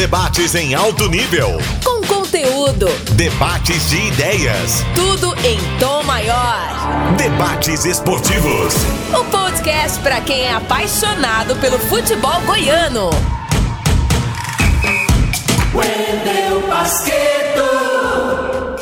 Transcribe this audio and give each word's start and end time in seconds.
Debates 0.00 0.54
em 0.54 0.74
alto 0.74 1.10
nível. 1.10 1.58
Com 1.84 2.00
conteúdo. 2.06 2.86
Debates 3.16 3.90
de 3.90 3.98
ideias. 3.98 4.82
Tudo 4.94 5.34
em 5.46 5.58
tom 5.78 6.02
maior. 6.04 7.14
Debates 7.18 7.84
esportivos. 7.84 8.72
O 9.12 9.22
podcast 9.26 10.00
para 10.00 10.22
quem 10.22 10.40
é 10.40 10.54
apaixonado 10.54 11.54
pelo 11.56 11.78
futebol 11.78 12.40
goiano. 12.46 13.10
Wendel 15.74 16.66
Basqueto. 16.66 17.60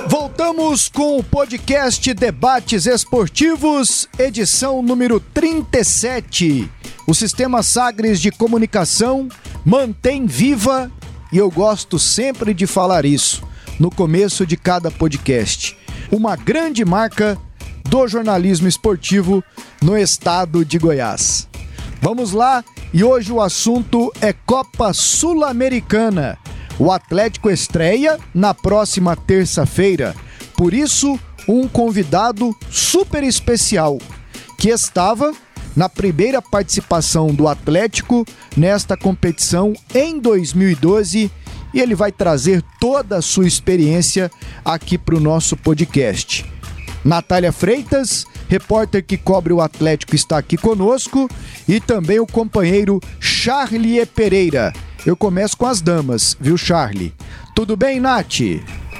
Voltamos 0.07 0.89
com 0.89 1.19
o 1.19 1.25
podcast 1.25 2.14
Debates 2.14 2.87
Esportivos, 2.87 4.09
edição 4.16 4.80
número 4.82 5.19
37. 5.19 6.71
O 7.09 7.14
Sistema 7.14 7.64
Sagres 7.64 8.21
de 8.21 8.30
Comunicação 8.30 9.29
mantém 9.64 10.25
viva, 10.27 10.93
e 11.33 11.39
eu 11.39 11.51
gosto 11.51 11.99
sempre 11.99 12.55
de 12.55 12.67
falar 12.67 13.05
isso, 13.05 13.43
no 13.79 13.91
começo 13.91 14.46
de 14.46 14.57
cada 14.57 14.91
podcast, 14.91 15.77
uma 16.11 16.36
grande 16.36 16.85
marca 16.85 17.39
do 17.85 18.07
jornalismo 18.07 18.69
esportivo 18.69 19.43
no 19.83 19.96
estado 19.96 20.64
de 20.64 20.79
Goiás. 20.79 21.49
Vamos 22.00 22.33
lá, 22.33 22.64
e 22.93 23.03
hoje 23.03 23.33
o 23.33 23.41
assunto 23.41 24.13
é 24.21 24.33
Copa 24.33 24.93
Sul-Americana. 24.93 26.39
O 26.79 26.93
Atlético 26.93 27.50
estreia 27.50 28.19
na 28.33 28.55
próxima 28.55 29.17
terça-feira, 29.17 30.14
por 30.57 30.72
isso, 30.72 31.19
um 31.49 31.67
convidado 31.67 32.55
super 32.70 33.25
especial 33.25 33.98
que 34.58 34.69
estava 34.69 35.33
na 35.78 35.89
primeira 35.89 36.42
participação 36.42 37.28
do 37.28 37.47
Atlético 37.47 38.27
nesta 38.56 38.97
competição 38.97 39.75
em 39.95 40.19
2012 40.19 41.31
e 41.73 41.81
ele 41.81 41.95
vai 41.95 42.11
trazer 42.11 42.64
toda 42.81 43.19
a 43.19 43.23
sua 43.23 43.47
experiência 43.47 44.28
aqui 44.64 44.98
para 44.98 45.14
o 45.14 45.20
nosso 45.20 45.56
podcast. 45.56 46.44
Natália 47.05 47.52
Freitas, 47.52 48.27
repórter 48.48 49.05
que 49.05 49.17
cobre 49.17 49.52
o 49.52 49.61
Atlético, 49.61 50.17
está 50.17 50.36
aqui 50.36 50.56
conosco 50.56 51.30
e 51.69 51.78
também 51.78 52.19
o 52.19 52.27
companheiro 52.27 52.98
Charlie 53.20 54.05
Pereira. 54.05 54.72
Eu 55.06 55.17
começo 55.17 55.56
com 55.56 55.67
as 55.67 55.80
damas, 55.80 56.36
viu, 56.41 56.58
Charlie? 56.58 57.14
Tudo 57.55 57.77
bem, 57.77 58.00
Nath? 58.00 58.41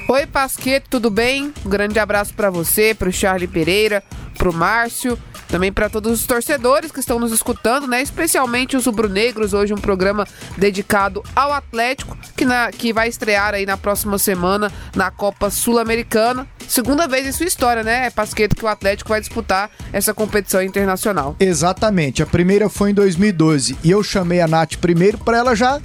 Oi, 0.07 0.25
Pasqueto, 0.25 0.87
tudo 0.89 1.11
bem? 1.11 1.53
Um 1.65 1.69
grande 1.69 1.99
abraço 1.99 2.33
para 2.33 2.49
você, 2.49 2.93
para 2.93 3.09
o 3.09 3.13
Charlie 3.13 3.49
Pereira, 3.49 4.01
para 4.37 4.49
o 4.49 4.53
Márcio 4.53 5.19
também 5.49 5.73
para 5.73 5.89
todos 5.89 6.11
os 6.11 6.25
torcedores 6.25 6.91
que 6.91 6.99
estão 6.99 7.19
nos 7.19 7.31
escutando, 7.31 7.87
né? 7.87 8.01
Especialmente 8.01 8.77
os 8.77 8.85
rubro-negros, 8.85 9.53
hoje 9.53 9.73
um 9.73 9.77
programa 9.77 10.25
dedicado 10.57 11.23
ao 11.35 11.51
Atlético, 11.51 12.17
que, 12.37 12.45
na, 12.45 12.71
que 12.71 12.93
vai 12.93 13.09
estrear 13.09 13.53
aí 13.55 13.65
na 13.65 13.75
próxima 13.75 14.17
semana 14.17 14.71
na 14.95 15.11
Copa 15.11 15.49
Sul-Americana. 15.49 16.47
Segunda 16.67 17.07
vez 17.07 17.25
em 17.25 17.31
sua 17.31 17.47
história, 17.47 17.83
né? 17.83 18.05
É 18.05 18.09
Pasqueto 18.11 18.55
que 18.55 18.63
o 18.63 18.67
Atlético 18.67 19.09
vai 19.09 19.19
disputar 19.19 19.71
essa 19.91 20.13
competição 20.13 20.61
internacional. 20.61 21.35
Exatamente. 21.39 22.21
A 22.21 22.27
primeira 22.27 22.69
foi 22.69 22.91
em 22.91 22.93
2012 22.93 23.77
e 23.83 23.89
eu 23.89 24.03
chamei 24.03 24.39
a 24.39 24.47
Nath 24.47 24.75
primeiro 24.75 25.17
para 25.17 25.37
ela 25.37 25.55
já 25.55 25.81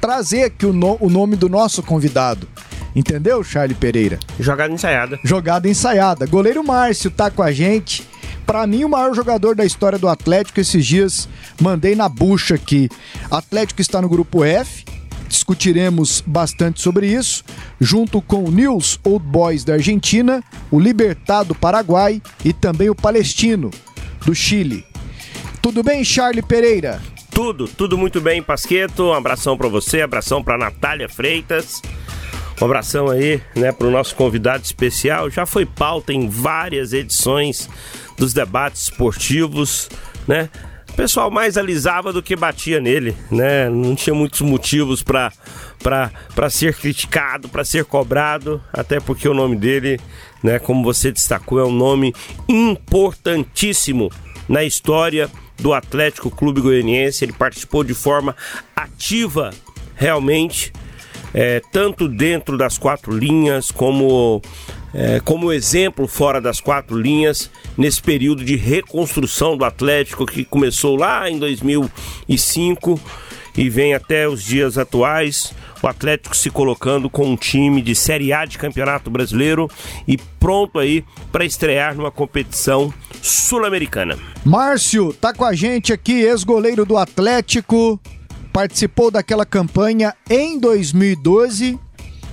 trazer 0.00 0.44
aqui 0.44 0.66
o, 0.66 0.72
no, 0.72 0.98
o 1.00 1.08
nome 1.08 1.36
do 1.36 1.48
nosso 1.48 1.82
convidado. 1.82 2.46
Entendeu, 2.94 3.42
Charlie 3.44 3.74
Pereira? 3.74 4.18
Jogada 4.40 4.72
ensaiada. 4.72 5.20
Jogada 5.22 5.68
ensaiada. 5.68 6.26
Goleiro 6.26 6.64
Márcio 6.64 7.10
tá 7.10 7.30
com 7.30 7.42
a 7.42 7.52
gente. 7.52 8.08
Para 8.46 8.66
mim, 8.66 8.84
o 8.84 8.88
maior 8.88 9.12
jogador 9.14 9.56
da 9.56 9.64
história 9.64 9.98
do 9.98 10.08
Atlético 10.08 10.60
esses 10.60 10.86
dias, 10.86 11.28
mandei 11.60 11.96
na 11.96 12.08
bucha 12.08 12.54
aqui. 12.54 12.88
Atlético 13.28 13.80
está 13.80 14.00
no 14.00 14.08
grupo 14.08 14.44
F, 14.44 14.84
discutiremos 15.28 16.22
bastante 16.24 16.80
sobre 16.80 17.08
isso, 17.08 17.44
junto 17.80 18.22
com 18.22 18.44
o 18.44 18.50
News 18.50 19.00
Old 19.02 19.26
Boys 19.26 19.64
da 19.64 19.74
Argentina, 19.74 20.42
o 20.70 20.78
Libertad 20.78 21.48
do 21.48 21.54
Paraguai 21.54 22.22
e 22.44 22.52
também 22.52 22.88
o 22.88 22.94
Palestino 22.94 23.70
do 24.24 24.34
Chile. 24.34 24.86
Tudo 25.60 25.82
bem, 25.82 26.04
Charlie 26.04 26.42
Pereira? 26.42 27.02
Tudo, 27.30 27.66
tudo 27.66 27.98
muito 27.98 28.20
bem, 28.20 28.42
Pasqueto. 28.42 29.04
Um 29.04 29.12
abração 29.12 29.58
para 29.58 29.68
você, 29.68 30.00
abração 30.00 30.42
para 30.42 30.56
Natália 30.56 31.08
Freitas. 31.08 31.82
Um 32.60 32.64
abração 32.64 33.10
aí, 33.10 33.40
né, 33.54 33.70
para 33.70 33.86
o 33.86 33.90
nosso 33.90 34.14
convidado 34.14 34.64
especial. 34.64 35.28
Já 35.28 35.44
foi 35.44 35.66
pauta 35.66 36.12
em 36.12 36.28
várias 36.28 36.92
edições 36.92 37.68
dos 38.16 38.32
debates 38.32 38.84
esportivos, 38.84 39.90
né? 40.26 40.48
O 40.90 40.94
pessoal 40.96 41.30
mais 41.30 41.58
alisava 41.58 42.10
do 42.10 42.22
que 42.22 42.34
batia 42.34 42.80
nele, 42.80 43.14
né? 43.30 43.68
Não 43.68 43.94
tinha 43.94 44.14
muitos 44.14 44.40
motivos 44.40 45.02
para 45.02 45.30
para 45.78 46.50
ser 46.50 46.74
criticado, 46.74 47.48
para 47.48 47.64
ser 47.64 47.84
cobrado, 47.84 48.60
até 48.72 48.98
porque 48.98 49.28
o 49.28 49.34
nome 49.34 49.56
dele, 49.56 50.00
né, 50.42 50.58
como 50.58 50.82
você 50.82 51.12
destacou, 51.12 51.60
é 51.60 51.64
um 51.64 51.72
nome 51.72 52.12
importantíssimo 52.48 54.10
na 54.48 54.64
história 54.64 55.30
do 55.58 55.72
Atlético 55.72 56.30
Clube 56.30 56.60
Goianiense. 56.60 57.24
Ele 57.24 57.32
participou 57.32 57.84
de 57.84 57.94
forma 57.94 58.34
ativa, 58.74 59.50
realmente, 59.94 60.72
é, 61.36 61.60
tanto 61.70 62.08
dentro 62.08 62.56
das 62.56 62.78
quatro 62.78 63.12
linhas 63.14 63.70
como 63.70 64.40
é, 64.94 65.20
como 65.20 65.52
exemplo 65.52 66.08
fora 66.08 66.40
das 66.40 66.60
quatro 66.60 66.96
linhas 66.96 67.50
nesse 67.76 68.00
período 68.00 68.42
de 68.42 68.56
reconstrução 68.56 69.54
do 69.54 69.62
Atlético 69.62 70.24
que 70.24 70.46
começou 70.46 70.96
lá 70.96 71.28
em 71.30 71.38
2005 71.38 72.98
e 73.54 73.68
vem 73.68 73.92
até 73.92 74.26
os 74.26 74.42
dias 74.42 74.78
atuais. 74.78 75.52
O 75.82 75.86
Atlético 75.86 76.34
se 76.34 76.48
colocando 76.48 77.10
com 77.10 77.26
um 77.26 77.36
time 77.36 77.82
de 77.82 77.94
Série 77.94 78.32
A 78.32 78.46
de 78.46 78.56
Campeonato 78.56 79.10
Brasileiro 79.10 79.70
e 80.08 80.16
pronto 80.16 80.78
aí 80.78 81.04
para 81.30 81.44
estrear 81.44 81.94
numa 81.94 82.10
competição 82.10 82.92
sul-americana. 83.20 84.18
Márcio 84.42 85.12
tá 85.12 85.34
com 85.34 85.44
a 85.44 85.52
gente 85.52 85.92
aqui, 85.92 86.22
ex-goleiro 86.22 86.86
do 86.86 86.96
Atlético, 86.96 88.00
participou 88.56 89.10
daquela 89.10 89.44
campanha 89.44 90.14
em 90.30 90.58
2012 90.58 91.78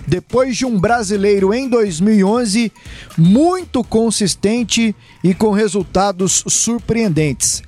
depois 0.07 0.55
de 0.55 0.65
um 0.65 0.79
brasileiro 0.79 1.53
em 1.53 1.67
2011 1.67 2.71
muito 3.17 3.83
consistente 3.83 4.95
e 5.21 5.33
com 5.33 5.51
resultados 5.51 6.45
surpreendentes. 6.47 7.61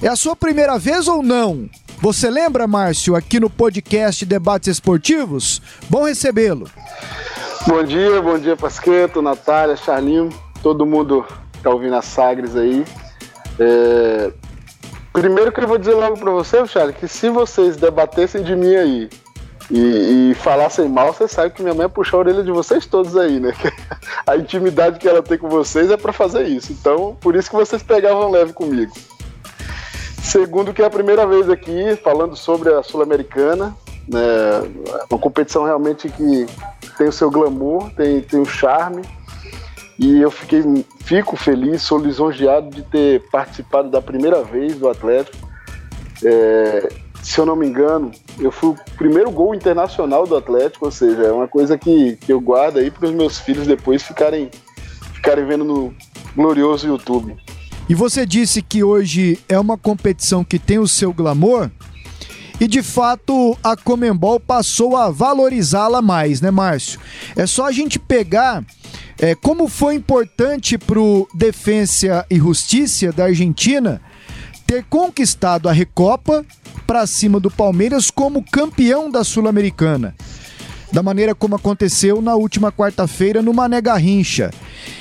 É 0.00 0.06
a 0.06 0.14
sua 0.14 0.36
primeira 0.36 0.78
vez 0.78 1.08
ou 1.08 1.24
não? 1.24 1.68
Você 2.00 2.30
lembra, 2.30 2.68
Márcio, 2.68 3.16
aqui 3.16 3.40
no 3.40 3.50
podcast 3.50 4.24
Debates 4.24 4.68
Esportivos? 4.68 5.60
Bom 5.90 6.04
recebê-lo. 6.04 6.70
Bom 7.66 7.82
dia, 7.82 8.22
bom 8.22 8.38
dia, 8.38 8.56
Pasqueto, 8.56 9.20
Natália, 9.20 9.74
Charlinho, 9.74 10.28
todo 10.62 10.86
mundo 10.86 11.26
que 11.52 11.58
tá 11.58 11.70
ouvindo 11.70 11.96
a 11.96 12.02
Sagres 12.02 12.54
aí. 12.54 12.84
É... 13.58 14.30
Primeiro 15.18 15.50
que 15.50 15.58
eu 15.58 15.66
vou 15.66 15.78
dizer 15.78 15.94
logo 15.94 16.16
para 16.16 16.30
você, 16.30 16.64
Charles, 16.68 16.94
que 16.94 17.08
se 17.08 17.28
vocês 17.28 17.76
debatessem 17.76 18.40
de 18.40 18.54
mim 18.54 18.76
aí 18.76 19.10
e, 19.68 20.30
e 20.30 20.34
falassem 20.36 20.88
mal, 20.88 21.12
você 21.12 21.26
sabe 21.26 21.52
que 21.52 21.60
minha 21.60 21.74
mãe 21.74 21.88
puxou 21.88 22.18
a 22.18 22.20
orelha 22.20 22.44
de 22.44 22.52
vocês 22.52 22.86
todos 22.86 23.16
aí, 23.16 23.40
né? 23.40 23.52
a 24.24 24.36
intimidade 24.36 25.00
que 25.00 25.08
ela 25.08 25.20
tem 25.20 25.36
com 25.36 25.48
vocês 25.48 25.90
é 25.90 25.96
para 25.96 26.12
fazer 26.12 26.44
isso. 26.44 26.72
Então, 26.72 27.16
por 27.20 27.34
isso 27.34 27.50
que 27.50 27.56
vocês 27.56 27.82
pegavam 27.82 28.30
leve 28.30 28.52
comigo. 28.52 28.92
Segundo, 30.22 30.72
que 30.72 30.82
é 30.82 30.84
a 30.84 30.90
primeira 30.90 31.26
vez 31.26 31.50
aqui 31.50 31.96
falando 31.96 32.36
sobre 32.36 32.72
a 32.72 32.80
Sul-Americana, 32.84 33.76
né? 34.06 34.22
Uma 35.10 35.18
competição 35.18 35.64
realmente 35.64 36.08
que 36.08 36.46
tem 36.96 37.08
o 37.08 37.12
seu 37.12 37.28
glamour, 37.28 37.90
tem, 37.96 38.20
tem 38.20 38.40
o 38.40 38.46
charme. 38.46 39.02
E 39.98 40.20
eu 40.20 40.30
fiquei, 40.30 40.62
fico 41.00 41.36
feliz, 41.36 41.82
sou 41.82 41.98
lisonjeado 41.98 42.70
de 42.70 42.82
ter 42.82 43.22
participado 43.30 43.90
da 43.90 44.00
primeira 44.00 44.44
vez 44.44 44.76
do 44.76 44.88
Atlético. 44.88 45.36
É, 46.24 46.88
se 47.22 47.40
eu 47.40 47.44
não 47.44 47.56
me 47.56 47.66
engano, 47.66 48.12
eu 48.38 48.52
fui 48.52 48.70
o 48.70 48.76
primeiro 48.96 49.30
gol 49.30 49.54
internacional 49.54 50.26
do 50.26 50.36
Atlético, 50.36 50.84
ou 50.84 50.92
seja, 50.92 51.22
é 51.22 51.32
uma 51.32 51.48
coisa 51.48 51.76
que, 51.76 52.16
que 52.16 52.32
eu 52.32 52.40
guardo 52.40 52.78
aí 52.78 52.90
para 52.90 53.08
os 53.08 53.14
meus 53.14 53.38
filhos 53.38 53.66
depois 53.66 54.02
ficarem, 54.02 54.50
ficarem 55.14 55.44
vendo 55.44 55.64
no 55.64 55.92
glorioso 56.34 56.86
YouTube. 56.86 57.36
E 57.88 57.94
você 57.94 58.24
disse 58.24 58.62
que 58.62 58.84
hoje 58.84 59.38
é 59.48 59.58
uma 59.58 59.76
competição 59.76 60.44
que 60.44 60.58
tem 60.58 60.78
o 60.78 60.86
seu 60.86 61.12
glamour, 61.12 61.70
e 62.60 62.66
de 62.66 62.82
fato 62.82 63.56
a 63.62 63.76
Comembol 63.76 64.38
passou 64.38 64.96
a 64.96 65.10
valorizá-la 65.10 66.02
mais, 66.02 66.40
né, 66.40 66.50
Márcio? 66.50 67.00
É 67.36 67.46
só 67.46 67.66
a 67.66 67.72
gente 67.72 67.98
pegar 67.98 68.64
é, 69.18 69.34
como 69.34 69.68
foi 69.68 69.94
importante 69.94 70.78
para 70.78 71.00
o 71.00 71.26
Defensa 71.34 72.24
e 72.30 72.36
Justiça 72.36 73.12
da 73.12 73.24
Argentina 73.24 74.00
ter 74.66 74.84
conquistado 74.84 75.68
a 75.68 75.72
Recopa 75.72 76.44
para 76.86 77.06
cima 77.06 77.40
do 77.40 77.50
Palmeiras 77.50 78.10
como 78.10 78.44
campeão 78.44 79.10
da 79.10 79.24
Sul-Americana. 79.24 80.14
Da 80.92 81.02
maneira 81.02 81.34
como 81.34 81.56
aconteceu 81.56 82.22
na 82.22 82.34
última 82.34 82.70
quarta-feira 82.70 83.42
no 83.42 83.52
Mané 83.52 83.80
Garrincha. 83.80 84.50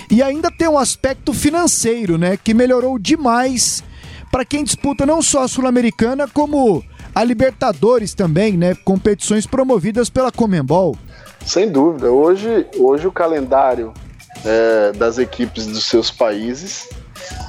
E 0.10 0.22
ainda 0.22 0.52
tem 0.52 0.68
um 0.68 0.78
aspecto 0.78 1.34
financeiro, 1.34 2.18
né, 2.18 2.38
que 2.38 2.54
melhorou 2.54 2.98
demais 2.98 3.84
para 4.32 4.44
quem 4.44 4.64
disputa 4.64 5.06
não 5.06 5.22
só 5.22 5.44
a 5.44 5.48
Sul-Americana, 5.48 6.28
como 6.28 6.84
a 7.16 7.24
Libertadores 7.24 8.14
também, 8.14 8.58
né? 8.58 8.76
Competições 8.76 9.48
promovidas 9.48 10.10
pela 10.10 10.32
Comembol. 10.32 10.98
Sem 11.46 11.72
dúvida. 11.72 12.12
Hoje, 12.12 12.68
hoje 12.78 13.08
o 13.08 13.12
calendário 13.12 13.94
é, 14.46 14.92
das 14.94 15.18
equipes 15.18 15.66
dos 15.68 15.86
seus 15.86 16.12
países 16.12 16.90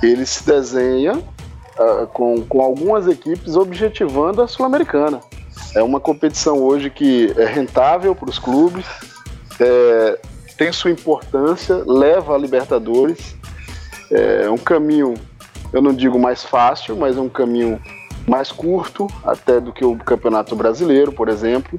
ele 0.02 0.24
se 0.26 0.44
desenha 0.44 1.14
uh, 1.16 2.06
com, 2.12 2.42
com 2.42 2.60
algumas 2.60 3.06
equipes 3.06 3.56
objetivando 3.56 4.42
a 4.42 4.48
Sul-Americana. 4.48 5.20
É 5.74 5.82
uma 5.82 6.00
competição 6.00 6.62
hoje 6.62 6.90
que 6.90 7.32
é 7.36 7.44
rentável 7.44 8.14
para 8.14 8.30
os 8.30 8.38
clubes, 8.38 8.86
é, 9.60 10.18
tem 10.56 10.72
sua 10.72 10.90
importância, 10.90 11.82
leva 11.86 12.34
a 12.34 12.38
Libertadores. 12.38 13.36
É 14.10 14.48
um 14.48 14.56
caminho, 14.56 15.14
eu 15.72 15.82
não 15.82 15.92
digo 15.92 16.18
mais 16.18 16.42
fácil, 16.42 16.96
mas 16.96 17.16
é 17.16 17.20
um 17.20 17.28
caminho 17.28 17.80
mais 18.26 18.50
curto 18.50 19.06
até 19.24 19.60
do 19.60 19.72
que 19.72 19.84
o 19.84 19.96
Campeonato 19.96 20.56
Brasileiro, 20.56 21.12
por 21.12 21.28
exemplo. 21.28 21.78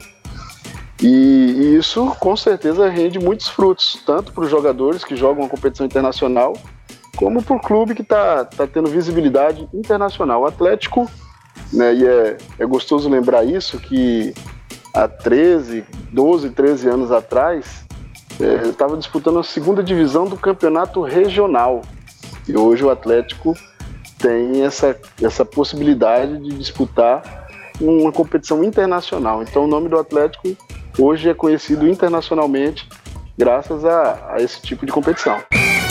E, 1.02 1.08
e 1.08 1.78
isso 1.78 2.14
com 2.20 2.36
certeza 2.36 2.90
rende 2.90 3.20
muitos 3.20 3.48
frutos, 3.48 4.02
tanto 4.06 4.34
para 4.34 4.44
os 4.44 4.50
jogadores 4.50 5.04
que 5.04 5.16
jogam 5.16 5.46
a 5.46 5.50
competição 5.50 5.86
internacional, 5.86 6.54
como 7.16 7.42
para 7.42 7.56
o 7.56 7.60
clube 7.60 7.96
que 7.96 8.02
está 8.02 8.46
tá 8.46 8.68
tendo 8.68 8.90
visibilidade 8.90 9.68
internacional. 9.74 10.42
O 10.42 10.46
Atlético, 10.46 11.10
né, 11.72 11.94
e 11.94 12.06
é, 12.06 12.38
é 12.60 12.66
gostoso 12.66 13.10
lembrar 13.10 13.46
isso, 13.46 13.80
que 13.80 14.34
há 14.94 15.08
13, 15.08 15.86
12, 16.12 16.50
13 16.50 16.90
anos 16.90 17.12
atrás, 17.12 17.86
estava 18.70 18.96
é, 18.96 18.98
disputando 18.98 19.40
a 19.40 19.44
segunda 19.44 19.84
divisão 19.84 20.26
do 20.26 20.38
campeonato 20.38 21.02
regional. 21.02 21.82
E 22.48 22.58
hoje 22.58 22.84
o 22.84 22.90
Atlético 22.90 23.54
tem 24.18 24.64
essa, 24.64 24.98
essa 25.22 25.46
possibilidade 25.46 26.40
de 26.40 26.58
disputar 26.58 27.48
uma 27.80 28.12
competição 28.12 28.64
internacional. 28.64 29.42
Então 29.42 29.64
o 29.64 29.68
nome 29.68 29.88
do 29.88 29.98
Atlético 29.98 30.56
hoje 30.98 31.30
é 31.30 31.34
conhecido 31.34 31.88
internacionalmente 31.88 32.88
graças 33.38 33.86
a, 33.86 34.34
a 34.34 34.42
esse 34.42 34.62
tipo 34.62 34.86
de 34.86 34.92
competição. 34.92 35.42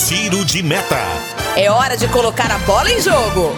Tiro 0.07 0.45
de 0.45 0.63
meta. 0.63 0.97
É 1.57 1.71
hora 1.71 1.97
de 1.97 2.07
colocar 2.09 2.51
a 2.51 2.59
bola 2.59 2.91
em 2.91 3.01
jogo. 3.01 3.57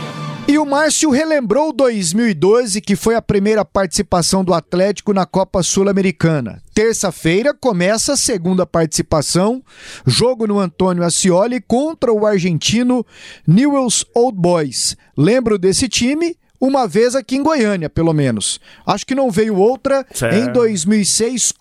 E 0.49 0.59
o 0.59 0.67
Márcio 0.67 1.11
relembrou 1.11 1.73
2012, 1.73 2.81
que 2.81 2.97
foi 2.97 3.15
a 3.15 3.23
primeira 3.23 3.65
participação 3.65 4.43
do 4.43 4.53
Atlético 4.53 5.13
na 5.13 5.25
Copa 5.25 5.63
Sul-Americana. 5.63 6.61
Terça-feira 6.75 7.55
começa 7.55 8.15
a 8.15 8.17
segunda 8.17 8.67
participação, 8.67 9.63
jogo 10.05 10.47
no 10.47 10.59
Antônio 10.59 11.05
Ascioli 11.05 11.61
contra 11.61 12.13
o 12.13 12.27
argentino 12.27 13.07
Newell's 13.47 14.05
Old 14.13 14.37
Boys. 14.37 14.97
Lembro 15.17 15.57
desse 15.57 15.89
time? 15.89 16.37
Uma 16.61 16.87
vez 16.87 17.17
aqui 17.17 17.37
em 17.37 17.43
Goiânia, 17.43 17.89
pelo 17.89 18.13
menos. 18.13 18.61
Acho 18.87 19.07
que 19.07 19.15
não 19.15 19.31
veio 19.31 19.57
outra 19.57 20.07
certo. 20.13 20.37
em 20.37 20.53
2006 20.53 21.53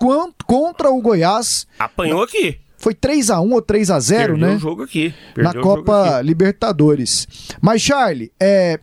contra 0.46 0.92
o 0.92 1.02
Goiás. 1.02 1.66
Apanhou 1.80 2.24
aqui. 2.24 2.60
Foi 2.78 2.94
3 2.94 3.30
a 3.30 3.42
1 3.42 3.54
ou 3.54 3.62
3 3.62 3.92
a 3.92 4.00
0 4.00 4.34
Perdeu 4.34 4.48
né? 4.48 4.56
o 4.56 4.60
jogo 4.60 4.84
aqui. 4.84 5.14
Perdeu 5.34 5.54
na 5.54 5.62
Copa 5.62 6.18
aqui. 6.18 6.28
Libertadores. 6.28 7.28
Mas, 7.62 7.82
Charlie, 7.82 8.32
é, 8.40 8.80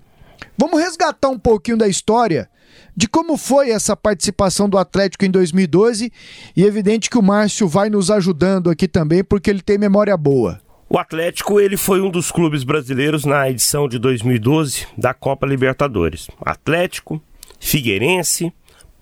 vamos 0.57 0.81
resgatar 0.81 1.29
um 1.29 1.39
pouquinho 1.39 1.79
da 1.79 1.89
história 1.89 2.49
de 2.97 3.07
como 3.07 3.37
foi 3.37 3.71
essa 3.71 3.95
participação 3.95 4.69
do 4.69 4.79
Atlético 4.79 5.25
em 5.25 5.31
2012 5.31 6.11
e 6.57 6.65
é 6.65 6.67
evidente 6.67 7.11
que 7.11 7.19
o 7.19 7.23
Márcio 7.23 7.69
vai 7.69 7.91
nos 7.91 8.11
ajudando 8.11 8.71
aqui 8.71 8.89
também 8.89 9.23
porque 9.23 9.51
ele 9.51 9.61
tem 9.61 9.77
memória 9.77 10.17
boa. 10.17 10.61
O 10.88 10.99
Atlético 10.99 11.59
ele 11.59 11.77
foi 11.77 12.00
um 12.00 12.09
dos 12.09 12.31
clubes 12.31 12.62
brasileiros 12.62 13.25
na 13.25 13.50
edição 13.50 13.88
de 13.88 13.99
2012 13.99 14.87
da 14.97 15.12
Copa 15.12 15.44
Libertadores. 15.44 16.29
Atlético, 16.41 17.21
Figueirense, 17.59 18.53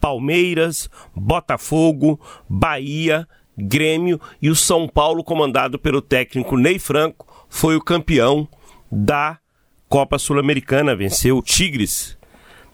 Palmeiras, 0.00 0.88
Botafogo, 1.14 2.18
Bahia, 2.48 3.28
Grêmio 3.56 4.18
e 4.40 4.48
o 4.48 4.56
São 4.56 4.88
Paulo, 4.88 5.22
comandado 5.22 5.78
pelo 5.78 6.00
técnico 6.00 6.56
Ney 6.56 6.78
Franco, 6.78 7.46
foi 7.50 7.76
o 7.76 7.84
campeão 7.84 8.48
da 8.90 9.38
Copa 9.86 10.18
Sul-Americana, 10.18 10.96
venceu 10.96 11.36
o 11.36 11.42
Tigres 11.42 12.16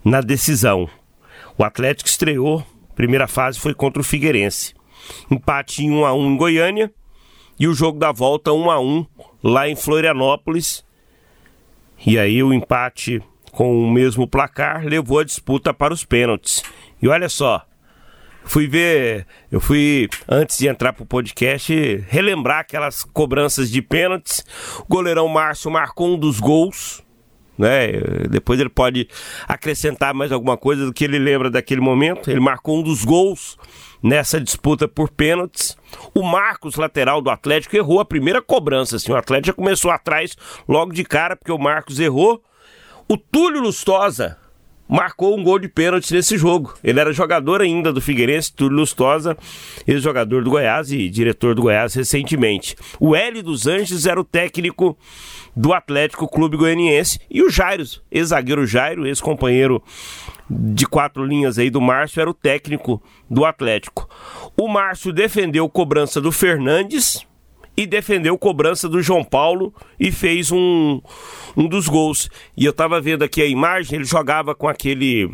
na 0.04 0.20
decisão. 0.20 0.88
O 1.58 1.64
Atlético 1.64 2.08
estreou, 2.08 2.64
primeira 2.94 3.26
fase 3.26 3.58
foi 3.58 3.74
contra 3.74 4.00
o 4.00 4.04
Figueirense. 4.04 4.72
Empate 5.28 5.84
em 5.84 5.90
1 5.90 6.04
a 6.04 6.14
1 6.14 6.30
em 6.30 6.36
Goiânia 6.36 6.94
e 7.60 7.68
o 7.68 7.74
jogo 7.74 7.98
da 7.98 8.10
volta 8.10 8.50
1 8.54 8.70
a 8.70 8.80
1 8.80 9.06
lá 9.44 9.68
em 9.68 9.76
Florianópolis. 9.76 10.82
E 12.04 12.18
aí 12.18 12.42
o 12.42 12.54
empate 12.54 13.22
com 13.52 13.84
o 13.84 13.90
mesmo 13.90 14.26
placar 14.26 14.86
levou 14.86 15.18
a 15.18 15.24
disputa 15.24 15.74
para 15.74 15.92
os 15.92 16.02
pênaltis. 16.02 16.62
E 17.02 17.06
olha 17.06 17.28
só, 17.28 17.62
fui 18.44 18.66
ver, 18.66 19.26
eu 19.52 19.60
fui 19.60 20.08
antes 20.26 20.56
de 20.56 20.68
entrar 20.68 20.94
pro 20.94 21.04
podcast 21.04 22.02
relembrar 22.08 22.60
aquelas 22.60 23.04
cobranças 23.04 23.70
de 23.70 23.82
pênaltis. 23.82 24.42
O 24.78 24.86
goleirão 24.88 25.28
Márcio 25.28 25.70
marcou 25.70 26.14
um 26.14 26.18
dos 26.18 26.40
gols, 26.40 27.04
né? 27.58 27.88
Depois 28.30 28.58
ele 28.58 28.70
pode 28.70 29.06
acrescentar 29.46 30.14
mais 30.14 30.32
alguma 30.32 30.56
coisa 30.56 30.86
do 30.86 30.94
que 30.94 31.04
ele 31.04 31.18
lembra 31.18 31.50
daquele 31.50 31.82
momento. 31.82 32.30
Ele 32.30 32.40
marcou 32.40 32.78
um 32.78 32.82
dos 32.82 33.04
gols 33.04 33.58
nessa 34.02 34.40
disputa 34.40 34.88
por 34.88 35.10
pênaltis. 35.10 35.76
O 36.14 36.22
Marcos, 36.22 36.76
lateral 36.76 37.20
do 37.20 37.30
Atlético, 37.30 37.76
errou 37.76 38.00
a 38.00 38.04
primeira 38.04 38.40
cobrança. 38.40 38.96
Assim, 38.96 39.12
o 39.12 39.16
Atlético 39.16 39.48
já 39.48 39.52
começou 39.52 39.90
atrás 39.90 40.36
logo 40.68 40.92
de 40.92 41.04
cara, 41.04 41.36
porque 41.36 41.52
o 41.52 41.58
Marcos 41.58 42.00
errou. 42.00 42.42
O 43.08 43.16
Túlio 43.16 43.60
Lustosa 43.60 44.39
marcou 44.90 45.38
um 45.38 45.42
gol 45.42 45.58
de 45.58 45.68
pênalti 45.68 46.12
nesse 46.12 46.36
jogo. 46.36 46.74
Ele 46.82 46.98
era 46.98 47.12
jogador 47.12 47.62
ainda 47.62 47.92
do 47.92 48.00
Figueirense, 48.00 48.52
Túlio 48.52 48.78
Lustosa, 48.78 49.36
ex-jogador 49.86 50.42
do 50.42 50.50
Goiás 50.50 50.90
e 50.90 51.08
diretor 51.08 51.54
do 51.54 51.62
Goiás 51.62 51.94
recentemente. 51.94 52.74
O 52.98 53.14
L 53.14 53.40
dos 53.40 53.68
Anjos 53.68 54.04
era 54.04 54.20
o 54.20 54.24
técnico 54.24 54.98
do 55.54 55.72
Atlético 55.72 56.28
Clube 56.28 56.56
Goianiense 56.56 57.20
e 57.30 57.42
o 57.42 57.50
Jairo, 57.50 57.84
ex-zagueiro 58.10 58.66
Jairo, 58.66 59.06
ex-companheiro 59.06 59.82
de 60.48 60.86
quatro 60.86 61.24
linhas 61.24 61.58
aí 61.58 61.70
do 61.70 61.80
Márcio, 61.80 62.20
era 62.20 62.30
o 62.30 62.34
técnico 62.34 63.00
do 63.28 63.44
Atlético. 63.44 64.08
O 64.56 64.66
Márcio 64.66 65.12
defendeu 65.12 65.68
cobrança 65.68 66.20
do 66.20 66.32
Fernandes, 66.32 67.24
e 67.76 67.86
defendeu 67.86 68.36
cobrança 68.36 68.88
do 68.88 69.02
João 69.02 69.24
Paulo 69.24 69.74
e 69.98 70.10
fez 70.12 70.50
um, 70.52 71.00
um 71.56 71.66
dos 71.68 71.88
gols. 71.88 72.28
E 72.56 72.64
eu 72.64 72.72
tava 72.72 73.00
vendo 73.00 73.22
aqui 73.22 73.42
a 73.42 73.46
imagem, 73.46 73.96
ele 73.96 74.04
jogava 74.04 74.54
com 74.54 74.68
aquele 74.68 75.30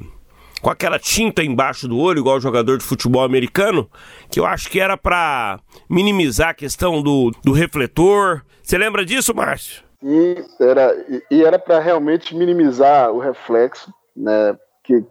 com 0.62 0.70
aquela 0.70 0.98
tinta 0.98 1.44
embaixo 1.44 1.86
do 1.86 1.98
olho, 1.98 2.20
igual 2.20 2.40
jogador 2.40 2.78
de 2.78 2.84
futebol 2.84 3.22
americano, 3.22 3.88
que 4.30 4.40
eu 4.40 4.46
acho 4.46 4.70
que 4.70 4.80
era 4.80 4.96
para 4.96 5.60
minimizar 5.88 6.48
a 6.48 6.54
questão 6.54 7.02
do, 7.02 7.30
do 7.44 7.52
refletor. 7.52 8.42
Você 8.62 8.76
lembra 8.78 9.04
disso, 9.04 9.34
Márcio? 9.34 9.84
E 10.02 10.44
era, 10.58 11.22
e 11.30 11.44
era 11.44 11.58
para 11.58 11.78
realmente 11.78 12.34
minimizar 12.34 13.12
o 13.12 13.18
reflexo, 13.18 13.92
né? 14.16 14.58
Que, 14.82 15.04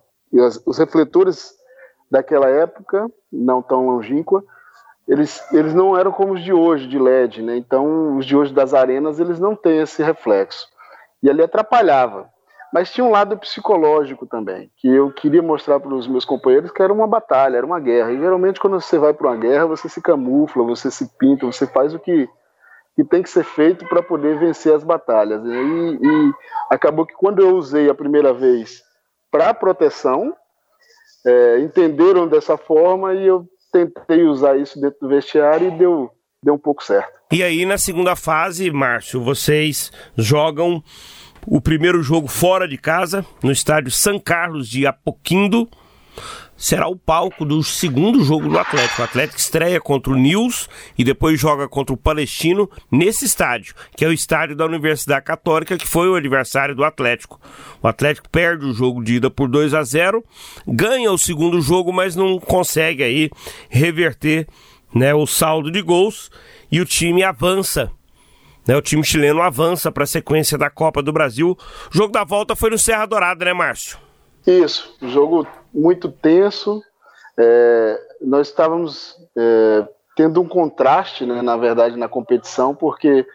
os 0.66 0.78
refletores 0.78 1.54
daquela 2.12 2.50
época, 2.50 3.08
não 3.32 3.62
tão 3.62 3.88
longínqua, 3.88 4.44
eles, 5.08 5.44
eles 5.54 5.74
não 5.74 5.98
eram 5.98 6.12
como 6.12 6.34
os 6.34 6.44
de 6.44 6.52
hoje, 6.52 6.88
de 6.88 6.98
LED, 6.98 7.42
né? 7.42 7.56
Então, 7.56 8.18
os 8.18 8.26
de 8.26 8.36
hoje 8.36 8.54
das 8.54 8.74
arenas, 8.74 9.20
eles 9.20 9.40
não 9.40 9.56
têm 9.56 9.80
esse 9.80 10.02
reflexo. 10.02 10.68
E 11.22 11.30
ali 11.30 11.44
atrapalhava. 11.44 12.30
Mas 12.74 12.92
tinha 12.92 13.06
um 13.06 13.12
lado 13.12 13.38
psicológico 13.38 14.26
também, 14.26 14.70
que 14.78 14.88
eu 14.88 15.12
queria 15.12 15.42
mostrar 15.42 15.80
para 15.80 15.94
os 15.94 16.08
meus 16.08 16.26
companheiros 16.26 16.72
que 16.72 16.82
era 16.82 16.92
uma 16.92 17.08
batalha, 17.08 17.58
era 17.58 17.66
uma 17.66 17.80
guerra. 17.80 18.12
E 18.12 18.20
geralmente, 18.20 18.60
quando 18.60 18.82
você 18.82 18.98
vai 18.98 19.14
para 19.14 19.28
uma 19.28 19.38
guerra, 19.38 19.68
você 19.68 19.88
se 19.88 20.02
camufla, 20.02 20.64
você 20.64 20.90
se 20.90 21.08
pinta, 21.18 21.46
você 21.46 21.68
faz 21.68 21.94
o 21.94 22.00
que, 22.00 22.28
que 22.96 23.04
tem 23.04 23.22
que 23.22 23.30
ser 23.30 23.44
feito 23.44 23.88
para 23.88 24.02
poder 24.02 24.38
vencer 24.40 24.74
as 24.74 24.84
batalhas. 24.84 25.42
E, 25.46 25.50
e 25.50 26.34
acabou 26.70 27.06
que 27.06 27.14
quando 27.14 27.40
eu 27.40 27.56
usei 27.56 27.90
a 27.90 27.96
primeira 27.96 28.34
vez 28.34 28.84
para 29.32 29.54
proteção, 29.54 30.36
é, 31.26 31.60
entenderam 31.60 32.28
dessa 32.28 32.58
forma 32.58 33.14
e 33.14 33.26
eu 33.26 33.48
tentei 33.76 34.24
usar 34.24 34.58
isso 34.58 34.80
dentro 34.80 35.00
do 35.02 35.10
vestiário 35.10 35.68
e 35.68 35.72
deu, 35.72 36.10
deu 36.42 36.54
um 36.54 36.60
pouco 36.60 36.84
certo. 36.84 37.20
E 37.32 37.44
aí, 37.44 37.66
na 37.66 37.78
segunda 37.78 38.16
fase, 38.16 38.72
Márcio, 38.72 39.22
vocês 39.22 39.92
jogam 40.16 40.82
o 41.46 41.60
primeiro 41.60 42.02
jogo 42.02 42.28
fora 42.28 42.68
de 42.68 42.78
casa, 42.78 43.26
no 43.44 43.52
estádio 43.52 43.92
São 43.92 44.18
Carlos 44.18 44.70
de 44.70 44.88
Apoquindo 44.88 45.68
será 46.58 46.88
o 46.88 46.96
palco 46.96 47.44
do 47.44 47.62
segundo 47.64 48.24
jogo 48.24 48.50
do 48.50 48.58
Atlético. 48.58 49.02
O 49.02 49.06
Atlético 49.06 49.40
estreia 49.40 49.82
contra 49.82 50.14
o 50.14 50.16
Nils 50.16 50.70
e 50.98 51.04
depois 51.04 51.40
joga 51.40 51.68
contra 51.68 51.94
o 51.94 51.98
Palestino 51.98 52.70
nesse 52.92 53.26
estádio, 53.26 53.76
que 53.96 54.06
é 54.06 54.08
o 54.08 54.14
estádio 54.14 54.56
da 54.56 54.66
Universidade 54.66 55.26
Católica, 55.26 55.78
que 55.78 55.88
foi 55.88 56.10
o 56.10 56.16
aniversário 56.16 56.76
do 56.76 56.84
Atlético. 56.84 57.40
O 57.82 57.88
Atlético 57.88 58.30
perde 58.30 58.66
o 58.66 58.74
jogo 58.74 59.04
de 59.04 59.16
ida 59.16 59.30
por 59.30 59.50
2 59.50 59.74
a 59.74 59.84
0, 59.84 60.24
ganha 60.68 61.12
o 61.12 61.18
segundo 61.18 61.62
jogo, 61.62 61.92
mas 61.92 62.16
não 62.16 62.40
consegue 62.40 63.04
aí 63.04 63.30
reverter 63.70 64.48
né, 64.94 65.14
o 65.14 65.28
saldo 65.28 65.72
de 65.72 65.82
gols 65.82 66.32
e 66.72 66.80
o 66.80 66.86
time 66.86 67.24
avança 67.24 67.92
né, 68.68 68.76
o 68.76 68.82
time 68.82 69.04
chileno 69.04 69.42
avança 69.42 69.92
para 69.92 70.04
a 70.04 70.08
sequência 70.08 70.58
da 70.58 70.70
Copa 70.70 71.02
do 71.02 71.14
Brasil. 71.14 71.56
O 71.94 71.96
jogo 71.96 72.12
da 72.12 72.24
volta 72.24 72.56
foi 72.56 72.72
no 72.72 72.78
Serra 72.80 73.06
Dourada, 73.06 73.46
né, 73.46 73.54
Márcio? 73.54 73.98
Isso, 74.46 74.96
o 75.02 75.08
jogo 75.08 75.48
muito 75.76 76.10
tenso. 76.10 76.82
É, 77.38 78.02
nós 78.22 78.48
estávamos 78.48 79.18
é, 79.38 79.88
tendo 80.16 80.42
um 80.42 80.48
contraste, 80.48 81.26
né, 81.26 81.42
na 81.42 81.58
verdade, 81.58 81.98
na 81.98 82.08
competição, 82.08 82.74
porque 82.74 83.28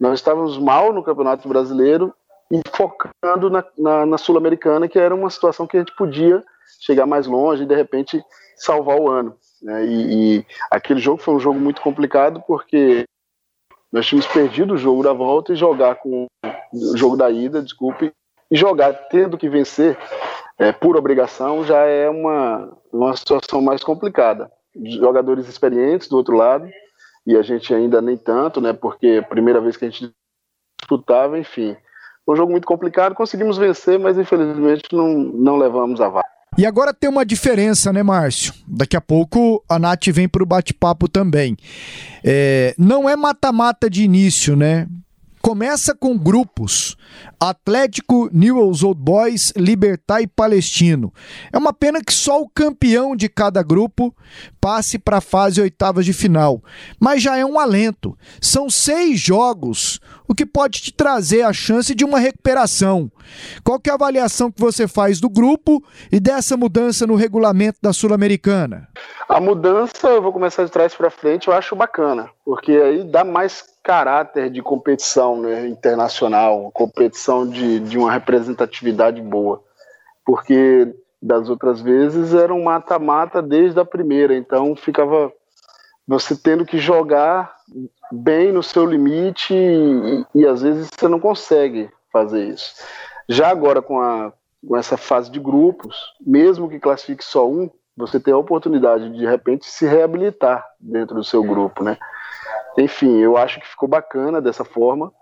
nós 0.00 0.14
estávamos 0.14 0.58
mal 0.58 0.92
no 0.92 1.02
Campeonato 1.02 1.46
Brasileiro 1.46 2.14
e 2.50 2.60
focando 2.74 3.50
na, 3.50 3.64
na, 3.78 4.06
na 4.06 4.18
Sul-Americana, 4.18 4.88
que 4.88 4.98
era 4.98 5.14
uma 5.14 5.30
situação 5.30 5.66
que 5.66 5.76
a 5.76 5.80
gente 5.80 5.94
podia 5.94 6.42
chegar 6.80 7.06
mais 7.06 7.26
longe 7.26 7.62
e, 7.62 7.66
de 7.66 7.74
repente, 7.74 8.22
salvar 8.56 8.98
o 8.98 9.08
ano. 9.08 9.36
Né? 9.62 9.84
E, 9.86 10.38
e 10.38 10.46
aquele 10.70 11.00
jogo 11.00 11.22
foi 11.22 11.34
um 11.34 11.40
jogo 11.40 11.60
muito 11.60 11.80
complicado, 11.80 12.42
porque 12.46 13.04
nós 13.92 14.06
tínhamos 14.06 14.26
perdido 14.26 14.74
o 14.74 14.78
jogo 14.78 15.02
da 15.02 15.12
volta 15.12 15.52
e 15.52 15.56
jogar 15.56 15.96
com 15.96 16.26
o 16.72 16.96
jogo 16.96 17.16
da 17.16 17.30
ida, 17.30 17.62
desculpe, 17.62 18.12
e 18.50 18.56
jogar 18.56 18.92
tendo 19.08 19.38
que 19.38 19.48
vencer 19.48 19.98
é, 20.58 20.72
por 20.72 20.96
obrigação 20.96 21.64
já 21.64 21.78
é 21.78 22.08
uma, 22.08 22.76
uma 22.92 23.16
situação 23.16 23.60
mais 23.60 23.82
complicada. 23.82 24.50
Jogadores 25.00 25.48
experientes 25.48 26.08
do 26.08 26.16
outro 26.16 26.36
lado, 26.36 26.68
e 27.26 27.36
a 27.36 27.42
gente 27.42 27.72
ainda 27.72 28.00
nem 28.00 28.16
tanto, 28.16 28.60
né? 28.60 28.72
Porque 28.72 29.20
a 29.20 29.28
primeira 29.28 29.60
vez 29.60 29.76
que 29.76 29.84
a 29.84 29.90
gente 29.90 30.12
disputava, 30.80 31.38
enfim. 31.38 31.76
Um 32.26 32.36
jogo 32.36 32.52
muito 32.52 32.66
complicado, 32.66 33.14
conseguimos 33.14 33.58
vencer, 33.58 33.98
mas 33.98 34.16
infelizmente 34.16 34.84
não, 34.92 35.08
não 35.08 35.56
levamos 35.56 36.00
a 36.00 36.08
vaga. 36.08 36.28
E 36.56 36.66
agora 36.66 36.92
tem 36.92 37.08
uma 37.08 37.24
diferença, 37.24 37.92
né, 37.92 38.02
Márcio? 38.02 38.52
Daqui 38.68 38.96
a 38.96 39.00
pouco 39.00 39.64
a 39.68 39.78
Nath 39.78 40.06
vem 40.08 40.28
para 40.28 40.42
o 40.42 40.46
bate-papo 40.46 41.08
também. 41.08 41.56
É, 42.22 42.74
não 42.76 43.08
é 43.08 43.16
mata-mata 43.16 43.88
de 43.88 44.04
início, 44.04 44.54
né? 44.54 44.86
Começa 45.42 45.92
com 45.92 46.16
grupos: 46.16 46.96
Atlético, 47.40 48.30
Newell's 48.32 48.84
Old 48.84 49.00
Boys, 49.00 49.52
Libertar 49.56 50.22
e 50.22 50.26
Palestino. 50.28 51.12
É 51.52 51.58
uma 51.58 51.72
pena 51.72 52.00
que 52.00 52.14
só 52.14 52.40
o 52.40 52.48
campeão 52.48 53.16
de 53.16 53.28
cada 53.28 53.60
grupo 53.60 54.14
passe 54.60 55.00
para 55.00 55.18
a 55.18 55.20
fase 55.20 55.60
oitavas 55.60 56.06
de 56.06 56.12
final, 56.12 56.62
mas 57.00 57.20
já 57.20 57.36
é 57.36 57.44
um 57.44 57.58
alento. 57.58 58.16
São 58.40 58.70
seis 58.70 59.18
jogos, 59.18 59.98
o 60.28 60.34
que 60.34 60.46
pode 60.46 60.80
te 60.80 60.92
trazer 60.92 61.42
a 61.42 61.52
chance 61.52 61.92
de 61.92 62.04
uma 62.04 62.20
recuperação. 62.20 63.10
Qual 63.64 63.80
que 63.80 63.90
é 63.90 63.92
a 63.92 63.96
avaliação 63.96 64.50
que 64.50 64.60
você 64.60 64.86
faz 64.86 65.18
do 65.20 65.28
grupo 65.28 65.82
e 66.12 66.20
dessa 66.20 66.56
mudança 66.56 67.04
no 67.04 67.16
regulamento 67.16 67.78
da 67.82 67.92
Sul-Americana? 67.92 68.88
A 69.28 69.40
mudança, 69.40 70.06
eu 70.06 70.22
vou 70.22 70.32
começar 70.32 70.64
de 70.64 70.70
trás 70.70 70.94
para 70.94 71.10
frente, 71.10 71.48
eu 71.48 71.54
acho 71.54 71.74
bacana, 71.74 72.30
porque 72.44 72.72
aí 72.72 73.02
dá 73.02 73.24
mais 73.24 73.71
caráter 73.82 74.50
de 74.50 74.62
competição 74.62 75.40
né, 75.40 75.66
internacional, 75.66 76.70
competição 76.72 77.48
de, 77.48 77.80
de 77.80 77.98
uma 77.98 78.12
representatividade 78.12 79.20
boa. 79.20 79.62
Porque 80.24 80.94
das 81.20 81.48
outras 81.48 81.80
vezes 81.80 82.34
era 82.34 82.52
um 82.52 82.64
mata-mata 82.64 83.40
desde 83.40 83.78
a 83.78 83.84
primeira, 83.84 84.34
então 84.34 84.74
ficava 84.74 85.32
você 86.06 86.36
tendo 86.36 86.64
que 86.64 86.78
jogar 86.78 87.54
bem 88.10 88.52
no 88.52 88.62
seu 88.62 88.84
limite 88.84 89.54
e, 89.54 90.26
e 90.34 90.46
às 90.46 90.62
vezes 90.62 90.88
você 90.92 91.08
não 91.08 91.20
consegue 91.20 91.88
fazer 92.12 92.44
isso. 92.44 92.74
Já 93.28 93.48
agora 93.48 93.80
com, 93.80 94.00
a, 94.00 94.32
com 94.66 94.76
essa 94.76 94.96
fase 94.96 95.30
de 95.30 95.38
grupos, 95.38 95.96
mesmo 96.20 96.68
que 96.68 96.80
classifique 96.80 97.24
só 97.24 97.48
um, 97.48 97.70
você 97.96 98.18
tem 98.18 98.34
a 98.34 98.38
oportunidade 98.38 99.10
de 99.10 99.18
de 99.18 99.26
repente 99.26 99.66
se 99.66 99.86
reabilitar 99.86 100.66
dentro 100.80 101.14
do 101.14 101.24
seu 101.24 101.42
grupo, 101.42 101.84
né? 101.84 101.96
Enfim, 102.78 103.18
eu 103.18 103.36
acho 103.36 103.60
que 103.60 103.68
ficou 103.68 103.88
bacana 103.88 104.40
dessa 104.40 104.64
forma. 104.64 105.12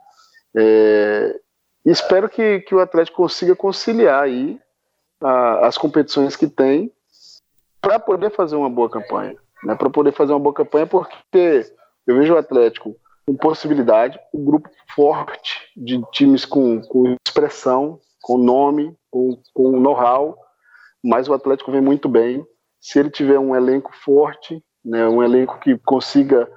É, 0.57 1.39
espero 1.85 2.29
que, 2.29 2.61
que 2.61 2.75
o 2.75 2.81
Atlético 2.81 3.19
consiga 3.19 3.57
conciliar 3.57 4.23
aí 4.23 4.59
a, 5.21 5.67
as 5.67 5.77
competições 5.77 6.37
que 6.37 6.47
tem 6.47 6.93
para 7.81 7.99
poder 7.99 8.31
fazer 8.31 8.57
uma 8.57 8.71
boa 8.71 8.91
campanha. 8.91 9.37
Né? 9.65 9.75
Para 9.75 9.91
poder 9.91 10.13
fazer 10.13 10.33
uma 10.33 10.41
boa 10.41 10.55
campanha, 10.55 10.87
porque 10.87 11.67
eu 12.07 12.17
vejo 12.17 12.35
o 12.35 12.39
Atlético 12.39 12.97
com 13.27 13.37
possibilidade, 13.37 14.19
um 14.35 14.45
grupo 14.45 14.69
forte 14.95 15.61
de 15.77 16.03
times 16.11 16.45
com, 16.45 16.81
com 16.83 17.17
expressão, 17.27 18.01
com 18.23 18.37
nome, 18.37 18.95
com, 19.11 19.41
com 19.55 19.79
know-how, 19.79 20.37
mas 21.03 21.29
o 21.29 21.35
Atlético 21.35 21.73
vem 21.73 21.81
muito 21.81 22.09
bem. 22.09 22.45
Se 22.81 22.99
ele 22.99 23.11
tiver 23.11 23.39
um 23.39 23.55
elenco 23.55 23.93
forte, 23.95 24.63
né, 24.85 25.07
um 25.07 25.23
elenco 25.23 25.59
que 25.61 25.79
consiga 25.79 26.51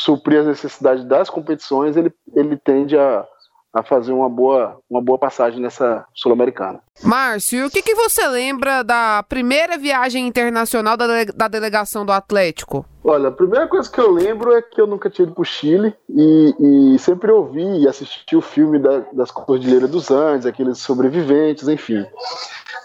suprir 0.00 0.40
as 0.40 0.46
necessidades 0.46 1.04
das 1.04 1.30
competições, 1.30 1.96
ele, 1.96 2.12
ele 2.34 2.56
tende 2.56 2.96
a, 2.98 3.24
a 3.72 3.82
fazer 3.82 4.12
uma 4.12 4.28
boa, 4.28 4.78
uma 4.88 5.02
boa 5.02 5.18
passagem 5.18 5.60
nessa 5.60 6.04
Sul-Americana. 6.14 6.80
Márcio, 7.02 7.66
o 7.66 7.70
que, 7.70 7.82
que 7.82 7.94
você 7.94 8.26
lembra 8.28 8.82
da 8.82 9.24
primeira 9.28 9.76
viagem 9.76 10.26
internacional 10.26 10.96
da, 10.96 11.06
dele, 11.06 11.32
da 11.32 11.48
delegação 11.48 12.06
do 12.06 12.12
Atlético? 12.12 12.84
Olha, 13.02 13.28
a 13.28 13.32
primeira 13.32 13.66
coisa 13.66 13.90
que 13.90 14.00
eu 14.00 14.10
lembro 14.10 14.52
é 14.52 14.62
que 14.62 14.80
eu 14.80 14.86
nunca 14.86 15.10
tinha 15.10 15.26
ido 15.26 15.34
para 15.34 15.42
o 15.42 15.44
Chile 15.44 15.94
e, 16.08 16.94
e, 16.94 16.98
sempre 16.98 17.30
ouvi 17.30 17.80
e 17.80 17.88
assisti 17.88 18.36
o 18.36 18.40
filme 18.40 18.78
da, 18.78 19.00
das 19.12 19.30
Cordilheiras 19.30 19.90
dos 19.90 20.10
Andes, 20.10 20.46
aqueles 20.46 20.78
sobreviventes, 20.78 21.68
enfim. 21.68 22.06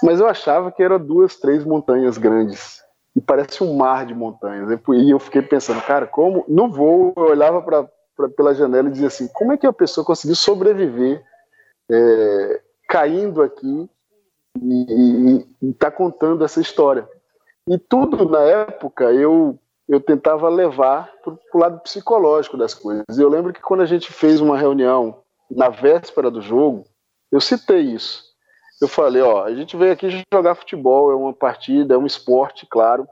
Mas 0.03 0.19
eu 0.19 0.27
achava 0.27 0.71
que 0.71 0.83
eram 0.83 0.99
duas, 0.99 1.35
três 1.35 1.63
montanhas 1.63 2.17
grandes 2.17 2.78
e 3.15 3.21
parece 3.21 3.63
um 3.63 3.75
mar 3.75 4.05
de 4.05 4.13
montanhas. 4.13 4.69
E 4.69 5.09
eu 5.09 5.19
fiquei 5.19 5.41
pensando, 5.41 5.81
cara, 5.81 6.05
como 6.07 6.45
no 6.47 6.69
voo 6.69 7.13
eu 7.15 7.23
olhava 7.23 7.61
pra 7.61 7.87
pela 8.35 8.53
janela 8.53 8.89
e 8.89 8.91
dizia 8.91 9.07
assim, 9.07 9.29
como 9.29 9.53
é 9.53 9.57
que 9.57 9.65
a 9.65 9.71
pessoa 9.71 10.03
conseguiu 10.03 10.35
sobreviver 10.35 11.23
é, 11.89 12.61
caindo 12.85 13.41
aqui 13.41 13.89
e 14.61 15.47
está 15.61 15.89
contando 15.89 16.43
essa 16.43 16.59
história? 16.59 17.07
E 17.65 17.77
tudo 17.77 18.27
na 18.29 18.41
época 18.41 19.05
eu 19.13 19.57
eu 19.87 19.99
tentava 19.99 20.49
levar 20.49 21.11
para 21.23 21.33
o 21.33 21.57
lado 21.57 21.79
psicológico 21.79 22.55
das 22.55 22.75
coisas. 22.75 23.17
Eu 23.17 23.27
lembro 23.27 23.51
que 23.51 23.61
quando 23.61 23.81
a 23.81 23.87
gente 23.87 24.13
fez 24.13 24.39
uma 24.39 24.55
reunião 24.55 25.23
na 25.49 25.69
véspera 25.69 26.29
do 26.29 26.41
jogo, 26.41 26.85
eu 27.31 27.41
citei 27.41 27.81
isso 27.81 28.28
eu 28.81 28.87
falei, 28.87 29.21
ó, 29.21 29.43
a 29.43 29.53
gente 29.53 29.75
veio 29.75 29.91
aqui 29.91 30.23
jogar 30.31 30.55
futebol, 30.55 31.11
é 31.11 31.15
uma 31.15 31.33
partida, 31.33 31.95
é 31.95 31.97
um 31.97 32.05
esporte, 32.05 32.65
claro. 32.65 33.07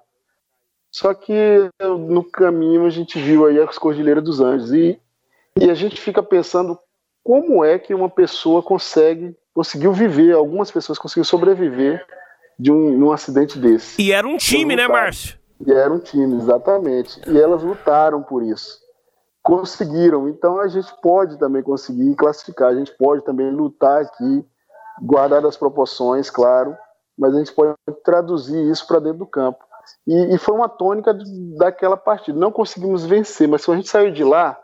Só 0.92 1.14
que 1.14 1.70
no 1.82 2.24
caminho 2.24 2.86
a 2.86 2.90
gente 2.90 3.20
viu 3.20 3.46
aí 3.46 3.60
as 3.60 3.78
Cordilheiras 3.78 4.24
dos 4.24 4.40
Andes 4.40 4.72
e, 4.72 5.00
e 5.60 5.70
a 5.70 5.74
gente 5.74 6.00
fica 6.00 6.24
pensando 6.24 6.80
como 7.24 7.64
é 7.64 7.78
que 7.78 7.94
uma 7.94 8.10
pessoa 8.10 8.64
consegue, 8.64 9.36
conseguiu 9.54 9.92
viver, 9.92 10.34
algumas 10.34 10.72
pessoas 10.72 10.98
conseguiram 10.98 11.26
sobreviver 11.26 12.06
de 12.58 12.72
um, 12.72 13.06
um 13.06 13.12
acidente 13.12 13.60
desse. 13.60 14.02
E 14.02 14.14
era 14.14 14.26
um 14.26 14.38
time, 14.38 14.76
né, 14.76 14.88
Márcio? 14.88 15.38
E 15.66 15.72
era 15.72 15.94
um 15.94 16.00
time, 16.00 16.38
exatamente. 16.38 17.20
E 17.28 17.38
elas 17.38 17.62
lutaram 17.62 18.24
por 18.24 18.42
isso. 18.42 18.80
Conseguiram. 19.44 20.30
Então 20.30 20.60
a 20.60 20.68
gente 20.68 20.90
pode 21.02 21.38
também 21.38 21.62
conseguir 21.62 22.16
classificar, 22.16 22.70
a 22.70 22.76
gente 22.76 22.96
pode 22.98 23.24
também 23.26 23.52
lutar 23.52 24.02
aqui 24.02 24.46
guardar 25.02 25.46
as 25.46 25.58
proporções, 25.58 26.30
claro, 26.30 26.76
mas 27.18 27.34
a 27.34 27.40
gente 27.40 27.54
pode 27.54 27.74
traduzir 28.04 28.70
isso 28.70 28.86
para 28.88 29.00
dentro 29.00 29.20
do 29.20 29.26
campo. 29.26 29.60
E, 30.06 30.36
e, 30.36 30.38
foi 30.38 30.54
uma 30.54 30.70
tônica 30.70 31.18
daquela 31.58 31.96
partida. 31.96 32.38
Não 32.38 32.52
conseguimos 32.52 33.06
vencer, 33.06 33.48
mas 33.48 33.68
a 33.68 33.76
gente 33.76 33.90
saiu 33.90 34.12
de 34.12 34.24
lá 34.24 34.58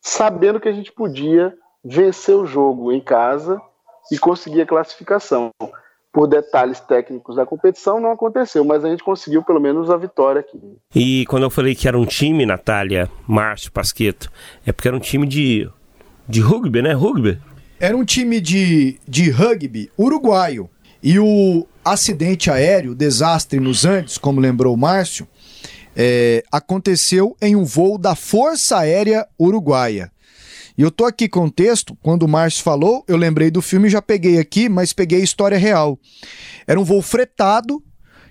sabendo 0.00 0.60
que 0.60 0.68
a 0.68 0.72
gente 0.72 0.92
podia 0.92 1.54
vencer 1.84 2.34
o 2.34 2.46
jogo 2.46 2.92
em 2.92 3.00
casa 3.00 3.60
e 4.10 4.18
conseguir 4.18 4.62
a 4.62 4.66
classificação. 4.66 5.50
Por 6.12 6.26
detalhes 6.26 6.80
técnicos 6.80 7.36
da 7.36 7.44
competição, 7.44 8.00
não 8.00 8.10
aconteceu, 8.10 8.64
mas 8.64 8.82
a 8.82 8.88
gente 8.88 9.04
conseguiu 9.04 9.42
pelo 9.42 9.60
menos 9.60 9.90
a 9.90 9.98
vitória 9.98 10.40
aqui. 10.40 10.58
E 10.94 11.26
quando 11.26 11.42
eu 11.42 11.50
falei 11.50 11.74
que 11.74 11.86
era 11.86 11.98
um 11.98 12.06
time, 12.06 12.46
Natália, 12.46 13.10
Márcio, 13.26 13.70
Pasqueto, 13.70 14.30
é 14.64 14.72
porque 14.72 14.88
era 14.88 14.96
um 14.96 15.00
time 15.00 15.26
de, 15.26 15.70
de 16.26 16.40
rugby, 16.40 16.80
né? 16.80 16.92
Rugby? 16.92 17.38
Era 17.78 17.94
um 17.96 18.04
time 18.04 18.40
de, 18.40 18.98
de 19.06 19.30
rugby 19.30 19.90
uruguaio. 19.98 20.70
E 21.02 21.18
o 21.18 21.66
acidente 21.84 22.50
aéreo, 22.50 22.92
o 22.92 22.94
desastre 22.94 23.60
nos 23.60 23.84
Andes, 23.84 24.16
como 24.16 24.40
lembrou 24.40 24.74
o 24.74 24.78
Márcio, 24.78 25.28
é, 25.94 26.42
aconteceu 26.50 27.36
em 27.40 27.54
um 27.54 27.64
voo 27.64 27.98
da 27.98 28.14
Força 28.14 28.78
Aérea 28.78 29.26
Uruguaia. 29.38 30.10
E 30.76 30.82
eu 30.82 30.90
tô 30.90 31.04
aqui 31.04 31.28
com 31.28 31.44
o 31.44 31.50
texto, 31.50 31.96
quando 32.02 32.22
o 32.22 32.28
Márcio 32.28 32.62
falou, 32.62 33.04
eu 33.06 33.16
lembrei 33.16 33.50
do 33.50 33.62
filme 33.62 33.88
já 33.88 34.00
peguei 34.02 34.38
aqui, 34.38 34.68
mas 34.68 34.92
peguei 34.92 35.20
a 35.20 35.24
história 35.24 35.58
real. 35.58 35.98
Era 36.66 36.80
um 36.80 36.84
voo 36.84 37.02
fretado 37.02 37.82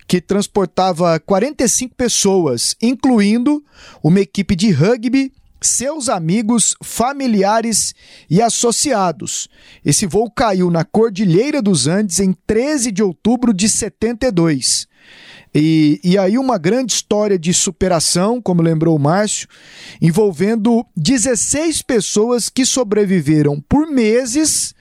que 0.08 0.20
transportava 0.20 1.20
45 1.20 1.96
pessoas, 1.96 2.75
incluindo 2.82 3.64
uma 4.04 4.20
equipe 4.20 4.56
de 4.56 4.72
rugby 4.72 5.32
seus 5.68 6.10
amigos, 6.10 6.76
familiares 6.84 7.94
e 8.30 8.42
associados. 8.42 9.48
Esse 9.84 10.06
voo 10.06 10.30
caiu 10.30 10.70
na 10.70 10.84
Cordilheira 10.84 11.62
dos 11.62 11.88
Andes 11.88 12.20
em 12.20 12.34
13 12.46 12.92
de 12.92 13.04
outubro 13.04 13.54
de 13.54 13.68
72. 13.68 14.88
E, 15.54 16.02
e 16.04 16.18
aí 16.18 16.38
uma 16.38 16.58
grande 16.58 16.92
história 16.92 17.40
de 17.40 17.54
superação, 17.54 18.42
como 18.42 18.62
lembrou 18.62 18.96
o 18.96 19.00
Márcio, 19.00 19.48
envolvendo 20.02 20.86
16 20.98 21.82
pessoas 21.82 22.50
que 22.50 22.66
sobreviveram 22.66 23.62
por 23.62 23.88
meses 23.88 24.76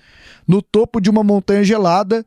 no 0.47 0.61
topo 0.61 1.01
de 1.01 1.11
uma 1.11 1.23
montanha 1.23 1.65
gelada 1.65 2.25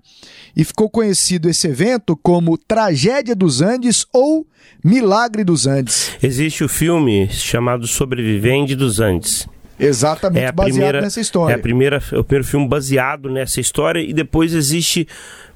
e 0.55 0.63
ficou 0.63 0.89
conhecido 0.89 1.49
esse 1.49 1.67
evento 1.67 2.17
como 2.17 2.57
Tragédia 2.57 3.35
dos 3.35 3.61
Andes 3.61 4.05
ou 4.13 4.45
Milagre 4.83 5.43
dos 5.43 5.67
Andes. 5.67 6.11
Existe 6.21 6.63
o 6.63 6.69
filme 6.69 7.29
chamado 7.29 7.87
Sobrevivente 7.87 8.75
dos 8.75 8.99
Andes. 8.99 9.47
Exatamente, 9.79 10.43
É 10.43 10.47
a 10.47 10.51
baseado 10.51 10.73
primeira, 10.73 11.01
nessa 11.01 11.21
história. 11.21 11.53
É 11.53 11.55
a 11.55 11.59
primeira, 11.59 12.01
é 12.11 12.17
o 12.17 12.23
primeiro 12.23 12.47
filme 12.47 12.67
baseado 12.67 13.29
nessa 13.29 13.61
história 13.61 13.99
e 13.99 14.11
depois 14.11 14.53
existe 14.53 15.07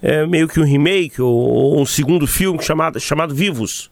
é, 0.01 0.25
meio 0.27 0.47
que 0.47 0.59
um 0.59 0.63
remake 0.63 1.21
ou, 1.21 1.33
ou 1.33 1.81
um 1.81 1.85
segundo 1.85 2.27
filme 2.27 2.61
chamado, 2.61 2.99
chamado 2.99 3.33
Vivos. 3.33 3.89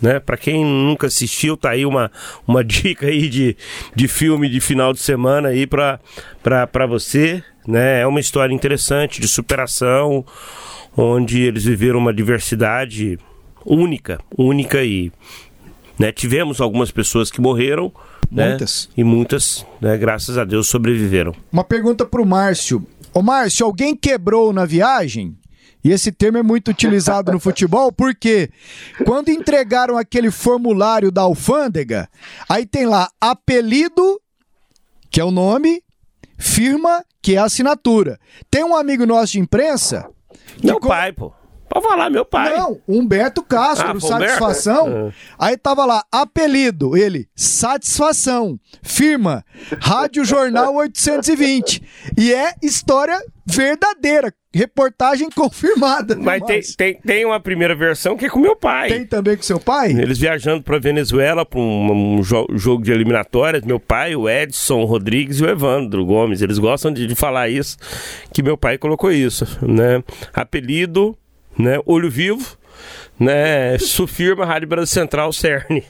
Né? 0.00 0.18
Para 0.18 0.36
quem 0.36 0.64
nunca 0.64 1.06
assistiu, 1.06 1.56
tá 1.56 1.70
aí 1.70 1.84
uma, 1.86 2.10
uma 2.46 2.62
dica 2.64 3.06
aí 3.06 3.28
de, 3.28 3.56
de 3.94 4.08
filme 4.08 4.48
de 4.48 4.60
final 4.60 4.92
de 4.92 5.00
semana 5.00 5.48
aí 5.48 5.66
para 5.66 6.86
você. 6.88 7.42
Né? 7.66 8.00
É 8.00 8.06
uma 8.06 8.20
história 8.20 8.52
interessante 8.52 9.20
de 9.20 9.28
superação, 9.28 10.24
onde 10.96 11.40
eles 11.40 11.64
viveram 11.64 11.98
uma 11.98 12.12
diversidade 12.12 13.18
única, 13.64 14.20
única 14.36 14.82
e 14.84 15.10
né? 15.98 16.12
tivemos 16.12 16.60
algumas 16.60 16.90
pessoas 16.90 17.30
que 17.30 17.40
morreram, 17.40 17.92
né? 18.30 18.50
Muitas. 18.50 18.88
E 18.96 19.04
muitas, 19.04 19.66
né, 19.80 19.96
graças 19.96 20.36
a 20.36 20.44
Deus, 20.44 20.68
sobreviveram. 20.68 21.34
Uma 21.52 21.62
pergunta 21.62 22.04
pro 22.04 22.26
Márcio. 22.26 22.84
Ô 23.12 23.22
Márcio, 23.22 23.64
alguém 23.66 23.94
quebrou 23.94 24.52
na 24.52 24.64
viagem? 24.64 25.36
E 25.84 25.90
esse 25.90 26.10
termo 26.10 26.38
é 26.38 26.42
muito 26.42 26.70
utilizado 26.70 27.30
no 27.30 27.38
futebol 27.40 27.92
porque 27.92 28.50
quando 29.04 29.28
entregaram 29.28 29.96
aquele 29.96 30.30
formulário 30.30 31.12
da 31.12 31.22
alfândega, 31.22 32.08
aí 32.48 32.66
tem 32.66 32.86
lá 32.86 33.08
apelido, 33.20 34.20
que 35.10 35.20
é 35.20 35.24
o 35.24 35.30
nome, 35.30 35.82
firma, 36.38 37.04
que 37.24 37.36
é 37.36 37.38
a 37.38 37.44
assinatura. 37.44 38.20
Tem 38.50 38.62
um 38.62 38.76
amigo 38.76 39.06
nosso 39.06 39.32
de 39.32 39.40
imprensa. 39.40 40.10
Meu 40.62 40.78
pai, 40.78 41.10
pô. 41.10 41.32
Pode 41.74 41.86
falar, 41.88 42.08
meu 42.10 42.24
pai. 42.24 42.56
Não, 42.56 42.80
Humberto 42.88 43.42
Castro, 43.42 43.88
Ah, 43.88 44.00
foi 44.00 44.10
Humberto? 44.14 44.38
satisfação. 44.38 45.12
Aí 45.38 45.56
tava 45.56 45.84
lá, 45.84 46.04
apelido, 46.10 46.96
ele, 46.96 47.28
satisfação, 47.34 48.58
firma, 48.82 49.44
Rádio 49.80 50.24
Jornal 50.24 50.74
820. 50.74 51.82
E 52.16 52.32
é 52.32 52.54
história 52.62 53.18
verdadeira, 53.46 54.32
reportagem 54.54 55.28
confirmada. 55.30 56.16
Mas 56.16 56.42
tem, 56.44 56.60
tem, 56.76 56.94
tem 57.00 57.24
uma 57.26 57.38
primeira 57.40 57.74
versão 57.74 58.16
que 58.16 58.24
é 58.26 58.30
com 58.30 58.38
meu 58.38 58.56
pai. 58.56 58.88
Tem 58.88 59.04
também 59.06 59.36
com 59.36 59.42
seu 59.42 59.58
pai? 59.60 59.90
Eles 59.90 60.16
viajando 60.18 60.62
para 60.62 60.78
Venezuela 60.78 61.44
para 61.44 61.58
um, 61.60 62.16
um 62.18 62.20
jo- 62.22 62.46
jogo 62.52 62.82
de 62.84 62.92
eliminatórias, 62.92 63.62
meu 63.64 63.78
pai, 63.80 64.14
o 64.16 64.28
Edson 64.28 64.84
Rodrigues 64.84 65.40
e 65.40 65.44
o 65.44 65.48
Evandro 65.50 66.04
Gomes, 66.06 66.40
eles 66.40 66.58
gostam 66.58 66.92
de, 66.92 67.06
de 67.06 67.14
falar 67.14 67.48
isso, 67.48 67.76
que 68.32 68.42
meu 68.42 68.56
pai 68.56 68.78
colocou 68.78 69.10
isso, 69.12 69.44
né? 69.60 70.02
Apelido, 70.32 71.16
né? 71.58 71.78
Olho 71.86 72.10
Vivo, 72.10 72.56
né? 73.18 73.78
Sufirma 73.78 74.44
Rádio 74.44 74.68
Brasil 74.68 74.86
Central 74.86 75.32
CERN. 75.32 75.82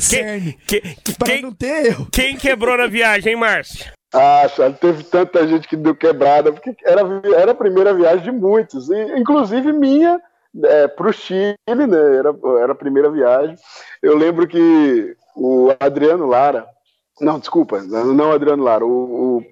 Cerne. 0.00 0.58
Quem, 0.66 0.80
Pra 1.18 1.26
quem, 1.26 1.42
não 1.42 1.52
ter 1.52 1.86
erro. 1.86 2.08
quem 2.12 2.36
quebrou 2.36 2.76
na 2.76 2.86
viagem, 2.86 3.32
hein, 3.32 3.38
Márcio? 3.38 3.92
Ah, 4.14 4.46
teve 4.80 5.02
tanta 5.04 5.46
gente 5.46 5.68
que 5.68 5.76
deu 5.76 5.94
quebrada, 5.94 6.50
porque 6.52 6.74
era, 6.84 7.02
era 7.34 7.52
a 7.52 7.54
primeira 7.54 7.92
viagem 7.92 8.24
de 8.24 8.30
muitos, 8.30 8.88
e, 8.88 9.18
inclusive 9.18 9.70
minha 9.72 10.18
é, 10.64 10.88
para 10.88 11.08
o 11.08 11.12
Chile, 11.12 11.56
né? 11.66 12.16
Era, 12.16 12.34
era 12.62 12.72
a 12.72 12.76
primeira 12.76 13.10
viagem. 13.10 13.56
Eu 14.02 14.16
lembro 14.16 14.46
que 14.46 15.14
o 15.36 15.74
Adriano 15.78 16.26
Lara, 16.26 16.66
não, 17.20 17.38
desculpa, 17.38 17.80
não 17.82 18.30
o 18.30 18.32
Adriano 18.32 18.62
Lara, 18.62 18.84
o, 18.84 19.42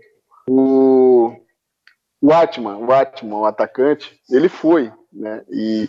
o, 0.49 0.53
o, 0.53 1.37
o 2.23 2.33
Atman, 2.33 2.79
o 2.79 2.93
Atman, 2.93 3.39
o 3.39 3.45
atacante, 3.45 4.19
ele 4.31 4.49
foi, 4.49 4.91
né? 5.17 5.43
E, 5.51 5.89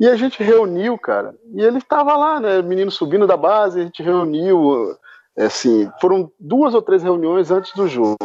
e 0.00 0.08
a 0.08 0.16
gente 0.16 0.42
reuniu, 0.42 0.98
cara, 0.98 1.34
e 1.52 1.62
ele 1.62 1.78
estava 1.78 2.16
lá, 2.16 2.40
né? 2.40 2.62
Menino 2.62 2.90
subindo 2.90 3.26
da 3.26 3.36
base, 3.36 3.80
a 3.80 3.84
gente 3.84 4.02
reuniu. 4.02 4.96
É, 5.36 5.46
assim, 5.46 5.90
foram 6.00 6.30
duas 6.38 6.74
ou 6.74 6.82
três 6.82 7.02
reuniões 7.02 7.50
antes 7.50 7.72
do 7.74 7.88
jogo, 7.88 8.16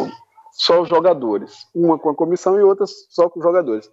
só 0.51 0.81
os 0.81 0.87
jogadores, 0.87 1.65
uma 1.73 1.97
com 1.97 2.09
a 2.09 2.15
comissão 2.15 2.59
e 2.59 2.63
outra 2.63 2.85
só 2.87 3.27
com 3.27 3.39
os 3.39 3.43
jogadores. 3.43 3.89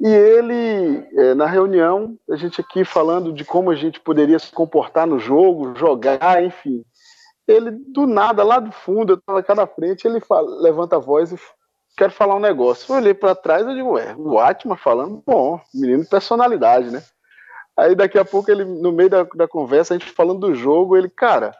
E 0.00 0.06
ele, 0.06 1.06
é, 1.16 1.34
na 1.34 1.46
reunião, 1.46 2.16
a 2.30 2.36
gente 2.36 2.60
aqui 2.60 2.84
falando 2.84 3.32
de 3.32 3.44
como 3.44 3.70
a 3.70 3.74
gente 3.74 3.98
poderia 4.00 4.38
se 4.38 4.52
comportar 4.52 5.06
no 5.06 5.18
jogo, 5.18 5.74
jogar, 5.76 6.42
enfim. 6.42 6.84
Ele, 7.48 7.72
do 7.72 8.06
nada, 8.06 8.44
lá 8.44 8.60
do 8.60 8.70
fundo, 8.70 9.14
eu 9.14 9.16
estava 9.16 9.42
cá 9.42 9.54
na 9.54 9.66
frente, 9.66 10.06
ele 10.06 10.20
fala, 10.20 10.48
levanta 10.62 10.96
a 10.96 11.00
voz 11.00 11.32
e 11.32 11.36
quero 11.98 12.12
falar 12.12 12.36
um 12.36 12.40
negócio. 12.40 12.92
Eu 12.92 12.98
olhei 12.98 13.12
para 13.12 13.34
trás 13.34 13.66
e 13.66 13.74
digo, 13.74 13.92
ué, 13.92 14.14
o 14.16 14.38
Atma 14.38 14.76
falando, 14.76 15.22
bom, 15.26 15.60
menino 15.74 16.04
de 16.04 16.08
personalidade, 16.08 16.90
né? 16.90 17.02
Aí 17.76 17.94
daqui 17.94 18.18
a 18.18 18.24
pouco 18.24 18.50
ele, 18.50 18.64
no 18.64 18.92
meio 18.92 19.10
da, 19.10 19.24
da 19.34 19.48
conversa, 19.48 19.94
a 19.94 19.98
gente 19.98 20.10
falando 20.10 20.40
do 20.40 20.54
jogo, 20.54 20.96
ele, 20.96 21.08
cara, 21.08 21.54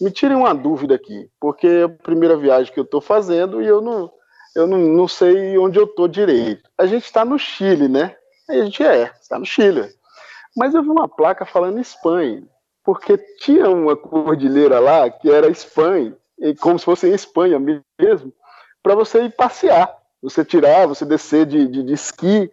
me 0.00 0.10
tire 0.10 0.34
uma 0.34 0.54
dúvida 0.54 0.94
aqui, 0.94 1.28
porque 1.40 1.66
é 1.66 1.82
a 1.82 1.88
primeira 1.88 2.36
viagem 2.36 2.72
que 2.72 2.78
eu 2.78 2.84
estou 2.84 3.00
fazendo 3.00 3.60
e 3.60 3.66
eu 3.66 3.80
não, 3.80 4.10
eu 4.54 4.66
não, 4.66 4.78
não 4.78 5.08
sei 5.08 5.58
onde 5.58 5.78
eu 5.78 5.84
estou 5.84 6.06
direito. 6.06 6.68
A 6.78 6.86
gente 6.86 7.04
está 7.04 7.24
no 7.24 7.38
Chile, 7.38 7.88
né? 7.88 8.14
Aí 8.48 8.60
a 8.60 8.64
gente 8.64 8.82
é, 8.82 9.12
está 9.20 9.38
no 9.38 9.44
Chile. 9.44 9.88
Mas 10.56 10.74
eu 10.74 10.82
vi 10.82 10.88
uma 10.88 11.08
placa 11.08 11.44
falando 11.44 11.80
Espanha, 11.80 12.42
porque 12.84 13.16
tinha 13.38 13.68
uma 13.68 13.96
cordilheira 13.96 14.78
lá 14.78 15.10
que 15.10 15.30
era 15.30 15.50
Espanha, 15.50 16.16
e 16.38 16.54
como 16.54 16.78
se 16.78 16.84
fosse 16.84 17.08
em 17.08 17.14
Espanha 17.14 17.58
mesmo, 17.58 18.32
para 18.82 18.94
você 18.94 19.22
ir 19.22 19.32
passear. 19.32 19.90
Você 20.22 20.44
tirar, 20.44 20.86
você 20.86 21.04
descer 21.04 21.46
de, 21.46 21.66
de, 21.66 21.82
de 21.82 21.92
esqui. 21.92 22.50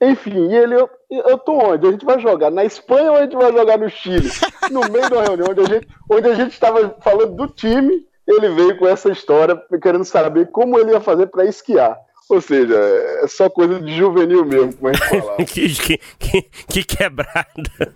Enfim, 0.00 0.48
e 0.48 0.54
ele, 0.54 0.76
eu, 0.76 0.88
eu 1.10 1.38
tô 1.38 1.52
onde? 1.52 1.86
A 1.86 1.90
gente 1.90 2.04
vai 2.04 2.20
jogar 2.20 2.50
na 2.50 2.64
Espanha 2.64 3.10
ou 3.10 3.16
a 3.16 3.22
gente 3.22 3.36
vai 3.36 3.52
jogar 3.52 3.76
no 3.78 3.90
Chile? 3.90 4.30
No 4.70 4.80
meio 4.88 5.10
da 5.10 5.22
reunião, 5.22 5.48
onde 5.50 5.60
a 5.60 5.64
gente 5.64 5.88
onde 6.08 6.28
a 6.28 6.34
gente 6.34 6.52
estava 6.52 6.96
falando 7.00 7.34
do 7.34 7.48
time, 7.48 8.06
ele 8.26 8.48
veio 8.50 8.76
com 8.76 8.86
essa 8.86 9.10
história, 9.10 9.60
querendo 9.82 10.04
saber 10.04 10.48
como 10.52 10.78
ele 10.78 10.92
ia 10.92 11.00
fazer 11.00 11.26
para 11.26 11.46
esquiar. 11.46 11.98
Ou 12.28 12.42
seja, 12.42 12.74
é 12.76 13.26
só 13.26 13.48
coisa 13.48 13.80
de 13.80 13.96
juvenil 13.96 14.44
mesmo, 14.44 14.74
como 14.74 14.88
a 14.88 14.92
gente 14.92 15.08
falava. 15.08 15.36
que, 15.46 15.68
que, 15.74 15.98
que, 16.18 16.42
que 16.68 16.84
quebrada. 16.84 17.94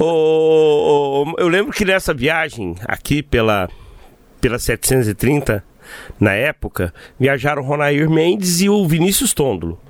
Ô, 0.00 1.24
ô, 1.24 1.34
eu 1.38 1.46
lembro 1.46 1.72
que 1.72 1.84
nessa 1.84 2.12
viagem, 2.12 2.74
aqui 2.84 3.22
pela, 3.22 3.68
pela 4.40 4.58
730, 4.58 5.64
na 6.18 6.32
época, 6.32 6.92
viajaram 7.18 7.62
Ronair 7.62 8.08
Mendes 8.08 8.60
e 8.60 8.68
o 8.68 8.86
Vinícius 8.86 9.32
Tôndolo. 9.32 9.80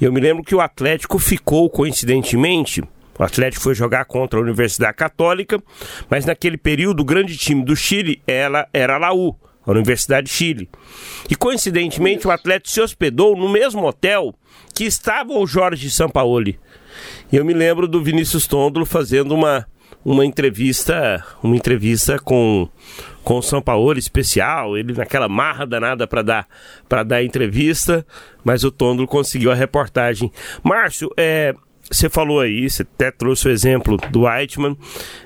Eu 0.00 0.12
me 0.12 0.20
lembro 0.20 0.44
que 0.44 0.54
o 0.54 0.60
Atlético 0.60 1.18
ficou, 1.18 1.70
coincidentemente, 1.70 2.82
o 3.18 3.22
Atlético 3.22 3.62
foi 3.62 3.74
jogar 3.74 4.04
contra 4.04 4.38
a 4.38 4.42
Universidade 4.42 4.96
Católica, 4.96 5.62
mas 6.10 6.26
naquele 6.26 6.58
período 6.58 7.00
o 7.00 7.04
grande 7.04 7.36
time 7.36 7.64
do 7.64 7.74
Chile 7.74 8.20
ela, 8.26 8.68
era 8.72 8.96
a 8.96 8.98
Laú, 8.98 9.34
a 9.64 9.70
Universidade 9.70 10.26
de 10.26 10.32
Chile. 10.32 10.68
E 11.30 11.34
coincidentemente 11.34 12.26
o 12.26 12.30
Atlético 12.30 12.70
se 12.70 12.80
hospedou 12.80 13.36
no 13.36 13.48
mesmo 13.48 13.86
hotel 13.86 14.34
que 14.74 14.84
estava 14.84 15.32
o 15.32 15.46
Jorge 15.46 15.88
Sampaoli. 15.88 16.60
E 17.32 17.36
eu 17.36 17.44
me 17.44 17.54
lembro 17.54 17.88
do 17.88 18.02
Vinícius 18.02 18.46
Tondolo 18.46 18.84
fazendo 18.84 19.34
uma, 19.34 19.66
uma 20.06 20.24
entrevista, 20.24 21.24
uma 21.42 21.56
entrevista 21.56 22.16
com 22.16 22.68
com 23.24 23.38
o 23.38 23.42
Sampaoli 23.42 23.98
especial, 23.98 24.78
ele 24.78 24.92
naquela 24.92 25.28
marra 25.28 25.66
danada 25.66 26.06
para 26.06 26.22
dar 26.22 26.48
para 26.88 27.02
dar 27.02 27.24
entrevista, 27.24 28.06
mas 28.44 28.62
o 28.62 28.70
Tondolo 28.70 29.08
conseguiu 29.08 29.50
a 29.50 29.54
reportagem. 29.54 30.30
Márcio, 30.62 31.10
é, 31.16 31.52
você 31.90 32.08
falou 32.08 32.38
aí, 32.38 32.70
você 32.70 32.82
até 32.82 33.10
trouxe 33.10 33.48
o 33.48 33.50
exemplo 33.50 33.96
do 34.12 34.26
Whiteman, 34.26 34.78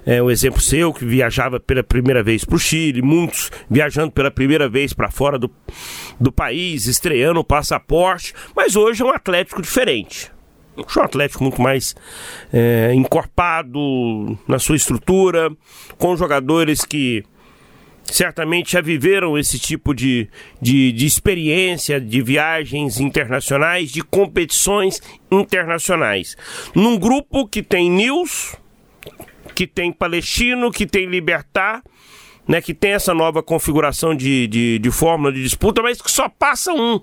é, 0.06 0.22
o 0.22 0.30
exemplo 0.30 0.62
seu 0.62 0.94
que 0.94 1.04
viajava 1.04 1.60
pela 1.60 1.82
primeira 1.82 2.22
vez 2.22 2.42
para 2.42 2.56
o 2.56 2.58
Chile, 2.58 3.02
muitos 3.02 3.50
viajando 3.68 4.10
pela 4.10 4.30
primeira 4.30 4.66
vez 4.66 4.94
para 4.94 5.10
fora 5.10 5.38
do, 5.38 5.50
do 6.18 6.32
país, 6.32 6.86
estreando 6.86 7.40
o 7.40 7.44
passaporte, 7.44 8.32
mas 8.56 8.76
hoje 8.76 9.02
é 9.02 9.04
um 9.04 9.10
Atlético 9.10 9.60
diferente. 9.60 10.32
Um 10.96 11.00
Atlético 11.02 11.42
muito 11.42 11.60
mais 11.60 11.94
é, 12.52 12.92
encorpado 12.94 14.38
na 14.46 14.58
sua 14.58 14.76
estrutura, 14.76 15.50
com 15.98 16.16
jogadores 16.16 16.84
que 16.84 17.24
certamente 18.04 18.72
já 18.72 18.80
viveram 18.80 19.38
esse 19.38 19.58
tipo 19.58 19.94
de, 19.94 20.28
de, 20.60 20.92
de, 20.92 21.06
experiência 21.06 22.00
de 22.00 22.22
viagens 22.22 22.98
internacionais, 23.00 23.90
de 23.90 24.02
competições 24.02 25.00
internacionais. 25.30 26.36
Num 26.74 26.98
grupo 26.98 27.46
que 27.46 27.62
tem 27.62 27.90
News, 27.90 28.56
que 29.54 29.66
tem 29.66 29.92
Palestino, 29.92 30.70
que 30.70 30.86
tem 30.86 31.06
Libertar, 31.06 31.82
né, 32.46 32.60
que 32.60 32.74
tem 32.74 32.92
essa 32.92 33.14
nova 33.14 33.42
configuração 33.42 34.14
de, 34.14 34.46
de, 34.48 34.78
de 34.78 34.90
fórmula 34.90 35.32
de 35.32 35.42
disputa, 35.42 35.82
mas 35.82 36.00
que 36.02 36.10
só 36.10 36.28
passa 36.28 36.72
um. 36.72 37.00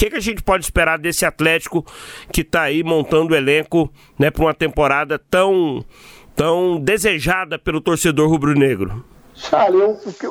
Que, 0.00 0.08
que 0.08 0.16
a 0.16 0.20
gente 0.20 0.42
pode 0.42 0.64
esperar 0.64 0.98
desse 0.98 1.26
Atlético 1.26 1.84
que 2.32 2.40
está 2.40 2.62
aí 2.62 2.82
montando 2.82 3.34
o 3.34 3.36
elenco 3.36 3.92
né, 4.18 4.30
para 4.30 4.42
uma 4.42 4.54
temporada 4.54 5.18
tão, 5.18 5.84
tão 6.34 6.80
desejada 6.80 7.58
pelo 7.58 7.82
torcedor 7.82 8.30
rubro-negro? 8.30 9.04
Charlie, 9.34 9.82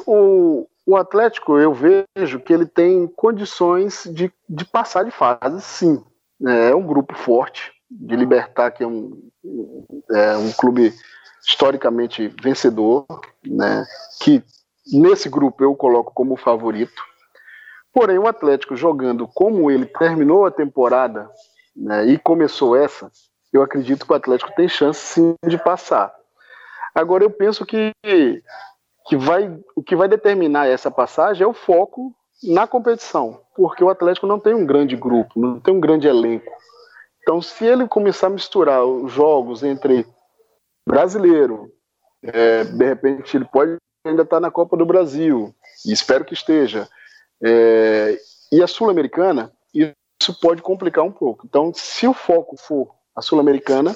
o, 0.07 0.67
o, 0.87 0.97
Atlético, 0.97 1.59
eu 1.59 1.71
vejo 1.71 2.39
que 2.39 2.51
ele 2.51 2.65
tem 2.65 3.05
condições 3.15 4.09
de, 4.11 4.33
de 4.49 4.65
passar 4.65 5.05
de 5.05 5.11
fase, 5.11 5.61
sim. 5.61 6.03
É 6.47 6.73
um 6.73 6.81
grupo 6.81 7.15
forte, 7.15 7.71
de 7.91 8.15
Libertar, 8.15 8.71
que 8.71 8.81
é 8.81 8.87
um, 8.87 9.21
é 10.11 10.35
um 10.35 10.51
clube 10.51 10.91
historicamente 11.47 12.33
vencedor, 12.41 13.05
né, 13.45 13.85
que 14.19 14.41
nesse 14.91 15.29
grupo 15.29 15.63
eu 15.63 15.75
coloco 15.75 16.11
como 16.11 16.35
favorito. 16.35 17.08
Porém, 17.93 18.17
o 18.17 18.27
Atlético 18.27 18.75
jogando 18.75 19.27
como 19.27 19.69
ele 19.71 19.85
terminou 19.85 20.45
a 20.45 20.51
temporada 20.51 21.29
né, 21.75 22.05
e 22.05 22.17
começou 22.17 22.75
essa, 22.75 23.11
eu 23.51 23.61
acredito 23.61 24.05
que 24.05 24.11
o 24.11 24.15
Atlético 24.15 24.53
tem 24.55 24.67
chance 24.67 24.99
sim 24.99 25.35
de 25.45 25.57
passar. 25.57 26.13
Agora, 26.93 27.23
eu 27.23 27.31
penso 27.31 27.65
que, 27.65 27.91
que 29.07 29.17
vai, 29.17 29.59
o 29.75 29.81
que 29.81 29.95
vai 29.95 30.07
determinar 30.07 30.67
essa 30.67 30.91
passagem 30.91 31.43
é 31.43 31.47
o 31.47 31.53
foco 31.53 32.13
na 32.43 32.67
competição, 32.67 33.41
porque 33.55 33.83
o 33.83 33.89
Atlético 33.89 34.27
não 34.27 34.39
tem 34.39 34.53
um 34.53 34.65
grande 34.65 34.95
grupo, 34.95 35.39
não 35.39 35.59
tem 35.59 35.73
um 35.73 35.79
grande 35.79 36.07
elenco. 36.07 36.51
Então, 37.21 37.41
se 37.41 37.65
ele 37.65 37.87
começar 37.87 38.27
a 38.27 38.31
misturar 38.31 38.83
os 38.85 39.11
jogos 39.11 39.61
entre 39.63 40.05
brasileiro, 40.87 41.71
é, 42.23 42.63
de 42.63 42.85
repente 42.85 43.35
ele 43.35 43.45
pode 43.45 43.77
ainda 44.05 44.23
estar 44.23 44.39
na 44.39 44.49
Copa 44.49 44.77
do 44.77 44.85
Brasil, 44.85 45.53
e 45.85 45.91
espero 45.91 46.25
que 46.25 46.33
esteja, 46.33 46.87
é, 47.43 48.17
e 48.51 48.61
a 48.61 48.67
Sul-Americana, 48.67 49.51
isso 49.73 50.39
pode 50.41 50.61
complicar 50.61 51.03
um 51.03 51.11
pouco. 51.11 51.45
Então, 51.47 51.71
se 51.73 52.07
o 52.07 52.13
foco 52.13 52.57
for 52.57 52.93
a 53.15 53.21
Sul-Americana, 53.21 53.95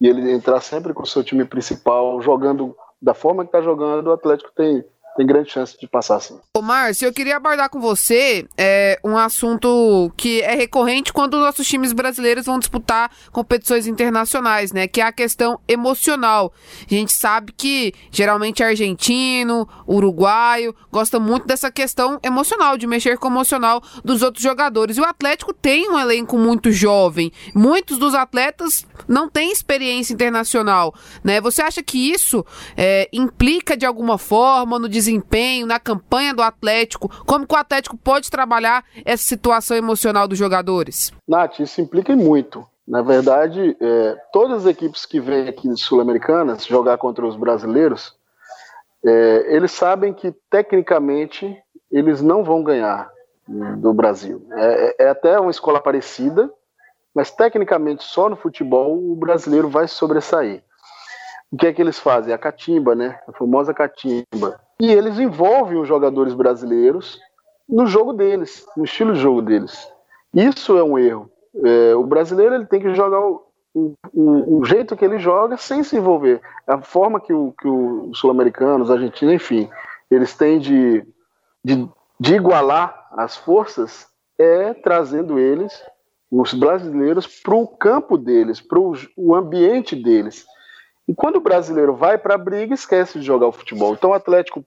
e 0.00 0.08
ele 0.08 0.32
entrar 0.32 0.60
sempre 0.60 0.92
com 0.92 1.02
o 1.02 1.06
seu 1.06 1.22
time 1.22 1.44
principal, 1.44 2.20
jogando 2.20 2.76
da 3.00 3.14
forma 3.14 3.44
que 3.44 3.48
está 3.48 3.62
jogando, 3.62 4.08
o 4.08 4.12
Atlético 4.12 4.50
tem 4.54 4.84
tem 5.16 5.26
grande 5.26 5.50
chance 5.50 5.78
de 5.78 5.86
passar 5.86 6.20
sim. 6.20 6.38
Ô 6.56 6.62
Márcio, 6.62 7.06
eu 7.06 7.12
queria 7.12 7.36
abordar 7.36 7.68
com 7.68 7.80
você 7.80 8.46
é, 8.56 8.98
um 9.04 9.16
assunto 9.16 10.12
que 10.16 10.40
é 10.42 10.54
recorrente 10.54 11.12
quando 11.12 11.38
nossos 11.38 11.66
times 11.66 11.92
brasileiros 11.92 12.46
vão 12.46 12.58
disputar 12.58 13.10
competições 13.30 13.86
internacionais, 13.86 14.72
né? 14.72 14.86
Que 14.86 15.00
é 15.00 15.04
a 15.04 15.12
questão 15.12 15.60
emocional. 15.68 16.52
A 16.90 16.94
gente 16.94 17.12
sabe 17.12 17.52
que 17.52 17.92
geralmente 18.10 18.62
argentino, 18.62 19.68
uruguaio, 19.86 20.74
gosta 20.90 21.18
muito 21.18 21.46
dessa 21.46 21.70
questão 21.70 22.18
emocional, 22.22 22.76
de 22.76 22.86
mexer 22.86 23.18
com 23.18 23.28
o 23.28 23.30
emocional 23.30 23.82
dos 24.04 24.22
outros 24.22 24.42
jogadores. 24.42 24.96
E 24.96 25.00
o 25.00 25.04
Atlético 25.04 25.52
tem 25.52 25.90
um 25.90 25.98
elenco 25.98 26.38
muito 26.38 26.70
jovem. 26.70 27.32
Muitos 27.54 27.98
dos 27.98 28.14
atletas 28.14 28.86
não 29.06 29.28
têm 29.28 29.52
experiência 29.52 30.12
internacional, 30.12 30.94
né? 31.22 31.40
Você 31.40 31.62
acha 31.62 31.82
que 31.82 32.10
isso 32.10 32.44
é, 32.76 33.08
implica 33.12 33.76
de 33.76 33.84
alguma 33.84 34.18
forma 34.18 34.78
no 34.78 34.88
desempenho, 34.88 35.01
na 35.66 35.80
campanha 35.80 36.34
do 36.34 36.42
Atlético? 36.42 37.08
Como 37.24 37.46
que 37.46 37.54
o 37.54 37.58
Atlético 37.58 37.96
pode 37.96 38.30
trabalhar 38.30 38.84
essa 39.04 39.22
situação 39.22 39.76
emocional 39.76 40.28
dos 40.28 40.38
jogadores? 40.38 41.12
Nath, 41.28 41.60
isso 41.60 41.80
implica 41.80 42.14
muito. 42.14 42.66
Na 42.86 43.00
verdade, 43.00 43.76
é, 43.80 44.16
todas 44.32 44.66
as 44.66 44.66
equipes 44.66 45.06
que 45.06 45.20
vêm 45.20 45.48
aqui 45.48 45.74
sul-americanas 45.76 46.66
jogar 46.66 46.98
contra 46.98 47.26
os 47.26 47.36
brasileiros, 47.36 48.14
é, 49.04 49.56
eles 49.56 49.72
sabem 49.72 50.12
que 50.12 50.34
tecnicamente 50.50 51.56
eles 51.90 52.20
não 52.20 52.42
vão 52.42 52.62
ganhar 52.62 53.10
do 53.46 53.92
Brasil. 53.92 54.46
É, 54.52 55.04
é, 55.04 55.08
até 55.08 55.38
uma 55.38 55.50
escola 55.50 55.80
parecida, 55.80 56.50
mas 57.14 57.30
tecnicamente 57.30 58.04
só 58.04 58.28
no 58.28 58.36
futebol 58.36 58.96
o 58.96 59.14
brasileiro 59.14 59.68
vai 59.68 59.86
sobressair. 59.86 60.62
O 61.50 61.56
que 61.56 61.66
é 61.66 61.72
que 61.72 61.82
eles 61.82 61.98
fazem? 61.98 62.32
A 62.32 62.38
catimba, 62.38 62.94
né? 62.94 63.20
A 63.28 63.32
famosa 63.32 63.74
catimba 63.74 64.58
e 64.82 64.90
eles 64.90 65.16
envolvem 65.20 65.78
os 65.78 65.86
jogadores 65.86 66.34
brasileiros 66.34 67.20
no 67.68 67.86
jogo 67.86 68.12
deles, 68.12 68.66
no 68.76 68.82
estilo 68.82 69.12
de 69.12 69.20
jogo 69.20 69.40
deles. 69.40 69.88
Isso 70.34 70.76
é 70.76 70.82
um 70.82 70.98
erro. 70.98 71.30
É, 71.64 71.94
o 71.94 72.02
brasileiro 72.02 72.56
ele 72.56 72.66
tem 72.66 72.80
que 72.80 72.92
jogar 72.92 73.20
o, 73.20 73.46
o, 73.72 74.58
o, 74.58 74.64
jeito 74.64 74.96
que 74.96 75.04
ele 75.04 75.20
joga 75.20 75.56
sem 75.56 75.84
se 75.84 75.96
envolver. 75.96 76.40
A 76.66 76.82
forma 76.82 77.20
que, 77.20 77.32
o, 77.32 77.54
que 77.60 77.68
os 77.68 78.18
sul-americanos, 78.18 78.88
os 78.88 78.94
argentinos, 78.94 79.34
enfim, 79.34 79.70
eles 80.10 80.36
têm 80.36 80.58
de, 80.58 81.06
de, 81.64 81.88
de 82.18 82.34
igualar 82.34 83.08
as 83.12 83.36
forças 83.36 84.08
é 84.36 84.74
trazendo 84.74 85.38
eles, 85.38 85.80
os 86.28 86.52
brasileiros, 86.54 87.28
para 87.40 87.54
o 87.54 87.68
campo 87.68 88.18
deles, 88.18 88.60
para 88.60 88.80
o 88.80 89.32
ambiente 89.32 89.94
deles. 89.94 90.44
E 91.06 91.14
quando 91.14 91.36
o 91.36 91.40
brasileiro 91.40 91.94
vai 91.94 92.18
para 92.18 92.34
a 92.34 92.38
briga, 92.38 92.74
esquece 92.74 93.20
de 93.20 93.24
jogar 93.24 93.46
o 93.46 93.52
futebol. 93.52 93.92
Então 93.92 94.10
o 94.10 94.14
Atlético 94.14 94.64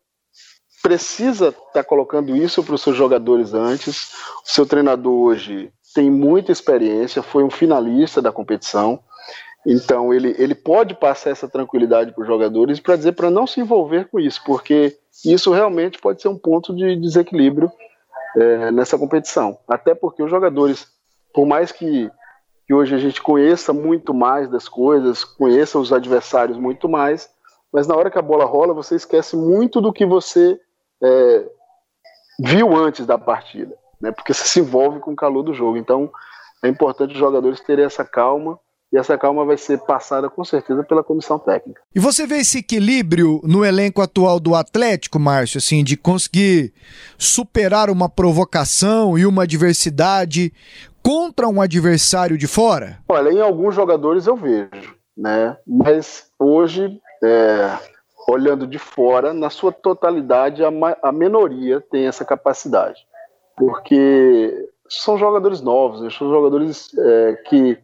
precisa 0.85 1.47
estar 1.47 1.61
tá 1.73 1.83
colocando 1.83 2.35
isso 2.35 2.63
para 2.63 2.75
os 2.75 2.81
seus 2.83 2.95
jogadores 2.95 3.55
antes. 3.55 4.13
O 4.45 4.51
seu 4.51 4.67
treinador 4.67 5.13
hoje 5.13 5.71
tem 5.95 6.11
muita 6.11 6.51
experiência, 6.51 7.23
foi 7.23 7.43
um 7.43 7.49
finalista 7.49 8.21
da 8.21 8.31
competição. 8.31 8.99
Então 9.65 10.13
ele, 10.13 10.35
ele 10.37 10.53
pode 10.53 10.93
passar 10.93 11.31
essa 11.31 11.47
tranquilidade 11.47 12.11
para 12.11 12.21
os 12.21 12.27
jogadores 12.27 12.79
para 12.79 12.95
dizer 12.95 13.13
para 13.13 13.31
não 13.31 13.47
se 13.47 13.59
envolver 13.59 14.07
com 14.11 14.19
isso, 14.19 14.39
porque 14.45 14.95
isso 15.25 15.51
realmente 15.51 15.97
pode 15.97 16.21
ser 16.21 16.27
um 16.27 16.37
ponto 16.37 16.75
de 16.75 16.95
desequilíbrio 16.97 17.71
é, 18.37 18.69
nessa 18.69 18.95
competição. 18.95 19.57
Até 19.67 19.95
porque 19.95 20.21
os 20.21 20.29
jogadores, 20.29 20.87
por 21.33 21.47
mais 21.47 21.71
que, 21.71 22.11
que 22.67 22.75
hoje 22.75 22.93
a 22.93 22.99
gente 22.99 23.23
conheça 23.23 23.73
muito 23.73 24.13
mais 24.13 24.47
das 24.51 24.69
coisas, 24.69 25.23
conheça 25.23 25.79
os 25.79 25.91
adversários 25.91 26.59
muito 26.59 26.87
mais, 26.87 27.27
mas 27.73 27.87
na 27.87 27.95
hora 27.95 28.11
que 28.11 28.19
a 28.19 28.21
bola 28.21 28.45
rola, 28.45 28.71
você 28.71 28.95
esquece 28.95 29.35
muito 29.35 29.81
do 29.81 29.91
que 29.91 30.05
você 30.05 30.59
é, 31.05 31.45
viu 32.39 32.75
antes 32.75 33.05
da 33.05 33.17
partida, 33.17 33.75
né? 34.01 34.11
Porque 34.11 34.33
você 34.33 34.45
se 34.45 34.59
envolve 34.59 34.99
com 34.99 35.13
o 35.13 35.15
calor 35.15 35.43
do 35.43 35.53
jogo. 35.53 35.77
Então 35.77 36.11
é 36.63 36.67
importante 36.67 37.13
os 37.13 37.19
jogadores 37.19 37.59
terem 37.59 37.85
essa 37.85 38.03
calma 38.03 38.59
e 38.91 38.97
essa 38.97 39.17
calma 39.17 39.43
vai 39.45 39.57
ser 39.57 39.79
passada 39.79 40.29
com 40.29 40.43
certeza 40.43 40.83
pela 40.83 41.03
comissão 41.03 41.37
técnica. 41.37 41.81
E 41.93 41.99
você 41.99 42.25
vê 42.25 42.37
esse 42.37 42.59
equilíbrio 42.59 43.41
no 43.43 43.65
elenco 43.65 44.01
atual 44.01 44.39
do 44.39 44.55
Atlético, 44.55 45.19
Márcio, 45.19 45.57
assim, 45.57 45.83
de 45.83 45.97
conseguir 45.97 46.73
superar 47.17 47.89
uma 47.89 48.07
provocação 48.07 49.17
e 49.17 49.25
uma 49.25 49.43
adversidade 49.43 50.53
contra 51.03 51.47
um 51.47 51.61
adversário 51.61 52.37
de 52.37 52.47
fora? 52.47 52.99
Olha, 53.09 53.31
em 53.31 53.41
alguns 53.41 53.75
jogadores 53.75 54.27
eu 54.27 54.35
vejo, 54.35 54.95
né? 55.17 55.57
Mas 55.67 56.27
hoje 56.39 56.99
é, 57.23 57.77
olhando 58.27 58.65
de 58.65 58.79
fora, 58.79 59.33
na 59.33 59.49
sua 59.49 59.71
totalidade, 59.71 60.63
a, 60.63 60.69
a 61.01 61.11
minoria 61.11 61.79
tem 61.79 62.07
essa 62.07 62.25
capacidade. 62.25 63.05
Porque 63.55 64.69
são 64.89 65.17
jogadores 65.17 65.61
novos, 65.61 66.01
né? 66.01 66.09
são 66.09 66.29
jogadores 66.29 66.91
é, 66.97 67.33
que 67.47 67.77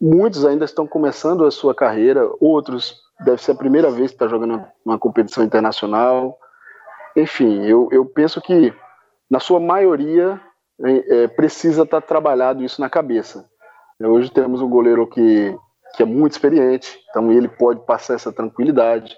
muitos 0.00 0.44
ainda 0.44 0.64
estão 0.64 0.86
começando 0.86 1.44
a 1.44 1.50
sua 1.50 1.74
carreira, 1.74 2.28
outros 2.40 3.00
deve 3.24 3.42
ser 3.42 3.52
a 3.52 3.56
primeira 3.56 3.90
vez 3.90 4.10
que 4.10 4.16
está 4.16 4.28
jogando 4.28 4.64
uma 4.84 4.98
competição 4.98 5.42
internacional. 5.42 6.38
Enfim, 7.16 7.64
eu, 7.64 7.88
eu 7.90 8.04
penso 8.04 8.40
que 8.40 8.74
na 9.30 9.40
sua 9.40 9.58
maioria 9.58 10.40
é, 10.84 11.24
é 11.24 11.28
precisa 11.28 11.82
estar 11.82 12.00
tá 12.00 12.06
trabalhado 12.06 12.62
isso 12.62 12.80
na 12.80 12.90
cabeça. 12.90 13.48
Hoje 13.98 14.30
temos 14.30 14.60
um 14.60 14.68
goleiro 14.68 15.06
que, 15.06 15.56
que 15.94 16.02
é 16.02 16.06
muito 16.06 16.32
experiente, 16.32 16.98
então 17.08 17.32
ele 17.32 17.48
pode 17.48 17.80
passar 17.86 18.14
essa 18.14 18.30
tranquilidade. 18.30 19.16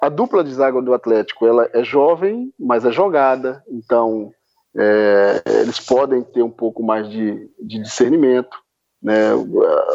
A 0.00 0.08
dupla 0.08 0.44
de 0.44 0.52
zaga 0.52 0.80
do 0.80 0.94
Atlético 0.94 1.46
ela 1.46 1.68
é 1.72 1.82
jovem, 1.82 2.52
mas 2.58 2.84
é 2.84 2.92
jogada, 2.92 3.64
então 3.68 4.32
é, 4.76 5.42
eles 5.60 5.80
podem 5.80 6.22
ter 6.22 6.42
um 6.42 6.50
pouco 6.50 6.82
mais 6.82 7.08
de, 7.08 7.50
de 7.60 7.82
discernimento. 7.82 8.56
Né? 9.02 9.34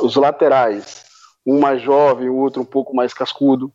Os 0.01 0.15
laterais, 0.15 1.05
um 1.45 1.59
mais 1.59 1.81
jovem, 1.81 2.29
o 2.29 2.35
outro 2.35 2.61
um 2.61 2.65
pouco 2.65 2.95
mais 2.95 3.13
cascudo. 3.13 3.71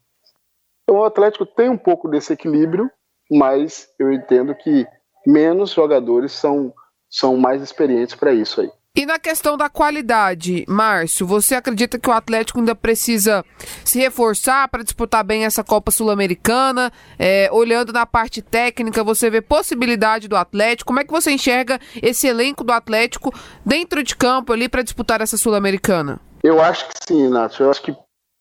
Então 0.82 1.00
o 1.00 1.04
Atlético 1.04 1.46
tem 1.46 1.68
um 1.68 1.78
pouco 1.78 2.08
desse 2.08 2.32
equilíbrio, 2.32 2.90
mas 3.30 3.88
eu 3.98 4.12
entendo 4.12 4.54
que 4.54 4.86
menos 5.26 5.70
jogadores 5.70 6.32
são, 6.32 6.72
são 7.10 7.36
mais 7.36 7.62
experientes 7.62 8.14
para 8.14 8.32
isso 8.32 8.60
aí. 8.60 8.70
E 8.98 9.06
na 9.06 9.16
questão 9.16 9.56
da 9.56 9.68
qualidade, 9.68 10.64
Márcio, 10.66 11.24
você 11.24 11.54
acredita 11.54 12.00
que 12.00 12.10
o 12.10 12.12
Atlético 12.12 12.58
ainda 12.58 12.74
precisa 12.74 13.44
se 13.84 14.00
reforçar 14.00 14.66
para 14.66 14.82
disputar 14.82 15.22
bem 15.22 15.44
essa 15.44 15.62
Copa 15.62 15.92
Sul-Americana? 15.92 16.90
É, 17.16 17.48
olhando 17.52 17.92
na 17.92 18.04
parte 18.04 18.42
técnica, 18.42 19.04
você 19.04 19.30
vê 19.30 19.40
possibilidade 19.40 20.26
do 20.26 20.34
Atlético? 20.34 20.88
Como 20.88 20.98
é 20.98 21.04
que 21.04 21.12
você 21.12 21.30
enxerga 21.30 21.78
esse 22.02 22.26
elenco 22.26 22.64
do 22.64 22.72
Atlético 22.72 23.32
dentro 23.64 24.02
de 24.02 24.16
campo 24.16 24.52
ali 24.52 24.68
para 24.68 24.82
disputar 24.82 25.20
essa 25.20 25.36
Sul-Americana? 25.36 26.20
Eu 26.42 26.60
acho 26.60 26.88
que 26.88 26.94
sim, 27.06 27.28
Nath. 27.28 27.60
Eu 27.60 27.70
acho 27.70 27.82
que 27.82 27.94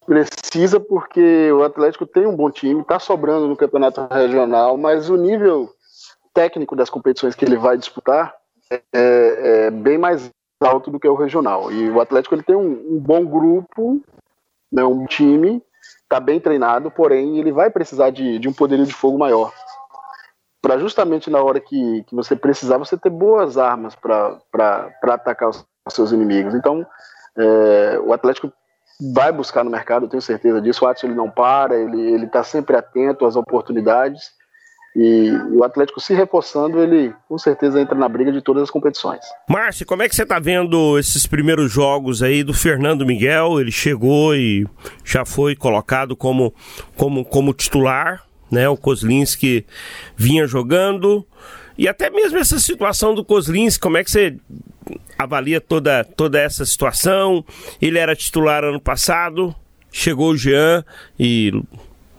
precisa 0.07 0.79
porque 0.79 1.51
o 1.51 1.61
Atlético 1.61 2.07
tem 2.07 2.25
um 2.25 2.35
bom 2.35 2.49
time, 2.49 2.81
está 2.81 2.97
sobrando 2.97 3.47
no 3.47 3.55
campeonato 3.55 4.07
regional, 4.09 4.75
mas 4.75 5.07
o 5.07 5.17
nível 5.17 5.69
técnico 6.33 6.75
das 6.75 6.89
competições 6.89 7.35
que 7.35 7.45
ele 7.45 7.57
vai 7.57 7.77
disputar 7.77 8.33
é, 8.71 8.79
é, 8.91 9.71
bem 9.71 9.99
mais 9.99 10.31
alto 10.61 10.91
do 10.91 10.99
que 10.99 11.07
o 11.07 11.15
regional. 11.15 11.71
E 11.71 11.89
o 11.89 12.01
Atlético 12.01 12.35
ele 12.35 12.43
tem 12.43 12.55
um, 12.55 12.95
um 12.95 12.99
bom 12.99 13.25
grupo, 13.25 14.01
né, 14.71 14.83
um 14.83 15.05
time, 15.05 15.61
está 16.03 16.19
bem 16.19 16.39
treinado, 16.39 16.89
porém 16.91 17.37
ele 17.37 17.51
vai 17.51 17.69
precisar 17.69 18.09
de, 18.09 18.39
de 18.39 18.47
um 18.47 18.53
poderio 18.53 18.85
de 18.85 18.93
fogo 18.93 19.17
maior 19.17 19.51
para 20.67 20.77
justamente 20.77 21.29
na 21.29 21.41
hora 21.41 21.61
que, 21.61 22.03
que 22.03 22.13
você 22.13 22.35
precisar, 22.35 22.77
você 22.77 22.97
ter 22.97 23.09
boas 23.09 23.57
armas 23.57 23.95
para 23.95 24.41
atacar 25.03 25.47
os, 25.47 25.65
os, 25.87 25.93
seus 25.93 26.11
inimigos. 26.11 26.53
Então, 26.53 26.85
é, 27.37 27.99
o 28.03 28.11
Atlético 28.11 28.51
vai 29.13 29.31
buscar 29.31 29.63
no 29.63 29.69
mercado, 29.71 30.05
eu 30.05 30.09
tenho 30.09 30.21
certeza 30.21 30.59
disso. 30.59 30.83
O 30.83 30.87
Atlético 30.87 31.07
ele 31.07 31.15
não 31.15 31.29
para, 31.29 31.77
ele 31.77 32.25
está 32.25 32.43
sempre 32.43 32.75
atento 32.75 33.25
às 33.25 33.37
oportunidades. 33.37 34.31
E, 34.99 35.29
o 35.51 35.63
Atlético 35.63 36.01
se 36.01 36.15
reforçando, 36.15 36.81
ele 36.81 37.13
com 37.29 37.37
certeza 37.37 37.79
entra 37.79 37.93
na 37.93 38.09
briga 38.09 38.31
de 38.31 38.41
todas 38.41 38.63
as 38.63 38.71
competições. 38.71 39.21
Márcio, 39.47 39.85
como 39.85 40.01
é 40.01 40.09
que 40.09 40.15
você 40.15 40.23
está 40.23 40.39
vendo 40.39 40.97
esses 40.97 41.27
primeiros 41.27 41.71
jogos 41.71 42.23
aí 42.23 42.43
do 42.43 42.51
Fernando 42.51 43.05
Miguel? 43.05 43.61
Ele 43.61 43.71
chegou 43.71 44.35
e 44.35 44.65
já 45.05 45.23
foi 45.23 45.55
colocado 45.55 46.15
como, 46.15 46.51
como, 46.95 47.23
como 47.23 47.53
titular, 47.53 48.23
né? 48.51 48.67
O 48.67 48.75
Kozlinski 48.75 49.67
vinha 50.15 50.47
jogando. 50.47 51.23
E 51.77 51.87
até 51.87 52.09
mesmo 52.09 52.39
essa 52.39 52.57
situação 52.57 53.13
do 53.13 53.23
Kozlinski, 53.23 53.79
como 53.79 53.97
é 53.97 54.03
que 54.03 54.09
você 54.09 54.35
avalia 55.15 55.61
toda, 55.61 56.03
toda 56.03 56.39
essa 56.39 56.65
situação? 56.65 57.45
Ele 57.79 57.99
era 57.99 58.15
titular 58.15 58.63
ano 58.63 58.81
passado, 58.81 59.53
chegou 59.91 60.31
o 60.31 60.37
Jean 60.37 60.83
e 61.19 61.51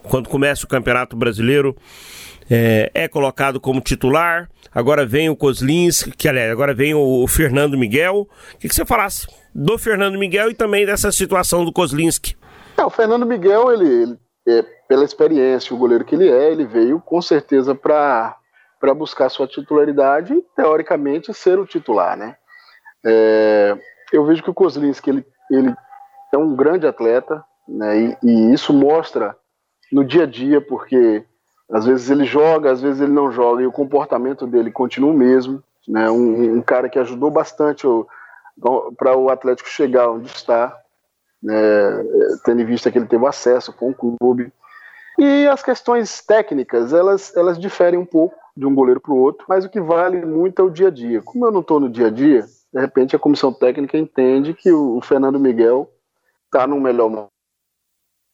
quando 0.04 0.28
começa 0.28 0.64
o 0.64 0.68
Campeonato 0.68 1.16
Brasileiro 1.16 1.76
é, 2.50 2.90
é 2.94 3.08
colocado 3.08 3.60
como 3.60 3.80
titular. 3.80 4.48
Agora 4.72 5.06
vem 5.06 5.28
o 5.28 5.36
Kozlins, 5.36 6.02
que 6.16 6.28
aliás, 6.28 6.50
agora 6.50 6.74
vem 6.74 6.94
o, 6.94 7.22
o 7.22 7.26
Fernando 7.26 7.78
Miguel. 7.78 8.28
O 8.54 8.58
que, 8.58 8.68
que, 8.68 8.74
você 8.74 8.84
falasse 8.84 9.26
do 9.54 9.78
Fernando 9.78 10.18
Miguel 10.18 10.50
e 10.50 10.54
também 10.54 10.86
dessa 10.86 11.10
situação 11.12 11.64
do 11.64 11.72
Kozlinski? 11.72 12.36
É, 12.76 12.84
o 12.84 12.90
Fernando 12.90 13.26
Miguel, 13.26 13.72
ele, 13.72 13.88
ele 13.88 14.18
é, 14.48 14.62
pela 14.88 15.04
experiência, 15.04 15.74
o 15.74 15.78
goleiro 15.78 16.04
que 16.04 16.14
ele 16.14 16.28
é, 16.28 16.50
ele 16.50 16.64
veio 16.64 17.00
com 17.00 17.20
certeza 17.20 17.74
para 17.74 18.36
para 18.80 18.94
buscar 18.94 19.28
sua 19.28 19.46
titularidade 19.46 20.32
e, 20.32 20.42
teoricamente, 20.54 21.34
ser 21.34 21.58
o 21.58 21.66
titular, 21.66 22.16
né? 22.16 22.36
É, 23.04 23.76
eu 24.12 24.24
vejo 24.24 24.42
que 24.42 24.50
o 24.50 24.54
Kozlinski, 24.54 25.10
ele, 25.10 25.26
ele 25.50 25.74
é 26.32 26.38
um 26.38 26.54
grande 26.54 26.86
atleta, 26.86 27.44
né? 27.68 27.98
E, 27.98 28.16
e, 28.22 28.52
isso 28.52 28.72
mostra 28.72 29.36
no 29.92 30.04
dia 30.04 30.24
a 30.24 30.26
dia, 30.26 30.60
porque 30.60 31.24
às 31.70 31.84
vezes 31.84 32.08
ele 32.10 32.24
joga, 32.24 32.72
às 32.72 32.80
vezes 32.80 33.00
ele 33.00 33.12
não 33.12 33.30
joga, 33.30 33.62
e 33.62 33.66
o 33.66 33.72
comportamento 33.72 34.46
dele 34.46 34.70
continua 34.70 35.10
o 35.10 35.16
mesmo. 35.16 35.62
Né? 35.86 36.10
Um, 36.10 36.58
um 36.58 36.62
cara 36.62 36.88
que 36.88 36.98
ajudou 36.98 37.30
bastante 37.30 37.86
para 38.96 39.16
o 39.16 39.30
Atlético 39.30 39.68
chegar 39.68 40.10
onde 40.10 40.26
está, 40.28 40.76
né? 41.42 41.54
tendo 42.44 42.62
em 42.62 42.64
vista 42.64 42.90
que 42.90 42.98
ele 42.98 43.06
teve 43.06 43.26
acesso 43.26 43.72
com 43.72 43.90
o 43.90 43.94
clube. 43.94 44.52
E 45.18 45.46
as 45.48 45.62
questões 45.62 46.24
técnicas, 46.24 46.92
elas, 46.92 47.36
elas 47.36 47.58
diferem 47.58 47.98
um 47.98 48.06
pouco 48.06 48.36
de 48.56 48.66
um 48.66 48.74
goleiro 48.74 49.00
para 49.00 49.12
o 49.12 49.18
outro, 49.18 49.44
mas 49.48 49.64
o 49.64 49.68
que 49.68 49.80
vale 49.80 50.24
muito 50.24 50.62
é 50.62 50.64
o 50.64 50.70
dia 50.70 50.88
a 50.88 50.90
dia. 50.90 51.22
Como 51.22 51.44
eu 51.44 51.50
não 51.50 51.60
estou 51.60 51.80
no 51.80 51.88
dia 51.88 52.06
a 52.06 52.10
dia, 52.10 52.44
de 52.72 52.80
repente 52.80 53.14
a 53.14 53.18
comissão 53.18 53.52
técnica 53.52 53.96
entende 53.96 54.54
que 54.54 54.70
o, 54.72 55.00
Fernando 55.00 55.38
Miguel 55.38 55.90
está 56.44 56.66
num 56.66 56.80
melhor 56.80 57.28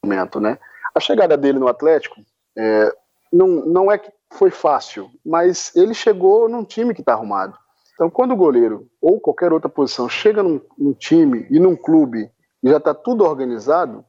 momento, 0.05 0.41
né? 0.41 0.59
A 0.95 1.01
chegada 1.01 1.37
dele 1.37 1.59
no 1.59 1.69
Atlético 1.69 2.21
é, 2.57 2.95
não, 3.35 3.49
não 3.67 3.91
é 3.91 3.99
que 3.99 4.11
foi 4.33 4.51
fácil, 4.51 5.11
mas 5.27 5.75
ele 5.75 5.93
chegou 5.93 6.49
num 6.49 6.65
time 6.65 6.95
que 6.95 7.01
está 7.01 7.13
arrumado. 7.13 7.59
Então, 7.95 8.09
quando 8.09 8.33
o 8.33 8.37
goleiro 8.37 8.89
ou 9.01 9.21
qualquer 9.21 9.53
outra 9.53 9.69
posição 9.69 10.09
chega 10.09 10.43
num, 10.43 10.61
num 10.79 10.93
time 10.93 11.47
e 11.51 11.59
num 11.59 11.77
clube 11.77 12.31
e 12.63 12.71
já 12.71 12.77
está 12.77 12.95
tudo 12.95 13.25
organizado, 13.25 14.05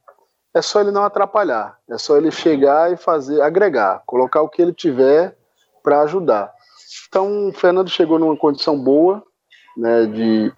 é 0.54 0.62
só 0.62 0.80
ele 0.80 0.90
não 0.90 1.04
atrapalhar, 1.04 1.76
é 1.90 1.98
só 1.98 2.16
ele 2.16 2.30
chegar 2.30 2.92
e 2.92 2.96
fazer, 2.96 3.42
agregar, 3.42 4.02
colocar 4.06 4.42
o 4.42 4.48
que 4.48 4.62
ele 4.62 4.72
tiver 4.72 5.36
para 5.82 6.00
ajudar. 6.02 6.52
Então, 7.08 7.48
o 7.48 7.52
Fernando 7.52 7.90
chegou 7.90 8.18
numa 8.18 8.36
condição 8.36 8.78
boa, 8.78 9.22
né, 9.76 10.06
de 10.06 10.52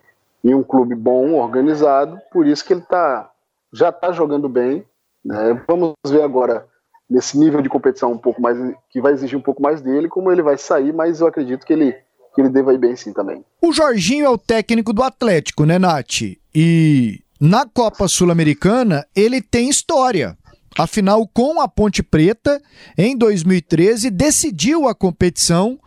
em 0.45 0.55
um 0.55 0.63
clube 0.63 0.95
bom, 0.95 1.35
organizado, 1.35 2.19
por 2.31 2.47
isso 2.47 2.65
que 2.65 2.73
ele 2.73 2.83
tá, 2.83 3.31
já 3.73 3.89
está 3.89 4.13
jogando 4.13 4.49
bem. 4.49 4.87
Né? 5.25 5.63
Vamos 5.67 5.95
ver 6.07 6.23
agora 6.23 6.67
nesse 7.09 7.39
nível 7.39 7.63
de 7.63 7.69
competição 7.69 8.13
um 8.13 8.19
pouco 8.19 8.41
mais 8.41 8.57
que 8.91 9.01
vai 9.01 9.13
exigir 9.13 9.39
um 9.39 9.43
pouco 9.43 9.63
mais 9.63 9.81
dele, 9.81 10.09
como 10.09 10.31
ele 10.31 10.43
vai 10.43 10.59
sair, 10.59 10.93
mas 10.93 11.21
eu 11.21 11.27
acredito 11.27 11.65
que 11.65 11.73
ele 11.73 11.97
que 12.35 12.43
ele 12.43 12.51
deva 12.51 12.73
ir 12.73 12.79
bem 12.79 12.95
sim 12.95 13.13
também. 13.13 13.45
O 13.61 13.73
Jorginho 13.73 14.25
é 14.25 14.29
o 14.29 14.39
técnico 14.39 14.93
do 14.93 15.03
Atlético, 15.03 15.65
né, 15.65 15.77
Nath? 15.77 16.23
E 16.55 17.21
na 17.41 17.67
Copa 17.67 18.07
Sul-Americana 18.07 19.05
ele 19.17 19.41
tem 19.41 19.69
história. 19.69 20.37
Afinal, 20.79 21.27
com 21.27 21.61
a 21.61 21.67
Ponte 21.67 22.03
Preta, 22.03 22.63
em 22.97 23.17
2013, 23.17 24.11
decidiu 24.11 24.87
a 24.87 24.95
competição, 24.95 25.81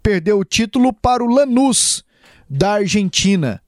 perdeu 0.00 0.38
o 0.38 0.44
título 0.44 0.92
para 0.92 1.24
o 1.24 1.26
Lanús, 1.26 2.04
da 2.48 2.74
Argentina. 2.74 3.60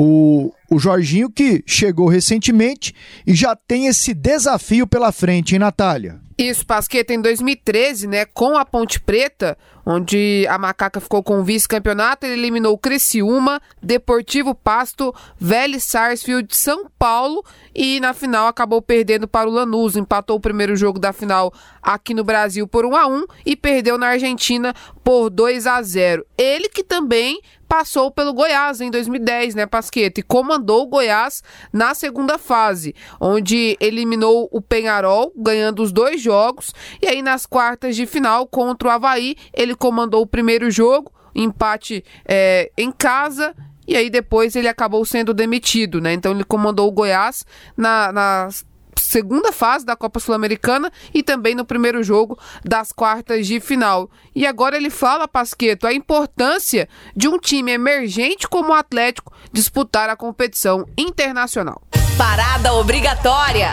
O, 0.00 0.52
o 0.70 0.78
Jorginho 0.78 1.28
que 1.28 1.64
chegou 1.66 2.06
recentemente 2.06 2.94
e 3.26 3.34
já 3.34 3.56
tem 3.56 3.88
esse 3.88 4.14
desafio 4.14 4.86
pela 4.86 5.10
frente, 5.10 5.54
hein, 5.54 5.58
Natália? 5.58 6.20
Isso, 6.38 6.64
Pasqueta, 6.64 7.12
em 7.12 7.20
2013, 7.20 8.06
né, 8.06 8.24
com 8.24 8.56
a 8.56 8.64
Ponte 8.64 9.00
Preta, 9.00 9.58
onde 9.90 10.46
a 10.50 10.58
Macaca 10.58 11.00
ficou 11.00 11.22
com 11.22 11.40
o 11.40 11.42
vice-campeonato, 11.42 12.26
ele 12.26 12.34
eliminou 12.34 12.76
Criciúma, 12.76 13.58
Deportivo 13.82 14.54
Pasto, 14.54 15.14
Vélez 15.38 15.82
Sarsfield, 15.84 16.54
São 16.54 16.90
Paulo 16.98 17.42
e 17.74 17.98
na 17.98 18.12
final 18.12 18.46
acabou 18.48 18.82
perdendo 18.82 19.26
para 19.26 19.48
o 19.48 19.52
Lanús, 19.52 19.96
empatou 19.96 20.36
o 20.36 20.40
primeiro 20.40 20.76
jogo 20.76 20.98
da 20.98 21.10
final 21.10 21.50
aqui 21.82 22.12
no 22.12 22.22
Brasil 22.22 22.68
por 22.68 22.84
1 22.84 22.96
a 22.96 23.06
1 23.06 23.24
e 23.46 23.56
perdeu 23.56 23.96
na 23.96 24.08
Argentina 24.08 24.74
por 25.02 25.30
2 25.30 25.66
a 25.66 25.80
0. 25.80 26.26
Ele 26.36 26.68
que 26.68 26.84
também 26.84 27.40
passou 27.68 28.10
pelo 28.10 28.32
Goiás 28.32 28.80
em 28.80 28.90
2010, 28.90 29.54
né, 29.54 29.66
Pasqueta, 29.66 30.20
e 30.20 30.22
comandou 30.22 30.82
o 30.82 30.86
Goiás 30.86 31.42
na 31.72 31.92
segunda 31.94 32.38
fase, 32.38 32.94
onde 33.20 33.76
eliminou 33.78 34.48
o 34.50 34.60
Penharol, 34.60 35.32
ganhando 35.36 35.82
os 35.82 35.92
dois 35.92 36.20
jogos, 36.20 36.72
e 37.02 37.06
aí 37.06 37.20
nas 37.20 37.44
quartas 37.44 37.94
de 37.94 38.06
final 38.06 38.46
contra 38.46 38.88
o 38.88 38.90
Havaí, 38.90 39.36
ele 39.52 39.74
comandou 39.78 40.22
o 40.22 40.26
primeiro 40.26 40.70
jogo, 40.70 41.12
empate 41.34 42.04
é, 42.26 42.70
em 42.76 42.90
casa, 42.90 43.54
e 43.86 43.96
aí 43.96 44.10
depois 44.10 44.54
ele 44.54 44.68
acabou 44.68 45.04
sendo 45.04 45.32
demitido, 45.32 46.00
né? 46.00 46.12
Então 46.12 46.32
ele 46.32 46.44
comandou 46.44 46.88
o 46.88 46.92
Goiás 46.92 47.46
na, 47.76 48.12
nas 48.12 48.66
segunda 49.08 49.52
fase 49.52 49.86
da 49.86 49.96
Copa 49.96 50.20
Sul-Americana 50.20 50.92
e 51.14 51.22
também 51.22 51.54
no 51.54 51.64
primeiro 51.64 52.02
jogo 52.02 52.38
das 52.62 52.92
quartas 52.92 53.46
de 53.46 53.58
final. 53.58 54.10
E 54.34 54.46
agora 54.46 54.76
ele 54.76 54.90
fala, 54.90 55.26
Pasqueto, 55.26 55.86
a 55.86 55.94
importância 55.94 56.88
de 57.16 57.26
um 57.26 57.38
time 57.38 57.72
emergente 57.72 58.46
como 58.46 58.70
o 58.70 58.74
Atlético 58.74 59.32
disputar 59.50 60.10
a 60.10 60.16
competição 60.16 60.86
internacional. 60.96 61.80
Parada 62.18 62.72
obrigatória. 62.72 63.68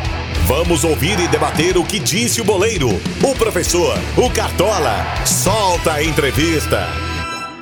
Vamos 0.47 0.83
ouvir 0.83 1.17
e 1.19 1.27
debater 1.27 1.77
o 1.77 1.83
que 1.83 1.97
disse 1.97 2.41
o 2.41 2.45
boleiro, 2.45 2.89
o 3.25 3.33
professor, 3.35 3.97
o 4.13 4.29
Cartola. 4.29 5.01
Solta 5.25 5.93
a 5.93 6.03
entrevista. 6.03 6.85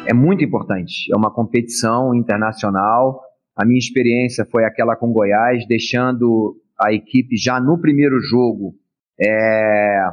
É 0.05 0.13
muito 0.13 0.43
importante. 0.43 1.09
É 1.09 1.15
uma 1.15 1.31
competição 1.33 2.13
internacional. 2.13 3.21
A 3.55 3.63
minha 3.63 3.79
experiência 3.79 4.45
foi 4.51 4.65
aquela 4.65 4.97
com 4.97 5.13
Goiás, 5.13 5.65
deixando 5.69 6.57
a 6.77 6.91
equipe 6.91 7.37
já 7.37 7.61
no 7.61 7.79
primeiro 7.79 8.19
jogo 8.19 8.75
é, 9.17 10.03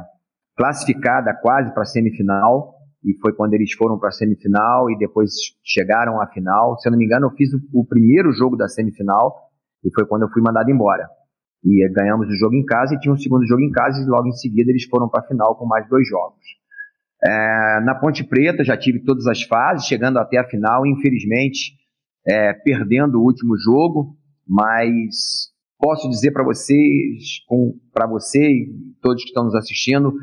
classificada 0.55 1.33
quase 1.33 1.73
para 1.73 1.83
a 1.83 1.85
semifinal, 1.85 2.75
e 3.03 3.13
foi 3.19 3.33
quando 3.33 3.55
eles 3.55 3.73
foram 3.73 3.99
para 3.99 4.07
a 4.07 4.13
semifinal 4.13 4.89
e 4.89 4.97
depois 4.97 5.31
chegaram 5.65 6.21
à 6.21 6.27
final. 6.27 6.79
Se 6.79 6.87
eu 6.87 6.91
não 6.91 6.97
me 6.97 7.03
engano, 7.03 7.25
eu 7.25 7.31
fiz 7.31 7.51
o, 7.53 7.59
o, 7.73 7.85
primeiro 7.85 8.31
jogo 8.31 8.55
da 8.55 8.69
semifinal 8.69 9.50
e 9.83 9.93
foi 9.93 10.05
quando 10.05 10.23
eu 10.23 10.29
fui 10.29 10.41
mandado 10.41 10.69
embora. 10.69 11.07
E 11.63 11.87
ganhamos 11.93 12.27
o 12.27 12.35
jogo 12.37 12.55
em 12.55 12.65
casa 12.65 12.95
e 12.95 12.99
tinha 12.99 13.13
um 13.13 13.17
segundo 13.17 13.45
jogo 13.45 13.61
em 13.61 13.71
casa 13.71 14.01
e 14.01 14.05
logo 14.05 14.27
em 14.27 14.33
seguida 14.33 14.71
eles 14.71 14.85
foram 14.85 15.07
para 15.07 15.21
a 15.21 15.27
final 15.27 15.55
com 15.55 15.65
mais 15.65 15.87
dois 15.87 16.07
jogos. 16.07 16.39
É, 17.23 17.81
na 17.81 17.93
Ponte 17.93 18.23
Preta 18.23 18.63
já 18.63 18.75
tive 18.75 19.03
todas 19.03 19.27
as 19.27 19.43
fases, 19.43 19.85
chegando 19.85 20.17
até 20.17 20.37
a 20.37 20.47
final, 20.47 20.87
infelizmente 20.87 21.79
é, 22.27 22.53
perdendo 22.53 23.19
o 23.19 23.23
último 23.23 23.55
jogo, 23.57 24.15
mas 24.47 25.49
posso 25.79 26.09
dizer 26.09 26.31
para 26.31 26.43
vocês, 26.43 27.39
para 27.93 28.07
você 28.07 28.39
e 28.39 28.73
todos 29.01 29.23
que 29.23 29.29
estão 29.29 29.45
nos 29.45 29.55
assistindo, 29.55 30.13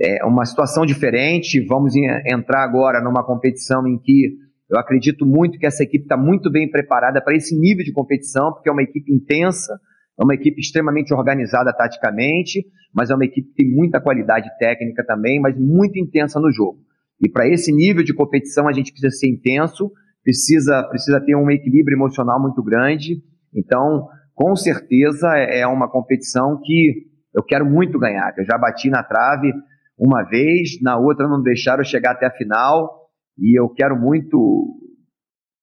é 0.00 0.24
uma 0.24 0.44
situação 0.44 0.84
diferente. 0.84 1.64
Vamos 1.66 1.94
entrar 2.26 2.64
agora 2.64 3.02
numa 3.02 3.24
competição 3.24 3.86
em 3.86 3.98
que 3.98 4.34
eu 4.70 4.78
acredito 4.78 5.26
muito 5.26 5.58
que 5.58 5.66
essa 5.66 5.82
equipe 5.82 6.04
está 6.04 6.16
muito 6.16 6.50
bem 6.50 6.70
preparada 6.70 7.20
para 7.20 7.34
esse 7.34 7.58
nível 7.58 7.84
de 7.84 7.92
competição, 7.92 8.52
porque 8.52 8.68
é 8.68 8.72
uma 8.72 8.82
equipe 8.82 9.12
intensa, 9.12 9.72
é 10.18 10.22
uma 10.22 10.34
equipe 10.34 10.60
extremamente 10.60 11.12
organizada 11.12 11.72
taticamente, 11.72 12.64
mas 12.94 13.10
é 13.10 13.14
uma 13.14 13.24
equipe 13.24 13.48
que 13.48 13.54
tem 13.54 13.74
muita 13.74 14.00
qualidade 14.00 14.48
técnica 14.58 15.04
também, 15.04 15.40
mas 15.40 15.58
muito 15.58 15.98
intensa 15.98 16.38
no 16.38 16.52
jogo. 16.52 16.78
E 17.20 17.28
para 17.28 17.48
esse 17.48 17.72
nível 17.72 18.04
de 18.04 18.14
competição 18.14 18.68
a 18.68 18.72
gente 18.72 18.92
precisa 18.92 19.10
ser 19.10 19.28
intenso, 19.28 19.90
precisa, 20.22 20.84
precisa 20.84 21.20
ter 21.20 21.34
um 21.34 21.50
equilíbrio 21.50 21.96
emocional 21.96 22.40
muito 22.40 22.62
grande. 22.62 23.22
Então, 23.54 24.06
com 24.34 24.54
certeza 24.54 25.28
é, 25.34 25.60
é 25.60 25.66
uma 25.66 25.90
competição 25.90 26.60
que 26.62 27.08
eu 27.34 27.42
quero 27.42 27.66
muito 27.66 27.98
ganhar, 27.98 28.32
eu 28.38 28.44
já 28.44 28.56
bati 28.56 28.88
na 28.88 29.02
trave 29.02 29.52
uma 29.98 30.22
vez, 30.22 30.80
na 30.80 30.96
outra 30.96 31.28
não 31.28 31.42
deixaram 31.42 31.84
chegar 31.84 32.12
até 32.12 32.26
a 32.26 32.30
final, 32.30 32.99
e 33.40 33.58
eu 33.58 33.68
quero 33.70 33.98
muito 33.98 34.76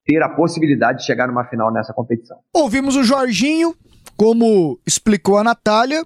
ter 0.05 0.21
a 0.23 0.29
possibilidade 0.29 0.99
de 0.99 1.05
chegar 1.05 1.27
numa 1.27 1.45
final 1.45 1.71
nessa 1.71 1.93
competição. 1.93 2.37
Ouvimos 2.53 2.95
o 2.95 3.03
Jorginho, 3.03 3.75
como 4.15 4.79
explicou 4.85 5.37
a 5.37 5.43
Natália, 5.43 6.05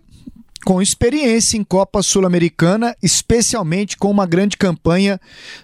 com 0.63 0.82
experiência 0.82 1.58
em 1.58 1.63
Copa 1.63 2.02
Sul-Americana, 2.02 2.95
especialmente 3.02 3.97
com 3.97 4.10
uma 4.10 4.26
grande 4.26 4.58
campanha 4.58 5.19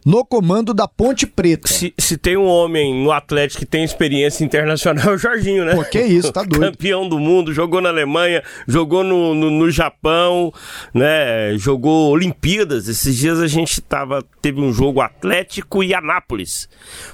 no 0.05 0.25
comando 0.25 0.73
da 0.73 0.87
Ponte 0.87 1.25
Preta. 1.25 1.67
Se, 1.67 1.93
se 1.97 2.17
tem 2.17 2.35
um 2.35 2.45
homem 2.45 3.03
no 3.03 3.11
Atlético 3.11 3.59
que 3.59 3.65
tem 3.65 3.83
experiência 3.83 4.43
internacional, 4.43 5.11
é 5.11 5.15
o 5.15 5.17
Jorginho, 5.17 5.65
né? 5.65 5.75
Pô, 5.75 5.83
que 5.83 6.01
isso, 6.01 6.31
tá 6.31 6.43
doido. 6.45 6.71
Campeão 6.71 7.07
do 7.07 7.19
mundo, 7.19 7.53
jogou 7.53 7.81
na 7.81 7.89
Alemanha, 7.89 8.43
jogou 8.67 9.03
no, 9.03 9.33
no, 9.33 9.51
no, 9.51 9.71
Japão, 9.71 10.51
né? 10.93 11.57
Jogou 11.57 12.11
Olimpíadas. 12.11 12.87
Esses 12.87 13.15
dias 13.15 13.39
a 13.39 13.47
gente 13.47 13.79
tava, 13.81 14.23
teve 14.41 14.59
um 14.59 14.73
jogo 14.73 15.01
Atlético 15.01 15.83
e 15.83 15.93
Anápolis. 15.93 16.67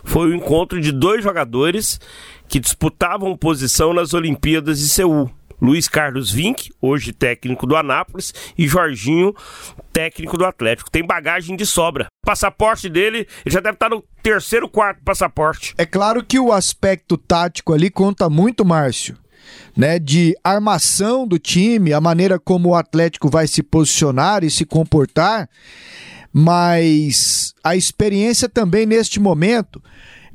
Foi 0.04 0.30
o 0.30 0.36
encontro 0.36 0.80
de 0.80 0.92
dois 0.92 1.24
jogadores 1.24 2.00
que 2.48 2.60
disputavam 2.60 3.36
posição 3.36 3.94
nas 3.94 4.14
Olimpíadas 4.14 4.80
de 4.80 4.88
Seul. 4.88 5.30
Luiz 5.64 5.88
Carlos 5.88 6.30
Vinck, 6.30 6.70
hoje 6.82 7.14
técnico 7.14 7.66
do 7.66 7.78
Anápolis, 7.78 8.34
e 8.58 8.68
Jorginho, 8.68 9.34
técnico 9.94 10.38
do 10.38 10.44
Atlético. 10.44 10.92
Tem 10.92 11.08
bagagem 11.08 11.56
de 11.56 11.66
sobra. 11.66 12.08
Passaporte 12.26 12.90
dele, 12.90 13.20
ele 13.46 13.54
já 13.54 13.62
deve 13.62 13.76
estar 13.76 13.90
no 13.90 14.04
terceiro, 14.22 14.68
quarto 14.68 15.02
passaporte. 15.06 15.74
É 15.78 15.86
claro 15.86 16.22
que 16.22 16.38
o 16.38 16.52
aspecto 16.52 17.18
tático 17.18 17.72
ali 17.72 17.90
conta 17.90 18.30
muito, 18.30 18.66
Márcio. 18.66 19.18
Né, 19.76 20.00
de 20.00 20.36
armação 20.44 21.28
do 21.28 21.38
time, 21.40 21.94
a 21.94 22.00
maneira 22.00 22.40
como 22.40 22.70
o 22.70 22.76
Atlético 22.76 23.30
vai 23.30 23.46
se 23.46 23.62
posicionar 23.62 24.44
e 24.44 24.50
se 24.50 24.66
comportar, 24.66 25.50
mas 26.32 27.54
a 27.64 27.76
experiência 27.76 28.48
também 28.48 28.86
neste 28.86 29.20
momento 29.20 29.82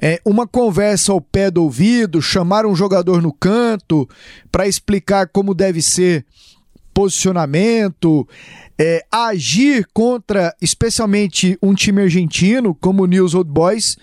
é, 0.01 0.21
uma 0.25 0.47
conversa 0.47 1.13
ao 1.13 1.21
pé 1.21 1.51
do 1.51 1.65
ouvido, 1.65 2.23
chamar 2.23 2.65
um 2.65 2.75
jogador 2.75 3.21
no 3.21 3.33
canto 3.33 4.09
para 4.51 4.67
explicar 4.67 5.29
como 5.29 5.55
deve 5.55 5.83
ser 5.83 6.25
posicionamento, 6.95 8.27
é, 8.79 9.05
agir 9.11 9.87
contra, 9.93 10.55
especialmente 10.61 11.59
um 11.63 11.75
time 11.75 12.03
argentino 12.03 12.75
como 12.75 13.03
o 13.03 13.07
News 13.07 13.35
Old 13.35 13.51
Boys, 13.51 13.97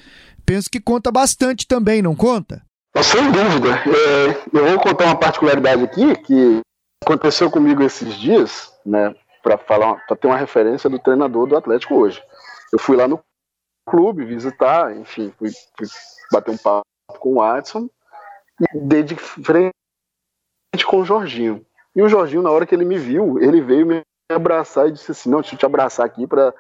penso 0.46 0.70
que 0.70 0.80
conta 0.80 1.12
bastante 1.12 1.68
também, 1.68 2.02
não 2.02 2.16
conta? 2.16 2.62
Sem 3.02 3.32
dúvida. 3.32 3.82
É, 3.86 4.58
eu 4.58 4.66
vou 4.68 4.80
contar 4.80 5.06
uma 5.06 5.16
particularidade 5.18 5.84
aqui 5.84 6.16
que 6.18 6.62
aconteceu 7.04 7.52
comigo 7.52 7.84
esses 7.84 8.16
dias, 8.16 8.72
né, 8.86 9.14
para 9.44 9.58
falar, 9.58 9.96
para 10.08 10.16
ter 10.16 10.28
uma 10.28 10.38
referência 10.38 10.90
do 10.90 11.00
treinador 11.00 11.48
do 11.48 11.58
Atlético 11.58 11.96
hoje. 11.96 12.22
Eu 12.72 12.80
fui 12.80 12.96
lá 12.96 13.08
no 13.08 13.20
clube, 13.86 14.26
visitar, 14.26 14.96
enfim, 14.96 15.32
fui, 15.38 15.50
fui 15.78 15.88
bater 16.32 16.52
um 16.52 16.58
papo 16.58 16.86
com 17.20 17.34
o 17.34 17.36
Watson 17.36 17.90
e 18.60 18.80
dei 18.80 19.04
de 19.04 19.16
frente 19.16 19.72
com 20.88 21.00
o 21.00 21.06
Jorginho. 21.06 21.66
E 21.96 22.02
o 22.02 22.10
Jorginho, 22.10 22.42
na 22.42 22.52
hora 22.52 22.66
que 22.66 22.76
ele 22.76 22.86
me 22.86 22.98
viu, 22.98 23.40
ele 23.40 23.62
veio 23.62 23.86
me 23.86 24.02
abraçar 24.30 24.88
e 24.88 24.92
disse 24.92 25.12
assim: 25.12 25.30
Não, 25.30 25.42
deixa 25.42 25.56
eu 25.56 25.60
te 25.60 25.66
abraçar 25.66 26.06
aqui 26.06 26.28
para 26.28 26.54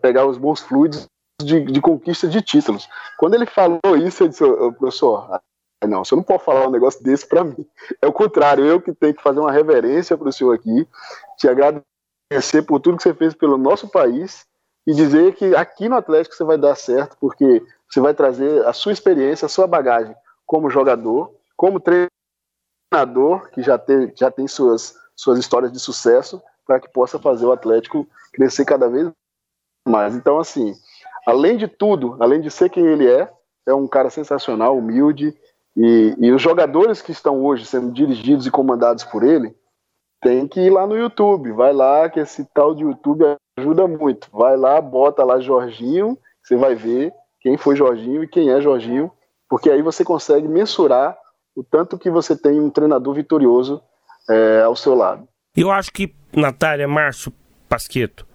pegar 0.00 0.26
os 0.26 0.38
bons 0.38 0.60
fluidos 0.60 1.06
de, 1.42 1.60
de, 1.60 1.80
conquista 1.80 2.26
de 2.26 2.40
títulos. 2.40 2.88
Quando 3.18 3.34
ele 3.34 3.46
falou 3.46 3.96
isso, 3.96 4.22
eu 4.22 4.28
disse: 4.28 4.44
Professor, 4.78 5.40
não, 5.86 6.04
você 6.04 6.16
não 6.16 6.22
pode 6.22 6.44
falar 6.44 6.66
um 6.66 6.70
negócio 6.70 7.02
desse 7.02 7.26
para 7.26 7.44
mim. 7.44 7.66
É 8.00 8.06
o 8.06 8.12
contrário, 8.12 8.64
eu 8.64 8.80
que 8.80 8.92
tenho 8.92 9.14
que 9.14 9.22
fazer 9.22 9.40
uma 9.40 9.52
reverência 9.52 10.16
para 10.16 10.28
o 10.28 10.32
senhor 10.32 10.54
aqui, 10.54 10.88
te 11.36 11.48
agradecer 11.48 12.62
por 12.66 12.80
tudo 12.80 12.96
que 12.96 13.02
você 13.02 13.14
fez 13.14 13.34
pelo 13.34 13.58
nosso 13.58 13.88
país 13.88 14.47
e 14.88 14.94
dizer 14.94 15.34
que 15.34 15.54
aqui 15.54 15.86
no 15.86 15.96
Atlético 15.96 16.34
você 16.34 16.42
vai 16.42 16.56
dar 16.56 16.74
certo, 16.74 17.14
porque 17.20 17.62
você 17.86 18.00
vai 18.00 18.14
trazer 18.14 18.66
a 18.66 18.72
sua 18.72 18.90
experiência, 18.90 19.44
a 19.44 19.48
sua 19.48 19.66
bagagem 19.66 20.16
como 20.46 20.70
jogador, 20.70 21.30
como 21.54 21.78
treinador, 21.78 23.50
que 23.50 23.62
já 23.62 23.76
tem, 23.76 24.10
já 24.16 24.30
tem 24.30 24.48
suas, 24.48 24.98
suas 25.14 25.38
histórias 25.38 25.70
de 25.70 25.78
sucesso, 25.78 26.42
para 26.66 26.80
que 26.80 26.88
possa 26.88 27.18
fazer 27.18 27.44
o 27.44 27.52
Atlético 27.52 28.08
crescer 28.32 28.64
cada 28.64 28.88
vez 28.88 29.10
mais. 29.86 30.16
Então, 30.16 30.38
assim, 30.38 30.74
além 31.26 31.58
de 31.58 31.68
tudo, 31.68 32.16
além 32.18 32.40
de 32.40 32.50
ser 32.50 32.70
quem 32.70 32.86
ele 32.86 33.06
é, 33.12 33.30
é 33.66 33.74
um 33.74 33.86
cara 33.86 34.08
sensacional, 34.08 34.78
humilde, 34.78 35.36
e, 35.76 36.14
e 36.18 36.32
os 36.32 36.40
jogadores 36.40 37.02
que 37.02 37.12
estão 37.12 37.44
hoje 37.44 37.66
sendo 37.66 37.92
dirigidos 37.92 38.46
e 38.46 38.50
comandados 38.50 39.04
por 39.04 39.22
ele, 39.22 39.54
tem 40.20 40.46
que 40.46 40.60
ir 40.60 40.70
lá 40.70 40.86
no 40.86 40.96
YouTube. 40.96 41.52
Vai 41.52 41.72
lá, 41.72 42.08
que 42.08 42.20
esse 42.20 42.44
tal 42.54 42.74
de 42.74 42.82
YouTube 42.82 43.24
ajuda 43.58 43.86
muito. 43.86 44.28
Vai 44.32 44.56
lá, 44.56 44.80
bota 44.80 45.24
lá 45.24 45.40
Jorginho, 45.40 46.18
você 46.42 46.56
vai 46.56 46.74
ver 46.74 47.12
quem 47.40 47.56
foi 47.56 47.76
Jorginho 47.76 48.22
e 48.22 48.28
quem 48.28 48.50
é 48.50 48.60
Jorginho, 48.60 49.10
porque 49.48 49.70
aí 49.70 49.82
você 49.82 50.04
consegue 50.04 50.46
mensurar 50.46 51.16
o 51.56 51.64
tanto 51.64 51.98
que 51.98 52.10
você 52.10 52.36
tem 52.36 52.60
um 52.60 52.70
treinador 52.70 53.14
vitorioso 53.14 53.82
é, 54.28 54.62
ao 54.62 54.76
seu 54.76 54.94
lado. 54.94 55.26
Eu 55.56 55.70
acho 55.70 55.90
que, 55.92 56.14
Natália, 56.32 56.86
Márcio 56.86 57.32
Pasqueto, 57.68 58.26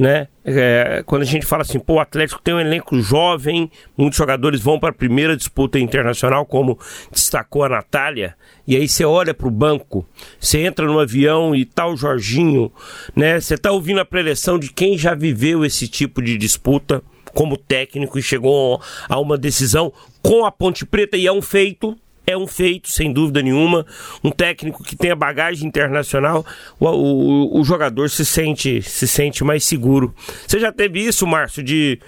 né? 0.00 0.28
É, 0.42 1.02
quando 1.04 1.20
a 1.20 1.26
gente 1.26 1.44
fala 1.44 1.60
assim, 1.60 1.78
pô, 1.78 1.96
o 1.96 2.00
Atlético 2.00 2.40
tem 2.40 2.54
um 2.54 2.60
elenco 2.60 2.98
jovem, 3.02 3.70
muitos 3.94 4.16
jogadores 4.16 4.58
vão 4.58 4.80
para 4.80 4.88
a 4.88 4.94
primeira 4.94 5.36
disputa 5.36 5.78
internacional, 5.78 6.46
como 6.46 6.78
destacou 7.12 7.64
a 7.64 7.68
Natália, 7.68 8.34
e 8.66 8.74
aí 8.74 8.88
você 8.88 9.04
olha 9.04 9.34
para 9.34 9.46
o 9.46 9.50
banco, 9.50 10.08
você 10.40 10.60
entra 10.60 10.86
no 10.86 10.98
avião 10.98 11.54
e 11.54 11.66
tal 11.66 11.90
tá 11.90 11.96
Jorginho, 11.96 12.72
né? 13.14 13.38
Você 13.38 13.58
tá 13.58 13.72
ouvindo 13.72 14.00
a 14.00 14.04
preleção 14.06 14.58
de 14.58 14.72
quem 14.72 14.96
já 14.96 15.14
viveu 15.14 15.66
esse 15.66 15.86
tipo 15.86 16.22
de 16.22 16.38
disputa 16.38 17.02
como 17.34 17.58
técnico 17.58 18.18
e 18.18 18.22
chegou 18.22 18.80
a 19.06 19.20
uma 19.20 19.36
decisão 19.36 19.92
com 20.22 20.46
a 20.46 20.50
Ponte 20.50 20.86
Preta 20.86 21.18
e 21.18 21.26
é 21.26 21.32
um 21.32 21.42
feito, 21.42 21.94
é 22.26 22.36
um 22.36 22.46
feito, 22.46 22.88
sem 22.88 23.12
dúvida 23.12 23.42
nenhuma. 23.42 23.84
Um 24.22 24.30
técnico 24.30 24.82
que 24.82 24.96
tem 24.96 25.10
a 25.10 25.16
bagagem 25.16 25.66
internacional, 25.66 26.44
o, 26.78 26.86
o, 26.86 27.60
o, 27.60 27.64
jogador 27.64 28.08
se 28.08 28.24
sente, 28.24 28.82
se 28.82 29.06
sente 29.06 29.42
mais 29.42 29.64
seguro. 29.64 30.14
Você 30.46 30.58
já 30.58 30.72
teve 30.72 31.00
isso, 31.00 31.26
Márcio, 31.26 31.62
de, 31.62 32.00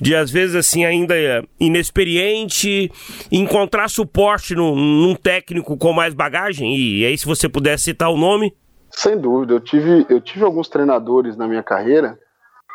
de 0.00 0.14
às 0.14 0.30
vezes 0.30 0.56
assim, 0.56 0.84
ainda 0.84 1.14
inexperiente, 1.60 2.90
encontrar 3.30 3.88
suporte 3.88 4.54
no, 4.54 4.74
num 4.74 5.14
técnico 5.14 5.76
com 5.76 5.92
mais 5.92 6.14
bagagem? 6.14 6.76
E 6.76 7.04
aí, 7.04 7.16
se 7.16 7.26
você 7.26 7.48
pudesse 7.48 7.84
citar 7.84 8.10
o 8.10 8.16
nome? 8.16 8.54
Sem 8.90 9.18
dúvida, 9.18 9.52
eu 9.54 9.60
tive, 9.60 10.06
eu 10.08 10.20
tive 10.20 10.44
alguns 10.44 10.68
treinadores 10.68 11.36
na 11.36 11.46
minha 11.46 11.62
carreira 11.62 12.18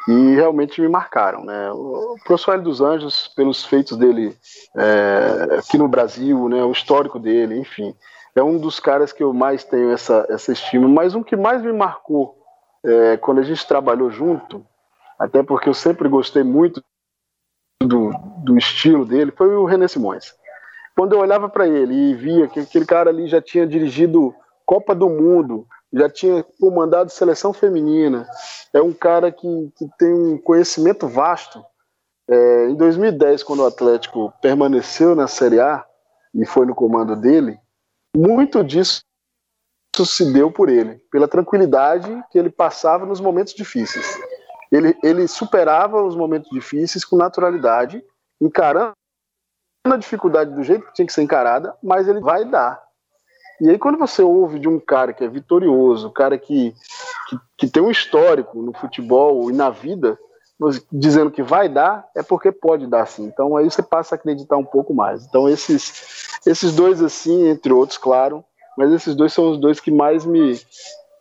e 0.07 0.35
realmente 0.35 0.81
me 0.81 0.87
marcaram. 0.87 1.43
Né? 1.43 1.71
O 1.71 2.15
professor 2.23 2.53
Hélio 2.53 2.65
dos 2.65 2.81
Anjos, 2.81 3.27
pelos 3.29 3.63
feitos 3.65 3.97
dele 3.97 4.37
é, 4.75 5.57
aqui 5.59 5.77
no 5.77 5.87
Brasil, 5.87 6.49
né, 6.49 6.63
o 6.63 6.71
histórico 6.71 7.19
dele, 7.19 7.57
enfim, 7.57 7.95
é 8.35 8.43
um 8.43 8.57
dos 8.57 8.79
caras 8.79 9.13
que 9.13 9.23
eu 9.23 9.33
mais 9.33 9.63
tenho 9.63 9.91
essa, 9.91 10.25
essa 10.29 10.51
estima. 10.51 10.87
Mas 10.87 11.15
um 11.15 11.23
que 11.23 11.35
mais 11.35 11.61
me 11.61 11.71
marcou 11.71 12.37
é, 12.83 13.17
quando 13.17 13.39
a 13.39 13.43
gente 13.43 13.65
trabalhou 13.65 14.09
junto, 14.09 14.65
até 15.17 15.41
porque 15.43 15.69
eu 15.69 15.73
sempre 15.73 16.09
gostei 16.09 16.43
muito 16.43 16.83
do, 17.81 18.11
do 18.43 18.57
estilo 18.57 19.05
dele, 19.05 19.31
foi 19.31 19.55
o 19.55 19.65
René 19.65 19.87
Simões. 19.87 20.33
Quando 20.95 21.13
eu 21.13 21.19
olhava 21.19 21.49
para 21.49 21.67
ele 21.67 21.93
e 21.93 22.13
via 22.13 22.47
que 22.47 22.59
aquele 22.59 22.85
cara 22.85 23.09
ali 23.09 23.27
já 23.27 23.41
tinha 23.41 23.65
dirigido 23.65 24.33
Copa 24.65 24.93
do 24.93 25.09
Mundo, 25.09 25.67
já 25.93 26.09
tinha 26.09 26.43
comandado 26.59 27.11
seleção 27.11 27.53
feminina, 27.53 28.27
é 28.73 28.81
um 28.81 28.91
cara 28.91 29.31
que, 29.31 29.71
que 29.77 29.87
tem 29.97 30.11
um 30.11 30.37
conhecimento 30.37 31.07
vasto. 31.07 31.63
É, 32.27 32.69
em 32.69 32.75
2010, 32.75 33.43
quando 33.43 33.59
o 33.61 33.67
Atlético 33.67 34.33
permaneceu 34.41 35.13
na 35.15 35.27
Série 35.27 35.59
A 35.59 35.85
e 36.33 36.45
foi 36.45 36.65
no 36.65 36.73
comando 36.73 37.15
dele, 37.15 37.59
muito 38.15 38.63
disso 38.63 39.03
se 40.03 40.33
deu 40.33 40.51
por 40.51 40.69
ele, 40.69 40.95
pela 41.11 41.27
tranquilidade 41.27 42.09
que 42.31 42.39
ele 42.39 42.49
passava 42.49 43.05
nos 43.05 43.21
momentos 43.21 43.53
difíceis. 43.53 44.19
Ele, 44.71 44.97
ele 45.03 45.27
superava 45.27 46.01
os 46.01 46.15
momentos 46.15 46.49
difíceis 46.49 47.05
com 47.05 47.15
naturalidade, 47.15 48.03
encarando 48.41 48.93
a 49.85 49.97
dificuldade 49.97 50.55
do 50.55 50.63
jeito 50.63 50.87
que 50.87 50.93
tinha 50.93 51.05
que 51.05 51.13
ser 51.13 51.21
encarada, 51.21 51.77
mas 51.83 52.07
ele 52.07 52.19
vai 52.21 52.43
dar. 52.43 52.81
E 53.61 53.69
aí, 53.69 53.77
quando 53.77 53.97
você 53.97 54.21
ouve 54.21 54.59
de 54.59 54.67
um 54.67 54.79
cara 54.79 55.13
que 55.13 55.23
é 55.23 55.27
vitorioso, 55.27 56.09
cara 56.11 56.37
que, 56.37 56.73
que, 57.29 57.37
que 57.57 57.67
tem 57.67 57.81
um 57.81 57.91
histórico 57.91 58.61
no 58.61 58.73
futebol 58.73 59.49
e 59.49 59.53
na 59.53 59.69
vida, 59.69 60.17
dizendo 60.91 61.31
que 61.31 61.41
vai 61.41 61.67
dar, 61.67 62.05
é 62.15 62.23
porque 62.23 62.51
pode 62.51 62.87
dar 62.87 63.05
sim. 63.05 63.25
Então 63.25 63.57
aí 63.57 63.69
você 63.69 63.81
passa 63.81 64.15
a 64.15 64.17
acreditar 64.17 64.57
um 64.57 64.65
pouco 64.65 64.93
mais. 64.93 65.25
Então 65.25 65.49
esses, 65.49 66.39
esses 66.45 66.73
dois, 66.73 67.01
assim, 67.01 67.47
entre 67.47 67.73
outros, 67.73 67.97
claro, 67.97 68.43
mas 68.77 68.91
esses 68.91 69.15
dois 69.15 69.33
são 69.33 69.51
os 69.51 69.57
dois 69.59 69.79
que 69.79 69.91
mais 69.91 70.25
me, 70.25 70.59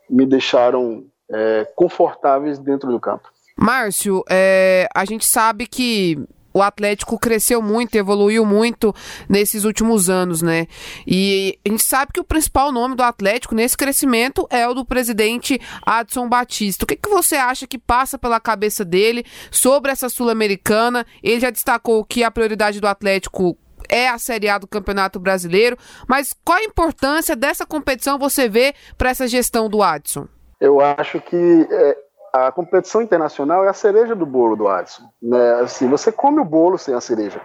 me 0.08 0.26
deixaram 0.26 1.04
é, 1.30 1.66
confortáveis 1.74 2.58
dentro 2.58 2.90
do 2.90 3.00
campo. 3.00 3.28
Márcio, 3.56 4.24
é, 4.28 4.88
a 4.94 5.04
gente 5.04 5.26
sabe 5.26 5.66
que 5.66 6.18
o 6.52 6.62
Atlético 6.62 7.18
cresceu 7.18 7.62
muito, 7.62 7.94
evoluiu 7.96 8.44
muito 8.44 8.94
nesses 9.28 9.64
últimos 9.64 10.10
anos, 10.10 10.42
né? 10.42 10.66
E 11.06 11.58
a 11.64 11.68
gente 11.68 11.84
sabe 11.84 12.12
que 12.12 12.20
o 12.20 12.24
principal 12.24 12.72
nome 12.72 12.94
do 12.94 13.02
Atlético 13.02 13.54
nesse 13.54 13.76
crescimento 13.76 14.46
é 14.50 14.68
o 14.68 14.74
do 14.74 14.84
presidente 14.84 15.60
Adson 15.84 16.28
Batista. 16.28 16.84
O 16.84 16.86
que, 16.86 16.96
que 16.96 17.08
você 17.08 17.36
acha 17.36 17.66
que 17.66 17.78
passa 17.78 18.18
pela 18.18 18.40
cabeça 18.40 18.84
dele 18.84 19.24
sobre 19.50 19.90
essa 19.90 20.08
Sul-Americana? 20.08 21.06
Ele 21.22 21.40
já 21.40 21.50
destacou 21.50 22.04
que 22.04 22.24
a 22.24 22.30
prioridade 22.30 22.80
do 22.80 22.86
Atlético 22.86 23.56
é 23.88 24.08
a 24.08 24.18
Série 24.18 24.48
A 24.48 24.58
do 24.58 24.66
Campeonato 24.66 25.20
Brasileiro, 25.20 25.76
mas 26.08 26.34
qual 26.44 26.58
a 26.58 26.64
importância 26.64 27.36
dessa 27.36 27.66
competição 27.66 28.18
você 28.18 28.48
vê 28.48 28.74
para 28.96 29.10
essa 29.10 29.26
gestão 29.26 29.68
do 29.68 29.82
Adson? 29.82 30.26
Eu 30.60 30.80
acho 30.80 31.20
que 31.20 31.66
é, 31.70 31.96
a 32.32 32.50
competição 32.50 33.02
internacional 33.02 33.64
é 33.64 33.68
a 33.68 33.74
cereja 33.74 34.14
do 34.14 34.24
bolo 34.24 34.56
do 34.56 34.66
Adson. 34.66 35.08
Né? 35.20 35.54
Assim, 35.60 35.88
você 35.88 36.10
come 36.10 36.40
o 36.40 36.44
bolo 36.44 36.78
sem 36.78 36.94
a 36.94 37.00
cereja, 37.00 37.40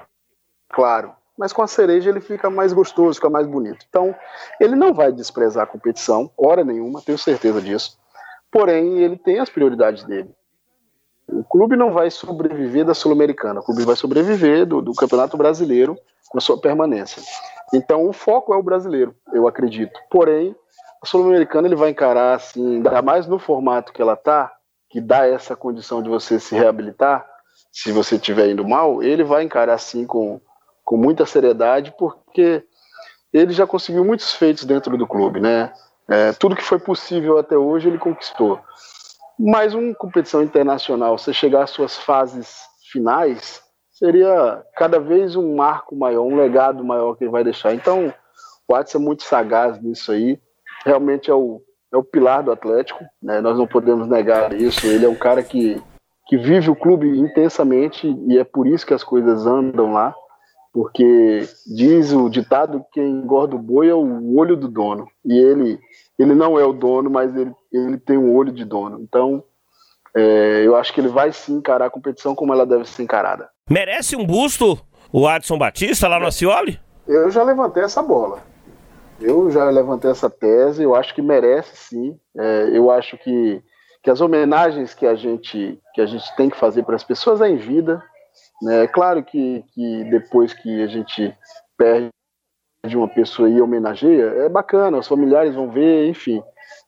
claro, 0.70 1.14
mas 1.38 1.52
com 1.52 1.62
a 1.62 1.68
cereja 1.68 2.10
ele 2.10 2.22
fica 2.22 2.50
mais 2.50 2.72
gostoso, 2.74 3.16
fica 3.16 3.30
mais 3.30 3.46
bonito. 3.46 3.86
Então, 3.88 4.16
ele 4.60 4.76
não 4.76 4.94
vai 4.94 5.12
desprezar 5.12 5.64
a 5.64 5.68
competição, 5.68 6.32
hora 6.38 6.64
nenhuma, 6.64 7.02
tenho 7.02 7.18
certeza 7.18 7.62
disso. 7.62 7.98
Porém, 8.50 9.00
ele 9.00 9.18
tem 9.18 9.40
as 9.40 9.50
prioridades 9.50 10.04
dele. 10.06 10.30
O 11.28 11.44
clube 11.44 11.76
não 11.76 11.92
vai 11.92 12.10
sobreviver 12.10 12.86
da 12.86 12.94
Sul-Americana, 12.94 13.60
o 13.60 13.64
clube 13.64 13.84
vai 13.84 13.98
sobreviver 13.98 14.66
do, 14.66 14.82
do 14.82 14.94
Campeonato 14.94 15.36
Brasileiro 15.36 15.98
com 16.30 16.38
a 16.38 16.42
sua 16.42 16.60
permanência. 16.60 17.22
Então, 17.74 18.08
o 18.08 18.14
foco 18.14 18.54
é 18.54 18.58
o 18.58 18.64
brasileiro, 18.64 19.14
eu 19.34 19.46
acredito. 19.46 20.00
Porém, 20.10 20.56
a 21.04 21.06
Sul-Americana 21.06 21.68
ele 21.68 21.76
vai 21.76 21.90
encarar 21.90 22.36
assim, 22.36 22.78
ainda 22.78 23.02
mais 23.02 23.28
no 23.28 23.38
formato 23.38 23.92
que 23.92 24.02
ela 24.02 24.14
está, 24.14 24.57
que 24.90 25.02
dá 25.02 25.28
essa 25.28 25.56
condição 25.56 26.02
de 26.02 26.10
você 26.10 26.40
se 26.40 26.56
reabilitar, 26.56 27.26
se 27.72 27.92
você 27.92 28.16
estiver 28.16 28.50
indo 28.50 28.68
mal, 28.68 29.04
ele 29.04 29.24
vai 29.24 29.44
encarar 29.44 29.74
assim 29.74 30.06
com, 30.06 30.40
com 30.84 30.98
muita 30.98 31.26
seriedade, 31.26 31.94
porque 31.98 32.64
ele 33.34 33.54
já 33.54 33.68
conseguiu 33.68 34.04
muitos 34.06 34.34
feitos 34.34 34.64
dentro 34.64 34.98
do 34.98 35.08
clube, 35.08 35.40
né? 35.40 35.74
É, 36.10 36.32
tudo 36.34 36.56
que 36.56 36.64
foi 36.64 36.80
possível 36.80 37.38
até 37.38 37.58
hoje 37.58 37.90
ele 37.90 37.98
conquistou. 37.98 38.60
Mas 39.38 39.74
uma 39.74 39.94
competição 39.94 40.42
internacional, 40.42 41.18
você 41.18 41.34
chegar 41.34 41.64
às 41.64 41.70
suas 41.70 41.98
fases 41.98 42.62
finais, 42.92 43.62
seria 43.92 44.64
cada 44.76 45.00
vez 45.00 45.36
um 45.36 45.56
marco 45.56 45.96
maior, 45.96 46.24
um 46.24 46.36
legado 46.36 46.84
maior 46.84 47.16
que 47.16 47.24
ele 47.24 47.32
vai 47.32 47.44
deixar. 47.44 47.74
Então, 47.74 48.14
o 48.68 48.74
Watson 48.74 48.98
é 48.98 49.02
muito 49.02 49.24
sagaz 49.24 49.82
nisso 49.82 50.12
aí. 50.12 50.40
Realmente 50.86 51.30
é 51.30 51.34
o, 51.34 51.62
é 51.94 51.98
o 51.98 52.04
pilar 52.04 52.44
do 52.44 52.52
Atlético, 52.52 53.04
né? 53.22 53.42
nós 53.42 53.58
não 53.58 53.68
podemos 53.68 54.08
negar 54.08 54.54
isso. 54.54 54.86
Ele 54.86 55.06
é 55.06 55.10
um 55.10 55.16
cara 55.16 55.42
que, 55.42 55.82
que 56.28 56.38
vive 56.38 56.70
o 56.70 56.76
clube 56.76 57.08
intensamente 57.08 58.08
e 58.28 58.38
é 58.38 58.44
por 58.44 58.68
isso 58.68 58.86
que 58.86 58.94
as 58.94 59.04
coisas 59.04 59.46
andam 59.46 59.94
lá, 59.94 60.14
porque 60.74 61.48
diz 61.66 62.12
o 62.12 62.30
ditado 62.30 62.80
que 62.92 63.00
quem 63.00 63.10
engorda 63.10 63.56
o 63.56 63.60
boi 63.60 63.90
é 63.90 63.94
o 63.94 64.36
olho 64.38 64.56
do 64.56 64.68
dono. 64.68 65.08
E 65.26 65.38
ele, 65.38 65.80
ele 66.20 66.36
não 66.36 66.60
é 66.60 66.66
o 66.66 66.74
dono, 66.74 67.10
mas 67.10 67.36
ele, 67.36 67.52
ele 67.72 67.98
tem 67.98 68.18
um 68.18 68.36
olho 68.36 68.52
de 68.52 68.66
dono. 68.66 69.00
Então, 69.02 69.44
é, 70.16 70.64
eu 70.66 70.76
acho 70.76 70.94
que 70.94 71.00
ele 71.00 71.08
vai 71.08 71.32
sim 71.32 71.56
encarar 71.56 71.86
a 71.86 71.92
competição 71.92 72.36
como 72.36 72.54
ela 72.54 72.66
deve 72.66 72.86
ser 72.86 73.04
encarada. 73.04 73.50
Merece 73.70 74.16
um 74.16 74.26
busto 74.26 74.80
o 75.12 75.28
Adson 75.28 75.58
Batista 75.58 76.08
lá 76.08 76.20
no 76.20 76.28
Acioli? 76.28 76.80
Eu 77.08 77.32
já 77.32 77.44
levantei 77.44 77.84
essa 77.84 78.02
bola. 78.02 78.44
Eu 79.20 79.50
já 79.50 79.70
levantei 79.70 80.12
essa 80.12 80.30
tese, 80.30 80.84
eu 80.84 80.96
acho 80.96 81.14
que 81.14 81.22
merece 81.22 81.76
sim. 81.76 82.20
É, 82.38 82.70
eu 82.72 82.92
acho 82.92 83.18
que, 83.18 83.62
que 84.04 84.10
as 84.10 84.22
homenagens 84.22 84.94
que 84.94 85.06
a 85.06 85.16
gente, 85.16 85.80
que 85.94 86.02
a 86.02 86.06
gente 86.06 86.36
tem 86.36 86.50
que 86.50 86.58
fazer 86.58 86.84
para 86.84 86.96
as 86.96 87.04
pessoas 87.04 87.42
é 87.42 87.50
em 87.50 87.58
vida. 87.58 88.04
Né? 88.62 88.84
É 88.84 88.88
claro 88.88 89.24
que, 89.24 89.64
que 89.74 90.04
depois 90.06 90.54
que 90.54 90.84
a 90.84 90.88
gente 90.88 91.36
perde 91.78 92.12
uma 92.96 93.08
pessoa 93.08 93.50
e 93.50 93.62
homenageia, 93.62 94.26
é 94.46 94.50
bacana, 94.50 95.00
os 95.00 95.08
familiares 95.08 95.56
vão 95.56 95.70
ver, 95.70 96.08
enfim. 96.08 96.42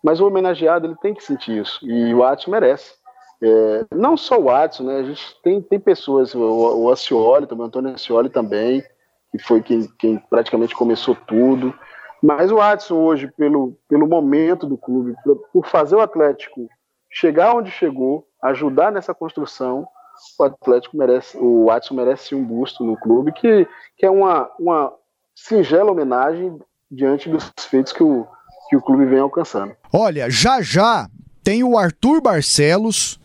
Mas 0.03 0.19
o 0.19 0.27
homenageado 0.27 0.87
ele 0.87 0.95
tem 1.01 1.13
que 1.13 1.23
sentir 1.23 1.61
isso, 1.61 1.79
e 1.85 2.13
o 2.13 2.19
Watson 2.19 2.51
merece. 2.51 2.93
É, 3.41 3.85
não 3.95 4.17
só 4.17 4.37
o 4.39 4.43
Watson, 4.43 4.83
né? 4.83 4.99
A 4.99 5.03
gente 5.03 5.41
tem, 5.41 5.61
tem 5.61 5.79
pessoas, 5.79 6.35
o, 6.35 6.83
o 6.83 6.91
Acioli 6.91 7.47
também, 7.47 7.65
o 7.65 7.67
Antônio 7.67 7.93
Acioli 7.93 8.29
também, 8.29 8.83
que 9.31 9.39
foi 9.39 9.61
quem, 9.61 9.87
quem 9.97 10.17
praticamente 10.29 10.75
começou 10.75 11.15
tudo. 11.27 11.73
Mas 12.21 12.51
o 12.51 12.59
Adson 12.59 12.95
hoje, 12.95 13.27
pelo, 13.27 13.77
pelo 13.87 14.07
momento 14.07 14.65
do 14.65 14.77
clube, 14.77 15.15
por 15.53 15.65
fazer 15.65 15.95
o 15.95 16.01
Atlético 16.01 16.67
chegar 17.09 17.55
onde 17.55 17.71
chegou, 17.71 18.27
ajudar 18.43 18.91
nessa 18.91 19.13
construção, 19.13 19.87
o 20.37 20.43
Atlético 20.43 20.97
merece, 20.97 21.37
o 21.37 21.71
Adson 21.71 21.95
merece 21.95 22.35
um 22.35 22.43
busto 22.43 22.83
no 22.83 22.97
clube, 22.97 23.31
que, 23.31 23.67
que 23.97 24.05
é 24.05 24.09
uma, 24.09 24.49
uma 24.59 24.93
singela 25.35 25.91
homenagem 25.91 26.59
diante 26.91 27.29
dos 27.29 27.51
feitos 27.59 27.93
que 27.93 28.03
o, 28.03 28.27
que 28.69 28.75
o 28.75 28.81
clube 28.81 29.05
vem 29.05 29.19
alcançando. 29.19 29.75
Olha, 29.93 30.29
já 30.29 30.61
já 30.61 31.07
tem 31.43 31.63
o 31.63 31.77
Arthur 31.77 32.21
Barcelos, 32.21 33.19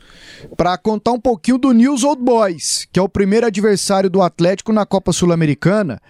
para 0.57 0.77
contar 0.77 1.13
um 1.13 1.21
pouquinho 1.21 1.59
do 1.59 1.73
News 1.73 2.05
Old 2.05 2.23
Boys, 2.23 2.87
que 2.93 2.99
é 2.99 3.03
o 3.03 3.09
primeiro 3.09 3.47
adversário 3.47 4.11
do 4.11 4.23
Atlético 4.23 4.73
na 4.73 4.85
Copa 4.85 5.13
Sul-Americana. 5.13 6.01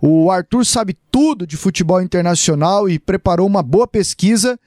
O 0.00 0.30
Arthur 0.30 0.64
sabe 0.64 0.96
tudo 1.10 1.46
de 1.46 1.56
futebol 1.56 2.00
internacional 2.02 2.88
e 2.88 2.98
preparou 2.98 3.46
uma 3.46 3.62
boa 3.62 3.86
pesquisa 3.86 4.58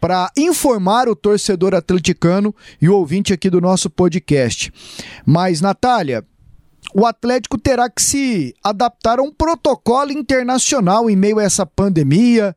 para 0.00 0.30
informar 0.36 1.08
o 1.08 1.14
torcedor 1.14 1.74
atleticano 1.74 2.54
e 2.80 2.88
o 2.88 2.96
ouvinte 2.96 3.32
aqui 3.32 3.48
do 3.48 3.60
nosso 3.60 3.88
podcast. 3.88 4.72
Mas, 5.24 5.60
Natália, 5.60 6.24
o 6.94 7.06
Atlético 7.06 7.56
terá 7.56 7.88
que 7.88 8.02
se 8.02 8.54
adaptar 8.62 9.18
a 9.18 9.22
um 9.22 9.32
protocolo 9.32 10.12
internacional 10.12 11.08
em 11.08 11.16
meio 11.16 11.38
a 11.38 11.44
essa 11.44 11.64
pandemia, 11.64 12.54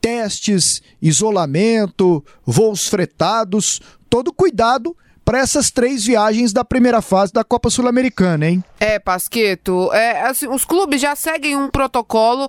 testes, 0.00 0.82
isolamento, 1.00 2.24
voos 2.44 2.88
fretados, 2.88 3.80
todo 4.08 4.32
cuidado 4.32 4.96
para 5.28 5.40
essas 5.40 5.70
três 5.70 6.06
viagens 6.06 6.54
da 6.54 6.64
primeira 6.64 7.02
fase 7.02 7.34
da 7.34 7.44
Copa 7.44 7.68
Sul-Americana, 7.68 8.48
hein? 8.48 8.64
É, 8.80 8.98
Pasqueto, 8.98 9.92
é, 9.92 10.22
assim, 10.22 10.48
os 10.48 10.64
clubes 10.64 11.02
já 11.02 11.14
seguem 11.14 11.54
um 11.54 11.68
protocolo 11.68 12.48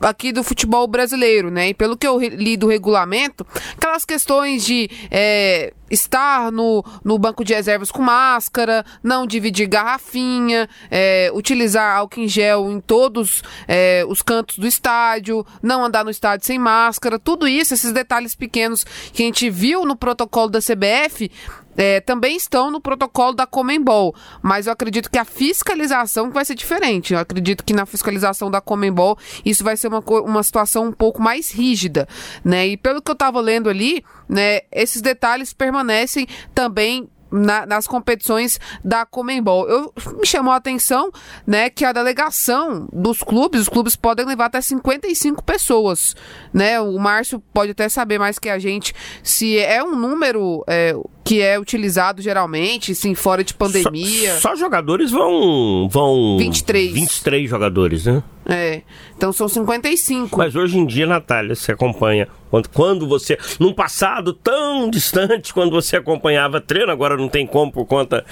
aqui 0.00 0.32
do 0.32 0.42
futebol 0.42 0.86
brasileiro, 0.86 1.50
né? 1.50 1.68
E 1.68 1.74
pelo 1.74 1.98
que 1.98 2.06
eu 2.06 2.18
li 2.18 2.56
do 2.56 2.66
regulamento, 2.66 3.46
aquelas 3.76 4.06
questões 4.06 4.64
de 4.64 4.88
é, 5.10 5.74
estar 5.90 6.50
no, 6.50 6.84
no 7.04 7.18
banco 7.18 7.44
de 7.44 7.52
reservas 7.52 7.90
com 7.90 8.00
máscara, 8.00 8.84
não 9.02 9.26
dividir 9.26 9.66
garrafinha, 9.66 10.68
é, 10.90 11.30
utilizar 11.34 11.96
álcool 11.96 12.20
em 12.20 12.28
gel 12.28 12.70
em 12.70 12.80
todos 12.80 13.42
é, 13.68 14.04
os 14.08 14.22
cantos 14.22 14.58
do 14.58 14.66
estádio, 14.66 15.44
não 15.62 15.84
andar 15.84 16.04
no 16.04 16.10
estádio 16.10 16.46
sem 16.46 16.58
máscara, 16.58 17.18
tudo 17.18 17.46
isso, 17.46 17.74
esses 17.74 17.92
detalhes 17.92 18.34
pequenos 18.34 18.84
que 19.12 19.22
a 19.22 19.26
gente 19.26 19.50
viu 19.50 19.84
no 19.84 19.96
protocolo 19.96 20.48
da 20.48 20.60
CBF, 20.60 21.30
é, 21.76 22.00
também 22.00 22.36
estão 22.36 22.70
no 22.70 22.80
protocolo 22.80 23.32
da 23.32 23.46
Comembol, 23.46 24.14
mas 24.42 24.66
eu 24.66 24.72
acredito 24.72 25.10
que 25.10 25.18
a 25.18 25.24
fiscalização 25.24 26.30
vai 26.30 26.44
ser 26.44 26.54
diferente. 26.54 27.14
Eu 27.14 27.20
acredito 27.20 27.64
que 27.64 27.72
na 27.72 27.86
fiscalização 27.86 28.50
da 28.50 28.60
Comembol 28.60 29.18
isso 29.44 29.64
vai 29.64 29.76
ser 29.76 29.88
uma, 29.88 30.00
uma 30.00 30.42
situação 30.42 30.86
um 30.86 30.92
pouco 30.92 31.20
mais 31.20 31.50
rígida, 31.50 32.08
né? 32.44 32.66
E 32.66 32.76
pelo 32.76 33.02
que 33.02 33.10
eu 33.10 33.14
estava 33.14 33.40
lendo 33.40 33.68
ali, 33.68 34.04
né, 34.28 34.60
esses 34.72 35.02
detalhes 35.02 35.52
permanecem 35.52 36.26
também 36.54 37.08
na, 37.34 37.66
nas 37.66 37.86
competições 37.86 38.60
da 38.84 39.04
Comembol. 39.04 39.68
Eu, 39.68 39.92
me 40.18 40.26
chamou 40.26 40.52
a 40.52 40.56
atenção 40.56 41.10
né, 41.44 41.68
que 41.68 41.84
a 41.84 41.92
delegação 41.92 42.88
dos 42.92 43.22
clubes, 43.22 43.62
os 43.62 43.68
clubes 43.68 43.96
podem 43.96 44.24
levar 44.24 44.46
até 44.46 44.60
55 44.60 45.42
pessoas. 45.42 46.14
Né? 46.52 46.80
O 46.80 46.96
Márcio 46.98 47.40
pode 47.52 47.72
até 47.72 47.88
saber 47.88 48.18
mais 48.18 48.38
que 48.38 48.48
a 48.48 48.58
gente 48.58 48.94
se 49.22 49.58
é 49.58 49.82
um 49.82 49.96
número 49.96 50.64
é, 50.68 50.94
que 51.24 51.40
é 51.40 51.58
utilizado 51.58 52.20
geralmente, 52.20 52.94
sim, 52.94 53.14
fora 53.14 53.42
de 53.42 53.54
pandemia. 53.54 54.34
Só, 54.34 54.50
só, 54.50 54.56
jogadores 54.56 55.10
vão. 55.10 55.88
vão 55.88 56.36
23. 56.38 56.92
23 56.92 57.48
jogadores, 57.48 58.04
né? 58.04 58.22
É. 58.46 58.82
Então 59.16 59.32
são 59.32 59.48
55. 59.48 60.36
Mas 60.36 60.54
hoje 60.54 60.76
em 60.76 60.84
dia, 60.84 61.06
Natália, 61.06 61.54
você 61.54 61.72
acompanha. 61.72 62.28
Quando, 62.50 62.68
quando 62.68 63.08
você. 63.08 63.38
Num 63.58 63.72
passado 63.72 64.34
tão 64.34 64.90
distante, 64.90 65.54
quando 65.54 65.70
você 65.70 65.96
acompanhava 65.96 66.60
treino, 66.60 66.92
agora 66.92 67.16
não 67.16 67.28
tem 67.28 67.46
como 67.46 67.72
por 67.72 67.86
conta 67.86 68.22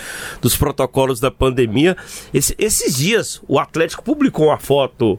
dos 0.43 0.55
protocolos 0.55 1.18
da 1.18 1.30
pandemia. 1.30 1.97
Esse, 2.34 2.55
esses 2.59 2.99
dias, 2.99 3.40
o 3.49 3.59
Atlético 3.59 4.05
publicou 4.05 4.49
uma 4.49 4.59
foto 4.59 5.18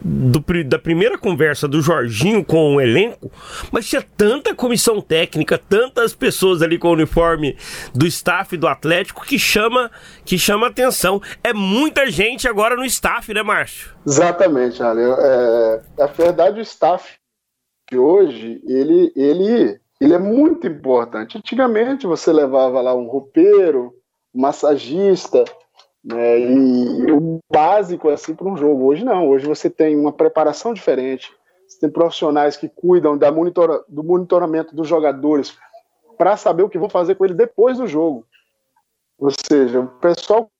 do, 0.00 0.42
da 0.64 0.78
primeira 0.78 1.18
conversa 1.18 1.66
do 1.66 1.82
Jorginho 1.82 2.44
com 2.44 2.76
o 2.76 2.80
elenco, 2.80 3.30
mas 3.72 3.88
tinha 3.88 4.04
tanta 4.16 4.54
comissão 4.54 5.00
técnica, 5.00 5.58
tantas 5.58 6.14
pessoas 6.14 6.62
ali 6.62 6.78
com 6.78 6.88
o 6.88 6.92
uniforme 6.92 7.56
do 7.94 8.06
staff 8.06 8.56
do 8.56 8.68
Atlético 8.68 9.24
que 9.24 9.38
chama 9.38 9.90
que 10.24 10.38
chama 10.38 10.68
atenção. 10.68 11.20
É 11.42 11.52
muita 11.52 12.10
gente 12.10 12.48
agora 12.48 12.76
no 12.76 12.84
staff, 12.84 13.32
né, 13.32 13.42
Márcio? 13.42 13.94
Exatamente, 14.06 14.82
Ale. 14.82 15.02
É, 15.02 15.82
a 16.00 16.06
verdade, 16.06 16.60
o 16.60 16.62
staff 16.62 17.18
de 17.90 17.98
hoje, 17.98 18.60
ele, 18.66 19.12
ele, 19.16 19.80
ele 20.00 20.14
é 20.14 20.18
muito 20.18 20.66
importante. 20.66 21.38
Antigamente 21.38 22.06
você 22.06 22.32
levava 22.32 22.80
lá 22.80 22.94
um 22.94 23.06
roupeiro, 23.06 23.92
massagista, 24.34 25.44
Né? 26.08 26.40
E 26.40 27.12
o 27.12 27.38
básico 27.52 28.08
assim 28.08 28.34
para 28.34 28.48
um 28.48 28.56
jogo. 28.56 28.86
Hoje 28.86 29.04
não, 29.04 29.28
hoje 29.28 29.46
você 29.46 29.68
tem 29.68 29.94
uma 29.94 30.12
preparação 30.12 30.72
diferente, 30.72 31.30
você 31.66 31.80
tem 31.80 31.90
profissionais 31.90 32.56
que 32.56 32.66
cuidam 32.66 33.18
da 33.18 33.30
monitora, 33.30 33.84
do 33.86 34.02
monitoramento 34.02 34.74
dos 34.74 34.88
jogadores 34.88 35.54
para 36.16 36.36
saber 36.36 36.62
o 36.62 36.68
que 36.68 36.78
vão 36.78 36.88
fazer 36.88 37.14
com 37.14 37.26
ele 37.26 37.34
depois 37.34 37.76
do 37.76 37.86
jogo. 37.86 38.24
Ou 39.18 39.30
seja, 39.30 39.80
o 39.80 39.86
pessoal 39.86 40.50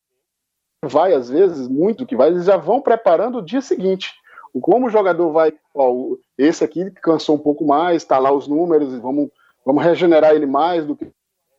vai, 0.84 1.14
às 1.14 1.30
vezes, 1.30 1.66
muito 1.66 2.05
que 2.05 2.14
vai, 2.14 2.28
eles 2.28 2.44
já 2.44 2.57
vão 2.57 2.80
preparando 2.80 3.38
o 3.38 3.44
dia 3.44 3.62
seguinte. 3.62 4.12
Como 4.61 4.86
o 4.86 4.90
jogador 4.90 5.30
vai, 5.30 5.53
ó, 5.74 6.16
esse 6.36 6.62
aqui 6.62 6.90
cansou 6.90 7.36
um 7.36 7.38
pouco 7.38 7.64
mais, 7.64 8.03
está 8.03 8.18
lá 8.18 8.32
os 8.32 8.46
números, 8.46 8.92
vamos, 8.99 9.30
vamos 9.64 9.82
regenerar 9.82 10.34
ele 10.34 10.46
mais 10.46 10.84
do 10.84 10.96
que 10.96 11.11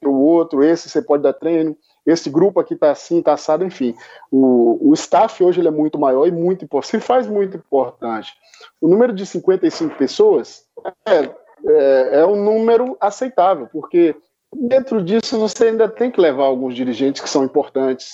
o 0.08 0.14
outro, 0.14 0.64
esse 0.64 0.90
você 0.90 1.02
pode 1.02 1.24
dar 1.24 1.34
treino, 1.34 1.76
esse 2.06 2.30
grupo 2.30 2.60
aqui 2.60 2.74
está 2.74 2.92
assim, 2.92 3.20
está 3.20 3.34
assado, 3.34 3.66
enfim. 3.66 3.94
O, 4.32 4.90
o 4.90 4.94
staff 4.94 5.44
hoje 5.44 5.60
ele 5.60 5.68
é 5.68 5.72
muito 5.72 6.00
maior 6.00 6.28
e 6.28 6.32
muito 6.32 6.66
importante, 6.66 6.92
se 6.92 7.00
faz 7.00 7.28
muito 7.28 7.58
importante. 7.58 8.34
O 8.82 8.88
número 8.88 9.14
de 9.14 9.26
55 9.26 9.96
pessoas 9.96 10.64
é, 11.06 11.30
é, 11.68 12.20
é 12.20 12.26
um 12.26 12.42
número 12.42 12.98
aceitável, 13.00 13.68
porque 13.72 14.16
dentro 14.56 15.04
disso 15.04 15.40
você 15.40 15.66
ainda 15.66 15.88
tem 15.88 16.10
que 16.10 16.22
levar 16.22 16.46
alguns 16.46 16.76
dirigentes 16.76 17.22
que 17.22 17.30
são 17.30 17.44
importantes, 17.44 18.14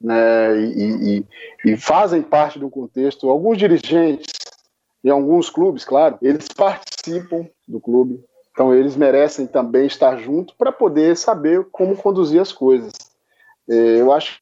né, 0.00 0.58
e, 0.58 1.18
e, 1.18 1.72
e, 1.72 1.76
fazem 1.76 2.22
parte 2.22 2.58
do 2.58 2.68
contexto. 2.68 3.30
Alguns 3.30 3.56
dirigentes, 3.56 4.26
em 5.02 5.08
alguns 5.08 5.48
clubes, 5.48 5.84
claro, 5.84 6.18
eles 6.20 6.48
participam 6.48 7.48
do 7.66 7.80
clube, 7.80 8.22
então 8.56 8.74
eles 8.74 8.96
merecem 8.96 9.46
também 9.46 9.84
estar 9.84 10.16
junto 10.16 10.56
para 10.56 10.72
poder 10.72 11.14
saber 11.14 11.66
como 11.70 11.94
conduzir 11.94 12.40
as 12.40 12.52
coisas. 12.52 12.90
É, 13.68 14.00
eu 14.00 14.10
acho 14.10 14.40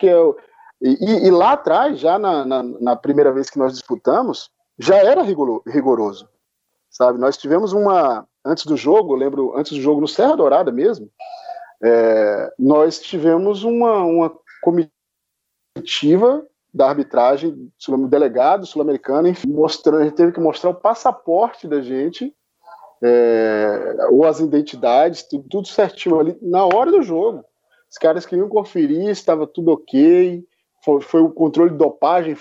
que 0.00 0.06
eu, 0.06 0.34
e, 0.80 1.26
e, 1.26 1.30
lá 1.30 1.52
atrás, 1.52 2.00
já 2.00 2.18
na, 2.18 2.42
na, 2.42 2.62
na, 2.62 2.96
primeira 2.96 3.30
vez 3.30 3.50
que 3.50 3.58
nós 3.58 3.74
disputamos, 3.74 4.50
já 4.78 4.96
era 4.96 5.22
rigoroso, 5.22 6.26
sabe? 6.88 7.18
Nós 7.18 7.36
tivemos 7.36 7.74
uma 7.74 8.26
antes 8.42 8.64
do 8.64 8.78
jogo, 8.78 9.14
lembro 9.14 9.54
antes 9.58 9.72
do 9.72 9.80
jogo 9.80 10.00
no 10.00 10.08
Serra 10.08 10.36
Dourada 10.36 10.72
mesmo, 10.72 11.10
é, 11.82 12.50
nós 12.58 12.98
tivemos 12.98 13.62
uma, 13.62 14.04
uma 14.04 14.34
comitiva 14.62 16.46
da 16.72 16.88
arbitragem, 16.88 17.70
delegado 18.08 18.64
sul-americano, 18.64 19.28
enfim, 19.28 19.48
mostrando, 19.48 20.00
a 20.00 20.04
gente 20.04 20.16
teve 20.16 20.32
que 20.32 20.40
mostrar 20.40 20.70
o 20.70 20.74
passaporte 20.74 21.68
da 21.68 21.82
gente, 21.82 22.34
é, 23.04 23.96
ou 24.10 24.24
as 24.24 24.40
identidades, 24.40 25.22
tudo, 25.22 25.44
tudo 25.48 25.68
certinho 25.68 26.18
ali, 26.18 26.36
na 26.40 26.64
hora 26.64 26.90
do 26.90 27.02
jogo. 27.02 27.44
Os 27.90 27.98
caras 27.98 28.26
queriam 28.26 28.48
conferir, 28.48 29.08
estava 29.08 29.46
tudo 29.46 29.72
ok, 29.72 30.42
foi, 30.84 31.00
foi 31.00 31.20
o 31.20 31.30
controle 31.30 31.70
de 31.70 31.76
dopagem, 31.76 32.36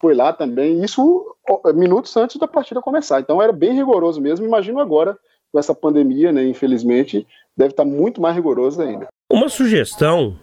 foi 0.00 0.14
lá 0.14 0.32
também, 0.32 0.82
isso 0.82 1.34
minutos 1.74 2.16
antes 2.16 2.36
da 2.36 2.46
partida 2.46 2.80
começar. 2.80 3.20
Então 3.20 3.42
era 3.42 3.52
bem 3.52 3.74
rigoroso 3.74 4.20
mesmo. 4.20 4.46
Imagino 4.46 4.78
agora, 4.80 5.18
com 5.52 5.58
essa 5.58 5.74
pandemia, 5.74 6.30
né, 6.30 6.44
infelizmente, 6.44 7.26
deve 7.56 7.72
estar 7.72 7.84
muito 7.84 8.20
mais 8.20 8.36
rigoroso 8.36 8.80
ainda. 8.80 9.08
Uma 9.30 9.48
sugestão 9.48 10.36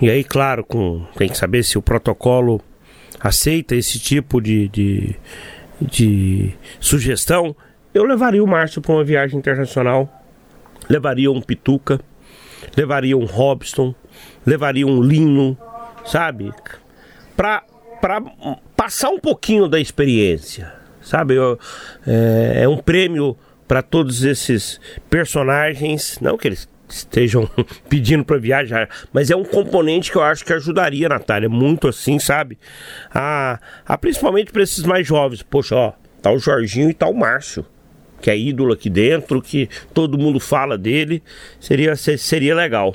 e 0.00 0.10
aí, 0.10 0.22
claro, 0.22 0.64
com, 0.64 1.04
tem 1.16 1.28
que 1.28 1.38
saber 1.38 1.62
se 1.62 1.78
o 1.78 1.82
protocolo 1.82 2.60
aceita 3.20 3.74
esse 3.74 3.98
tipo 3.98 4.40
de, 4.40 4.68
de, 4.68 5.16
de 5.80 6.54
sugestão. 6.80 7.56
Eu 7.94 8.04
levaria 8.04 8.42
o 8.42 8.46
Márcio 8.46 8.82
para 8.82 8.92
uma 8.92 9.04
viagem 9.04 9.38
internacional, 9.38 10.12
levaria 10.90 11.30
um 11.30 11.40
Pituca, 11.40 12.00
levaria 12.76 13.16
um 13.16 13.24
Robson, 13.24 13.94
levaria 14.44 14.84
um 14.84 15.00
Lino, 15.00 15.56
sabe? 16.04 16.52
Para 17.36 17.62
passar 18.76 19.10
um 19.10 19.20
pouquinho 19.20 19.68
da 19.68 19.78
experiência, 19.78 20.72
sabe? 21.00 21.34
Eu, 21.34 21.56
é, 22.04 22.62
é 22.62 22.68
um 22.68 22.78
prêmio 22.78 23.36
para 23.68 23.80
todos 23.80 24.24
esses 24.24 24.80
personagens, 25.08 26.18
não 26.20 26.36
que 26.36 26.48
eles 26.48 26.68
estejam 26.88 27.48
pedindo 27.88 28.24
para 28.24 28.38
viajar, 28.38 28.88
mas 29.12 29.30
é 29.30 29.36
um 29.36 29.44
componente 29.44 30.10
que 30.10 30.18
eu 30.18 30.22
acho 30.22 30.44
que 30.44 30.52
ajudaria, 30.52 31.08
Natália, 31.08 31.48
muito 31.48 31.86
assim, 31.86 32.18
sabe? 32.18 32.58
A, 33.14 33.60
a 33.86 33.96
principalmente 33.96 34.50
para 34.50 34.64
esses 34.64 34.82
mais 34.82 35.06
jovens. 35.06 35.44
Poxa, 35.44 35.76
ó, 35.76 35.92
tá 36.20 36.32
o 36.32 36.38
Jorginho 36.40 36.90
e 36.90 36.94
tá 36.94 37.06
o 37.06 37.14
Márcio, 37.14 37.64
que 38.24 38.30
é 38.30 38.38
ídolo 38.38 38.72
aqui 38.72 38.88
dentro, 38.88 39.42
que 39.42 39.68
todo 39.92 40.16
mundo 40.16 40.40
fala 40.40 40.78
dele, 40.78 41.22
seria, 41.60 41.94
seria 41.94 42.54
legal. 42.54 42.94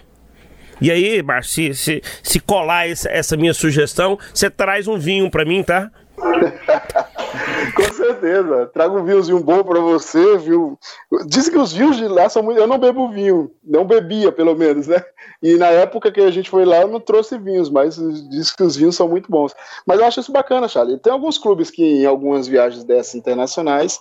E 0.82 0.90
aí, 0.90 1.22
Márcio, 1.22 1.76
se, 1.76 2.02
se, 2.02 2.02
se 2.24 2.40
colar 2.40 2.90
essa, 2.90 3.08
essa 3.12 3.38
minha 3.38 3.54
sugestão, 3.54 4.18
você 4.34 4.50
traz 4.50 4.88
um 4.88 4.98
vinho 4.98 5.30
para 5.30 5.46
mim, 5.46 5.62
tá? 5.62 5.92
Com 7.76 7.94
certeza. 7.94 8.72
Trago 8.74 8.98
um 8.98 9.06
vinhozinho 9.06 9.40
bom 9.40 9.64
para 9.64 9.80
você, 9.80 10.36
viu? 10.40 10.80
Dizem 11.28 11.54
que 11.54 11.60
os 11.60 11.74
vinhos 11.74 11.98
de 11.98 12.08
lá 12.08 12.28
são 12.28 12.42
muito. 12.42 12.60
Eu 12.60 12.66
não 12.66 12.80
bebo 12.80 13.10
vinho, 13.10 13.52
não 13.64 13.86
bebia, 13.86 14.32
pelo 14.32 14.56
menos, 14.56 14.88
né? 14.88 15.04
E 15.44 15.58
na 15.58 15.68
época 15.68 16.12
que 16.12 16.22
a 16.22 16.32
gente 16.32 16.50
foi 16.50 16.66
lá, 16.66 16.82
eu 16.82 16.88
não 16.88 17.00
trouxe 17.00 17.38
vinhos, 17.38 17.70
mas 17.70 17.98
diz 18.32 18.52
que 18.52 18.64
os 18.64 18.76
vinhos 18.76 18.96
são 18.96 19.08
muito 19.08 19.30
bons. 19.30 19.54
Mas 19.86 20.00
eu 20.00 20.06
acho 20.08 20.22
isso 20.22 20.32
bacana, 20.32 20.68
Charlie. 20.68 20.98
Tem 20.98 21.14
alguns 21.14 21.38
clubes 21.38 21.70
que, 21.70 21.84
em 21.84 22.06
algumas 22.08 22.48
viagens 22.48 22.84
dessas 22.84 23.14
internacionais, 23.14 24.00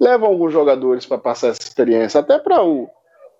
levam 0.00 0.28
alguns 0.28 0.52
jogadores 0.52 1.06
para 1.06 1.18
passar 1.18 1.48
essa 1.48 1.62
experiência, 1.62 2.20
até 2.20 2.38
para 2.38 2.62
o, 2.62 2.88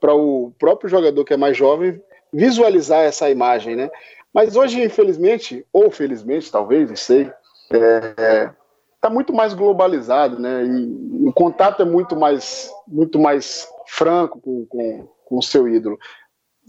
o 0.02 0.52
próprio 0.59 0.88
jogador 0.88 1.24
que 1.24 1.34
é 1.34 1.36
mais 1.36 1.57
jovem 1.57 2.00
visualizar 2.32 3.04
essa 3.04 3.30
imagem, 3.30 3.76
né? 3.76 3.90
Mas 4.32 4.57
hoje, 4.57 4.82
infelizmente, 4.82 5.64
ou 5.72 5.90
felizmente, 5.90 6.52
talvez, 6.52 6.88
não 6.88 6.96
sei, 6.96 7.30
é, 7.70 8.50
está 8.94 9.09
muito 9.09 9.32
mais 9.32 9.54
globalizado, 9.54 10.38
né? 10.38 10.64
E 10.64 11.28
o 11.28 11.32
contato 11.32 11.82
é 11.82 11.84
muito 11.84 12.16
mais, 12.16 12.70
muito 12.86 13.18
mais 13.18 13.68
franco 13.86 14.40
com, 14.40 14.66
com, 14.66 15.09
com 15.24 15.38
o 15.38 15.42
seu 15.42 15.68
ídolo. 15.68 15.98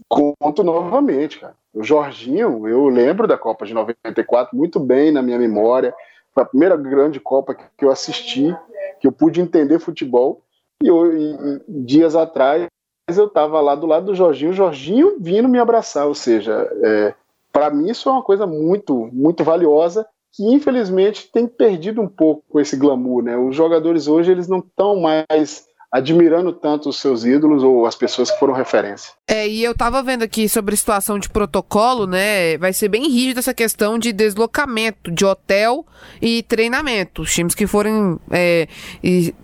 Conto 0.08 0.62
novamente, 0.62 1.40
cara. 1.40 1.54
O 1.74 1.82
Jorginho, 1.82 2.66
eu 2.66 2.88
lembro 2.88 3.26
da 3.26 3.36
Copa 3.36 3.66
de 3.66 3.74
94 3.74 4.56
muito 4.56 4.80
bem 4.80 5.12
na 5.12 5.20
minha 5.20 5.38
memória. 5.38 5.94
Foi 6.32 6.42
a 6.42 6.46
primeira 6.46 6.76
grande 6.76 7.20
Copa 7.20 7.54
que 7.54 7.84
eu 7.84 7.90
assisti, 7.90 8.56
que 9.00 9.06
eu 9.06 9.12
pude 9.12 9.40
entender 9.40 9.78
futebol. 9.78 10.42
E, 10.82 10.86
eu, 10.86 11.16
e, 11.16 11.60
dias 11.68 12.14
atrás 12.14 12.68
eu 13.08 13.26
estava 13.26 13.60
lá 13.60 13.74
do 13.74 13.86
lado 13.86 14.06
do 14.06 14.14
Jorginho, 14.14 14.50
o 14.50 14.54
Jorginho 14.54 15.16
vindo 15.18 15.48
me 15.48 15.58
abraçar. 15.58 16.06
Ou 16.06 16.14
seja, 16.14 16.68
é, 16.82 17.14
para 17.52 17.70
mim 17.70 17.90
isso 17.90 18.08
é 18.08 18.12
uma 18.12 18.22
coisa 18.22 18.46
muito, 18.46 19.08
muito 19.12 19.42
valiosa 19.42 20.06
que 20.32 20.44
infelizmente 20.44 21.30
tem 21.32 21.46
perdido 21.46 22.00
um 22.00 22.08
pouco 22.08 22.60
esse 22.60 22.76
glamour, 22.76 23.22
né? 23.22 23.36
Os 23.36 23.56
jogadores 23.56 24.06
hoje 24.06 24.30
eles 24.30 24.46
não 24.46 24.58
estão 24.58 25.00
mais 25.00 25.67
admirando 25.90 26.52
tanto 26.52 26.90
os 26.90 27.00
seus 27.00 27.24
ídolos 27.24 27.62
ou 27.62 27.86
as 27.86 27.94
pessoas 27.94 28.30
que 28.30 28.38
foram 28.38 28.52
referência. 28.52 29.12
É, 29.26 29.48
e 29.48 29.64
eu 29.64 29.74
tava 29.74 30.02
vendo 30.02 30.22
aqui 30.22 30.48
sobre 30.48 30.76
situação 30.76 31.18
de 31.18 31.28
protocolo, 31.28 32.06
né? 32.06 32.58
Vai 32.58 32.72
ser 32.72 32.88
bem 32.88 33.08
rígido 33.08 33.38
essa 33.38 33.54
questão 33.54 33.98
de 33.98 34.12
deslocamento 34.12 35.10
de 35.10 35.24
hotel 35.24 35.86
e 36.20 36.42
treinamento. 36.42 37.22
Os 37.22 37.32
times 37.32 37.54
que 37.54 37.66
forem 37.66 38.18
é, 38.30 38.68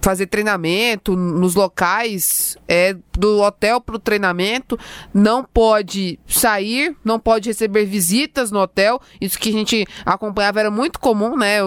fazer 0.03 0.27
treinamento 0.27 1.17
nos 1.17 1.55
locais 1.55 2.57
é, 2.69 2.95
do 3.19 3.41
hotel 3.41 3.81
para 3.81 3.97
o 3.97 3.99
treinamento 3.99 4.79
não 5.13 5.45
pode 5.45 6.19
sair, 6.27 6.95
não 7.05 7.19
pode 7.19 7.49
receber 7.49 7.87
visitas 7.87 8.51
no 8.51 8.61
hotel. 8.61 9.01
Isso 9.21 9.39
que 9.39 9.49
a 9.49 9.53
gente 9.53 9.87
acompanhava 10.05 10.61
era 10.61 10.71
muito 10.71 11.01
comum, 11.01 11.37
né? 11.37 11.59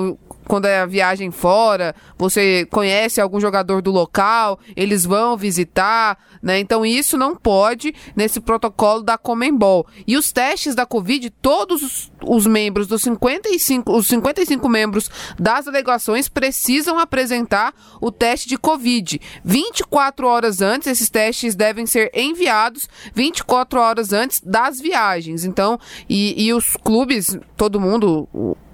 Quando 0.47 0.65
é 0.65 0.79
a 0.79 0.85
viagem 0.85 1.31
fora, 1.31 1.93
você 2.17 2.65
conhece 2.71 3.19
algum 3.19 3.39
jogador 3.39 3.81
do 3.81 3.91
local, 3.91 4.59
eles 4.75 5.05
vão 5.05 5.37
visitar, 5.37 6.17
né? 6.41 6.59
Então 6.59 6.85
isso 6.85 7.17
não 7.17 7.35
pode 7.35 7.93
nesse 8.15 8.39
protocolo 8.39 9.03
da 9.03 9.17
Comembol. 9.17 9.85
E 10.07 10.17
os 10.17 10.31
testes 10.31 10.73
da 10.73 10.85
Covid, 10.85 11.29
todos 11.29 11.81
os, 11.81 12.11
os 12.25 12.47
membros 12.47 12.87
dos 12.87 13.01
55, 13.01 13.95
os 13.95 14.07
55 14.07 14.69
membros 14.69 15.09
das 15.37 15.65
delegações 15.65 16.29
precisam 16.29 16.97
apresentar 16.97 17.73
o 18.01 18.11
teste 18.11 18.47
de 18.47 18.57
Covid. 18.57 19.19
24 19.43 20.27
horas 20.27 20.61
antes, 20.61 20.87
esses 20.87 21.09
testes 21.09 21.55
devem 21.55 21.85
ser 21.85 22.09
enviados 22.13 22.87
24 23.13 23.79
horas 23.79 24.13
antes 24.13 24.41
das 24.41 24.79
viagens. 24.79 25.43
Então, 25.43 25.79
e, 26.09 26.45
e 26.45 26.53
os 26.53 26.77
clubes, 26.77 27.37
todo 27.55 27.79
mundo, 27.79 28.27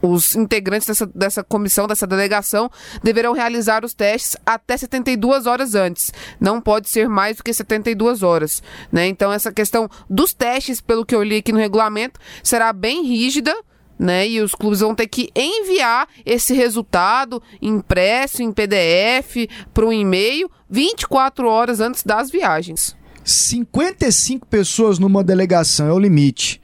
os 0.03 0.35
integrantes 0.35 0.85
dessa, 0.85 1.05
dessa 1.07 1.43
comissão, 1.43 1.87
dessa 1.87 2.05
delegação, 2.05 2.69
deverão 3.01 3.31
realizar 3.31 3.85
os 3.85 3.93
testes 3.93 4.35
até 4.45 4.75
72 4.75 5.47
horas 5.47 5.75
antes. 5.75 6.11
Não 6.41 6.59
pode 6.59 6.89
ser 6.89 7.07
mais 7.07 7.37
do 7.37 7.43
que 7.43 7.53
72 7.53 8.21
horas. 8.21 8.61
Né? 8.91 9.07
Então, 9.07 9.31
essa 9.31 9.51
questão 9.51 9.89
dos 10.09 10.33
testes, 10.33 10.81
pelo 10.81 11.05
que 11.05 11.15
eu 11.15 11.23
li 11.23 11.37
aqui 11.37 11.53
no 11.53 11.57
regulamento, 11.57 12.19
será 12.43 12.73
bem 12.73 13.03
rígida. 13.05 13.55
Né? 13.97 14.27
E 14.27 14.41
os 14.41 14.53
clubes 14.53 14.81
vão 14.81 14.93
ter 14.93 15.07
que 15.07 15.29
enviar 15.33 16.09
esse 16.25 16.53
resultado 16.53 17.41
impresso 17.61 18.43
em 18.43 18.51
PDF 18.51 19.47
para 19.73 19.85
um 19.85 19.93
e-mail 19.93 20.51
24 20.69 21.47
horas 21.47 21.79
antes 21.79 22.03
das 22.03 22.29
viagens. 22.29 22.97
55 23.23 24.45
pessoas 24.47 24.99
numa 24.99 25.23
delegação 25.23 25.87
é 25.87 25.93
o 25.93 25.99
limite. 25.99 26.61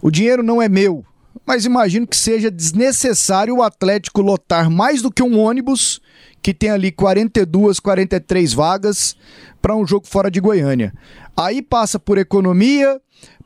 o 0.00 0.10
dinheiro 0.10 0.42
não 0.42 0.62
é 0.62 0.68
meu, 0.68 1.04
mas 1.46 1.64
imagino 1.64 2.06
que 2.06 2.16
seja 2.16 2.50
desnecessário 2.50 3.56
o 3.56 3.62
Atlético 3.62 4.20
lotar 4.20 4.70
mais 4.70 5.02
do 5.02 5.10
que 5.10 5.22
um 5.22 5.38
ônibus 5.38 6.00
que 6.40 6.52
tem 6.52 6.70
ali 6.70 6.90
42, 6.90 7.78
43 7.78 8.52
vagas 8.52 9.16
para 9.60 9.76
um 9.76 9.86
jogo 9.86 10.06
fora 10.06 10.30
de 10.30 10.40
Goiânia. 10.40 10.92
Aí 11.36 11.62
passa 11.62 11.98
por 11.98 12.18
economia, 12.18 13.00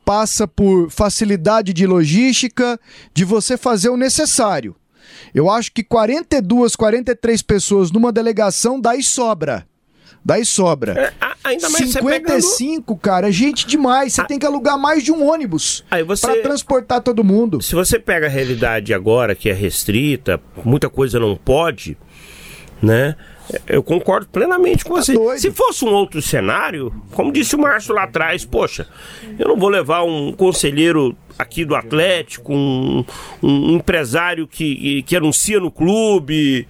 passa 0.04 0.48
por 0.48 0.90
facilidade 0.90 1.72
de 1.72 1.86
logística, 1.86 2.80
de 3.12 3.24
você 3.24 3.56
fazer 3.56 3.90
o 3.90 3.96
necessário. 3.96 4.74
Eu 5.34 5.50
acho 5.50 5.72
que 5.72 5.84
42, 5.84 6.74
43 6.74 7.42
pessoas 7.42 7.90
numa 7.90 8.12
delegação 8.12 8.80
daí 8.80 9.02
sobra. 9.02 9.66
Daí 10.26 10.44
sobra. 10.44 10.92
É, 10.92 11.12
ainda 11.44 11.70
mais 11.70 11.92
55, 11.92 12.84
pegando... 12.84 13.00
cara, 13.00 13.28
é 13.28 13.30
gente 13.30 13.64
demais. 13.64 14.12
Você 14.12 14.22
ah. 14.22 14.24
tem 14.24 14.40
que 14.40 14.44
alugar 14.44 14.76
mais 14.76 15.04
de 15.04 15.12
um 15.12 15.24
ônibus 15.24 15.84
você... 16.04 16.26
para 16.26 16.42
transportar 16.42 17.00
todo 17.00 17.22
mundo. 17.22 17.62
Se 17.62 17.76
você 17.76 17.96
pega 17.96 18.26
a 18.26 18.28
realidade 18.28 18.92
agora, 18.92 19.36
que 19.36 19.48
é 19.48 19.52
restrita, 19.52 20.40
muita 20.64 20.90
coisa 20.90 21.20
não 21.20 21.36
pode, 21.36 21.96
né? 22.82 23.14
Eu 23.68 23.84
concordo 23.84 24.26
plenamente 24.26 24.84
com 24.84 24.94
tá 24.94 25.02
você. 25.02 25.14
Doido. 25.14 25.38
Se 25.38 25.52
fosse 25.52 25.84
um 25.84 25.92
outro 25.92 26.20
cenário, 26.20 26.92
como 27.12 27.30
disse 27.30 27.54
o 27.54 27.60
Márcio 27.60 27.94
lá 27.94 28.02
atrás, 28.02 28.44
poxa, 28.44 28.88
eu 29.38 29.46
não 29.46 29.56
vou 29.56 29.68
levar 29.68 30.02
um 30.02 30.32
conselheiro 30.32 31.16
aqui 31.38 31.64
do 31.64 31.74
Atlético, 31.74 32.52
um, 32.52 33.04
um 33.42 33.76
empresário 33.76 34.46
que, 34.46 35.02
que 35.02 35.16
anuncia 35.16 35.60
no 35.60 35.70
clube. 35.70 36.66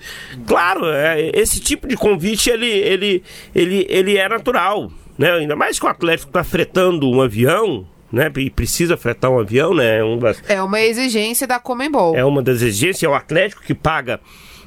Claro, 0.47 0.87
é, 0.87 1.31
esse 1.35 1.61
tipo 1.61 1.87
de 1.87 1.97
convite 1.97 2.51
ele, 2.51 2.67
ele, 2.67 3.23
ele, 3.55 3.87
ele 3.89 4.17
é 4.17 4.29
natural. 4.29 4.91
Né? 5.19 5.31
Ainda 5.33 5.57
mais 5.57 5.79
que 5.79 5.87
o 5.87 5.89
Atlético 5.89 6.29
está 6.29 6.45
fretando 6.45 7.09
um 7.09 7.23
avião, 7.23 7.87
né? 8.12 8.31
E 8.37 8.51
precisa 8.51 8.97
fretar 8.97 9.31
um 9.31 9.39
avião, 9.39 9.75
né? 9.75 10.03
Um 10.05 10.19
das... 10.19 10.43
É 10.49 10.62
uma 10.62 10.81
exigência 10.81 11.47
da 11.47 11.59
Comembol. 11.59 12.14
É 12.14 12.25
uma 12.25 12.43
das 12.43 12.61
exigências, 12.61 13.03
é 13.03 13.09
o 13.09 13.14
Atlético 13.14 13.62
que 13.62 13.75
paga 13.75 14.21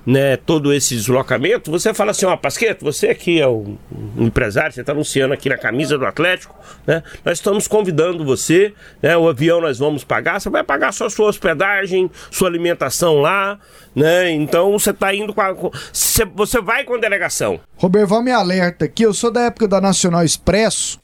né, 0.06 0.38
todo 0.38 0.74
esse 0.74 0.96
deslocamento, 0.96 1.70
você 1.70 1.94
fala 1.94 2.12
assim, 2.12 2.26
ó, 2.26 2.36
Pasqueto, 2.36 2.84
você 2.84 3.10
aqui 3.10 3.40
é 3.40 3.48
um, 3.48 3.78
empresário, 4.18 4.72
você 4.72 4.82
está 4.82 4.92
anunciando 4.92 5.34
aqui 5.34 5.50
na 5.50 5.58
camisa 5.58 5.98
do 5.98 6.06
Atlético, 6.06 6.56
né? 6.86 7.04
Nós 7.24 7.38
estamos 7.38 7.68
convidando 7.68 8.26
você, 8.26 8.74
né? 9.02 9.16
O 9.18 9.28
avião 9.28 9.62
nós 9.62 9.78
vamos 9.78 10.04
pagar, 10.04 10.40
você 10.40 10.50
vai 10.50 10.64
pagar 10.64 10.92
só 10.92 11.10
sua 11.10 11.28
hospedagem, 11.28 12.10
sua 12.32 12.48
alimentação 12.48 13.20
lá, 13.20 13.60
né? 13.96 14.32
Então 14.32 14.72
você 14.72 14.92
está 14.92 15.14
indo 15.14 15.34
com 15.34 15.42
a, 15.42 15.54
você 15.54 16.62
vai 16.62 16.84
com 16.84 16.96
a 16.96 16.98
delegação. 16.98 17.60
Roberval 17.76 18.24
me 18.24 18.32
alerta 18.32 18.86
aqui, 18.86 19.04
eu 19.04 19.14
sou 19.14 19.32
da 19.32 19.42
época 19.42 19.68
da 19.68 19.82
Nacional 19.82 20.24
Expresso, 20.24 21.00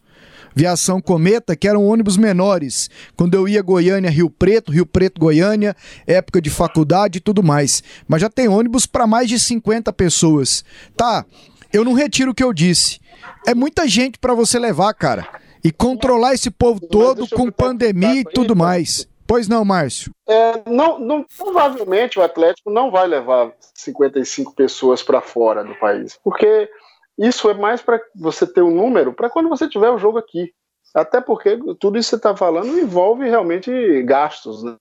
Viação 0.56 1.02
Cometa, 1.02 1.56
que 1.56 1.68
eram 1.68 1.86
ônibus 1.86 2.16
menores. 2.16 2.90
Quando 3.18 3.36
eu 3.36 3.48
ia 3.48 3.62
Goiânia, 3.62 4.10
Rio 4.10 4.30
Preto, 4.30 4.72
Rio 4.72 4.86
Preto, 4.86 5.20
Goiânia, 5.20 5.76
época 6.08 6.42
de 6.42 6.50
faculdade 6.50 7.18
e 7.18 7.22
tudo 7.22 7.44
mais. 7.44 7.84
Mas 8.08 8.22
já 8.22 8.30
tem 8.30 8.48
ônibus 8.48 8.86
para 8.86 9.06
mais 9.06 9.28
de 9.28 9.38
50 9.38 9.92
pessoas. 9.92 10.64
Tá, 10.96 11.26
eu 11.74 11.84
não 11.84 11.94
retiro 11.94 12.32
o 12.32 12.34
que 12.34 12.44
eu 12.44 12.54
disse. 12.54 13.00
É 13.46 13.54
muita 13.54 13.88
gente 13.88 14.18
para 14.18 14.34
você 14.34 14.58
levar, 14.58 14.94
cara. 14.94 15.28
E 15.64 15.72
controlar 15.72 16.34
esse 16.34 16.50
povo 16.50 16.80
todo 16.80 17.28
com 17.28 17.52
pandemia 17.52 18.22
e 18.22 18.24
tudo 18.24 18.56
mais. 18.56 19.08
Pois 19.28 19.48
não, 19.48 19.66
Márcio? 19.66 20.12
É, 20.28 20.62
não, 20.70 21.00
não, 21.00 21.26
provavelmente 21.36 22.20
o 22.20 22.22
Atlético 22.22 22.70
não 22.70 22.92
vai 22.92 23.08
levar 23.08 23.52
55 23.74 24.54
pessoas 24.54 25.02
para 25.02 25.20
fora 25.20 25.64
do 25.64 25.74
país, 25.76 26.18
porque 26.24 26.70
isso 27.18 27.50
é 27.50 27.54
mais 27.54 27.82
para 27.82 28.02
você 28.16 28.46
ter 28.46 28.62
um 28.62 28.76
número 28.76 29.14
para 29.14 29.30
quando 29.30 29.50
você 29.50 29.68
tiver 29.70 29.90
o 29.90 29.98
jogo 29.98 30.18
aqui. 30.18 30.54
Até 30.94 31.20
porque 31.20 31.58
tudo 31.80 31.98
isso 31.98 32.08
que 32.08 32.12
você 32.12 32.16
está 32.16 32.36
falando 32.36 32.80
envolve 32.80 33.28
realmente 33.30 34.04
gastos. 34.04 34.64
Né? 34.64 34.78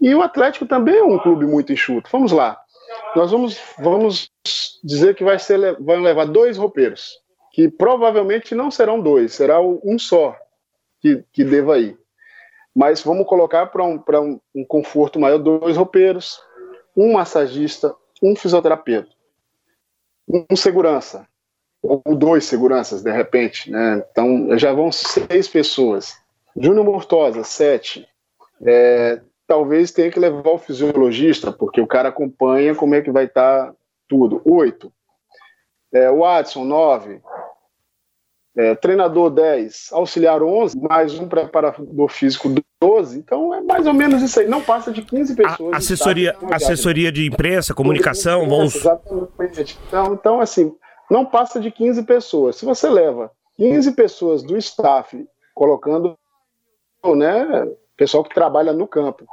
E 0.00 0.14
o 0.14 0.22
Atlético 0.22 0.66
também 0.66 0.98
é 0.98 1.04
um 1.04 1.18
clube 1.18 1.46
muito 1.46 1.72
enxuto. 1.72 2.10
Vamos 2.12 2.32
lá. 2.32 2.60
Nós 3.16 3.30
vamos, 3.30 3.58
vamos 3.78 4.30
dizer 4.82 5.14
que 5.14 5.24
vai 5.24 5.38
ser, 5.38 5.80
vão 5.80 6.02
levar 6.02 6.26
dois 6.26 6.56
roupeiros, 6.56 7.18
que 7.52 7.68
provavelmente 7.68 8.54
não 8.54 8.70
serão 8.70 9.00
dois, 9.00 9.32
será 9.32 9.60
um 9.60 9.98
só 9.98 10.36
que, 11.00 11.24
que 11.32 11.44
deva 11.44 11.78
ir. 11.78 11.98
Mas 12.74 13.02
vamos 13.02 13.26
colocar 13.26 13.66
para 13.66 13.84
um, 13.84 14.02
um, 14.20 14.40
um 14.54 14.64
conforto 14.64 15.18
maior 15.18 15.38
dois 15.38 15.76
roupeiros, 15.76 16.40
um 16.96 17.12
massagista, 17.12 17.94
um 18.22 18.34
fisioterapeuta, 18.34 19.10
um 20.28 20.56
segurança, 20.56 21.26
ou 21.84 22.02
dois 22.14 22.46
seguranças, 22.46 23.02
de 23.02 23.12
repente, 23.12 23.70
né? 23.70 24.02
Então 24.10 24.58
já 24.58 24.72
vão 24.72 24.90
seis 24.90 25.46
pessoas. 25.46 26.16
Júnior 26.56 26.84
Mortosa, 26.84 27.44
sete. 27.44 28.08
É, 28.64 29.20
talvez 29.46 29.92
tenha 29.92 30.10
que 30.10 30.18
levar 30.18 30.50
o 30.50 30.58
fisiologista, 30.58 31.52
porque 31.52 31.80
o 31.80 31.86
cara 31.86 32.08
acompanha 32.08 32.74
como 32.74 32.94
é 32.94 33.02
que 33.02 33.10
vai 33.10 33.26
estar 33.26 33.66
tá 33.66 33.74
tudo. 34.08 34.40
Oito. 34.44 34.90
É, 35.92 36.10
o 36.10 36.24
Adson, 36.24 36.64
nove. 36.64 37.20
É, 38.56 38.72
treinador 38.76 39.30
10, 39.30 39.88
auxiliar 39.92 40.40
11, 40.40 40.78
mais 40.78 41.18
um 41.18 41.26
preparador 41.28 42.08
físico 42.08 42.48
12. 42.80 43.18
Então 43.18 43.52
é 43.52 43.60
mais 43.60 43.84
ou 43.84 43.92
menos 43.92 44.22
isso 44.22 44.38
aí. 44.38 44.46
Não 44.46 44.62
passa 44.62 44.92
de 44.92 45.02
15 45.02 45.34
pessoas. 45.34 45.74
A 45.74 45.78
assessoria, 45.78 46.36
assessoria 46.52 47.10
de 47.10 47.26
imprensa, 47.26 47.74
comunicação, 47.74 48.48
vamos. 48.48 48.76
Exatamente. 48.76 49.76
Então, 49.88 50.14
então, 50.14 50.40
assim, 50.40 50.72
não 51.10 51.24
passa 51.24 51.60
de 51.60 51.70
15 51.70 52.02
pessoas. 52.04 52.56
Se 52.56 52.64
você 52.64 52.88
leva 52.88 53.30
15 53.56 53.92
pessoas 53.92 54.42
do 54.42 54.56
staff, 54.56 55.26
colocando 55.54 56.18
né, 57.16 57.68
pessoal 57.96 58.24
que 58.24 58.34
trabalha 58.34 58.72
no 58.72 58.86
campo, 58.86 59.26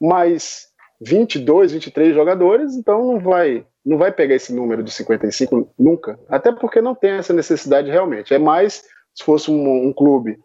mais 0.00 0.68
22, 1.00 1.72
23 1.72 2.14
jogadores, 2.14 2.74
então 2.74 3.04
não 3.06 3.20
vai, 3.20 3.66
não 3.84 3.96
vai 3.96 4.12
pegar 4.12 4.34
esse 4.34 4.52
número 4.54 4.82
de 4.82 4.90
55 4.90 5.72
nunca. 5.78 6.18
Até 6.28 6.52
porque 6.52 6.80
não 6.80 6.94
tem 6.94 7.12
essa 7.12 7.32
necessidade 7.32 7.90
realmente. 7.90 8.34
É 8.34 8.38
mais 8.38 8.84
se 9.14 9.24
fosse 9.24 9.50
um, 9.50 9.88
um 9.88 9.92
clube 9.92 10.38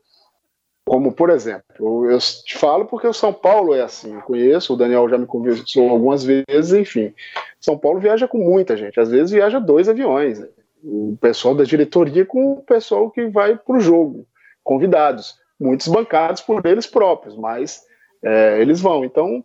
como, 0.88 1.11
por 1.11 1.30
exemplo, 1.30 2.09
eu 2.09 2.17
te 2.17 2.57
falo 2.57 2.86
porque 2.86 3.05
o 3.05 3.13
São 3.13 3.34
Paulo 3.34 3.75
é 3.75 3.82
assim, 3.82 4.13
eu 4.13 4.21
conheço, 4.21 4.73
o 4.73 4.78
Daniel 4.78 5.09
já 5.09 5.17
me 5.17 5.25
conversou 5.25 5.89
algumas 5.89 6.23
vezes, 6.23 6.71
enfim. 6.71 7.13
São 7.59 7.78
Paulo 7.78 7.99
viaja 7.99 8.25
com 8.25 8.38
muita 8.38 8.78
gente, 8.78 8.97
às 8.97 9.09
vezes 9.09 9.32
viaja 9.32 9.59
dois 9.59 9.89
aviões. 9.89 10.39
Né? 10.39 10.47
O 10.88 11.17
pessoal 11.19 11.53
da 11.53 11.65
diretoria 11.65 12.25
com 12.25 12.53
o 12.53 12.63
pessoal 12.63 13.11
que 13.11 13.27
vai 13.27 13.57
para 13.57 13.75
o 13.75 13.79
jogo, 13.79 14.25
convidados, 14.63 15.35
muitos 15.59 15.88
bancados 15.88 16.41
por 16.41 16.65
eles 16.65 16.88
próprios, 16.88 17.35
mas 17.35 17.81
é, 18.23 18.61
eles 18.61 18.79
vão. 18.79 19.03
Então, 19.03 19.43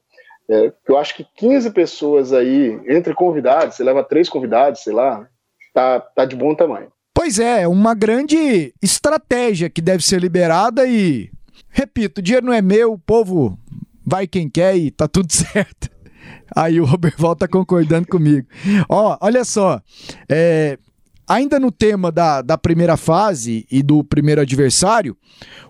é, 0.48 0.72
eu 0.88 0.96
acho 0.96 1.16
que 1.16 1.26
15 1.36 1.72
pessoas 1.72 2.32
aí, 2.32 2.80
entre 2.88 3.12
convidados, 3.12 3.74
você 3.76 3.82
leva 3.82 4.04
três 4.04 4.28
convidados, 4.28 4.82
sei 4.82 4.92
lá, 4.92 5.26
tá, 5.74 6.00
tá 6.00 6.24
de 6.24 6.36
bom 6.36 6.54
tamanho. 6.54 6.92
Pois 7.12 7.38
é, 7.38 7.66
uma 7.66 7.94
grande 7.94 8.72
estratégia 8.80 9.68
que 9.68 9.82
deve 9.82 10.04
ser 10.04 10.20
liberada 10.20 10.86
e, 10.86 11.30
repito, 11.68 12.20
o 12.20 12.22
dinheiro 12.22 12.46
não 12.46 12.52
é 12.52 12.62
meu, 12.62 12.92
o 12.92 12.98
povo 12.98 13.58
vai 14.04 14.26
quem 14.26 14.48
quer 14.48 14.76
e 14.76 14.90
tá 14.90 15.08
tudo 15.08 15.30
certo. 15.32 15.90
Aí 16.54 16.80
o 16.80 16.84
Roberval 16.84 17.34
tá 17.34 17.48
concordando 17.48 18.06
comigo. 18.06 18.46
Ó, 18.88 19.16
olha 19.20 19.44
só, 19.44 19.80
é, 20.28 20.78
Ainda 21.32 21.58
no 21.58 21.72
tema 21.72 22.12
da, 22.12 22.42
da 22.42 22.58
primeira 22.58 22.94
fase 22.94 23.66
e 23.70 23.82
do 23.82 24.04
primeiro 24.04 24.42
adversário, 24.42 25.16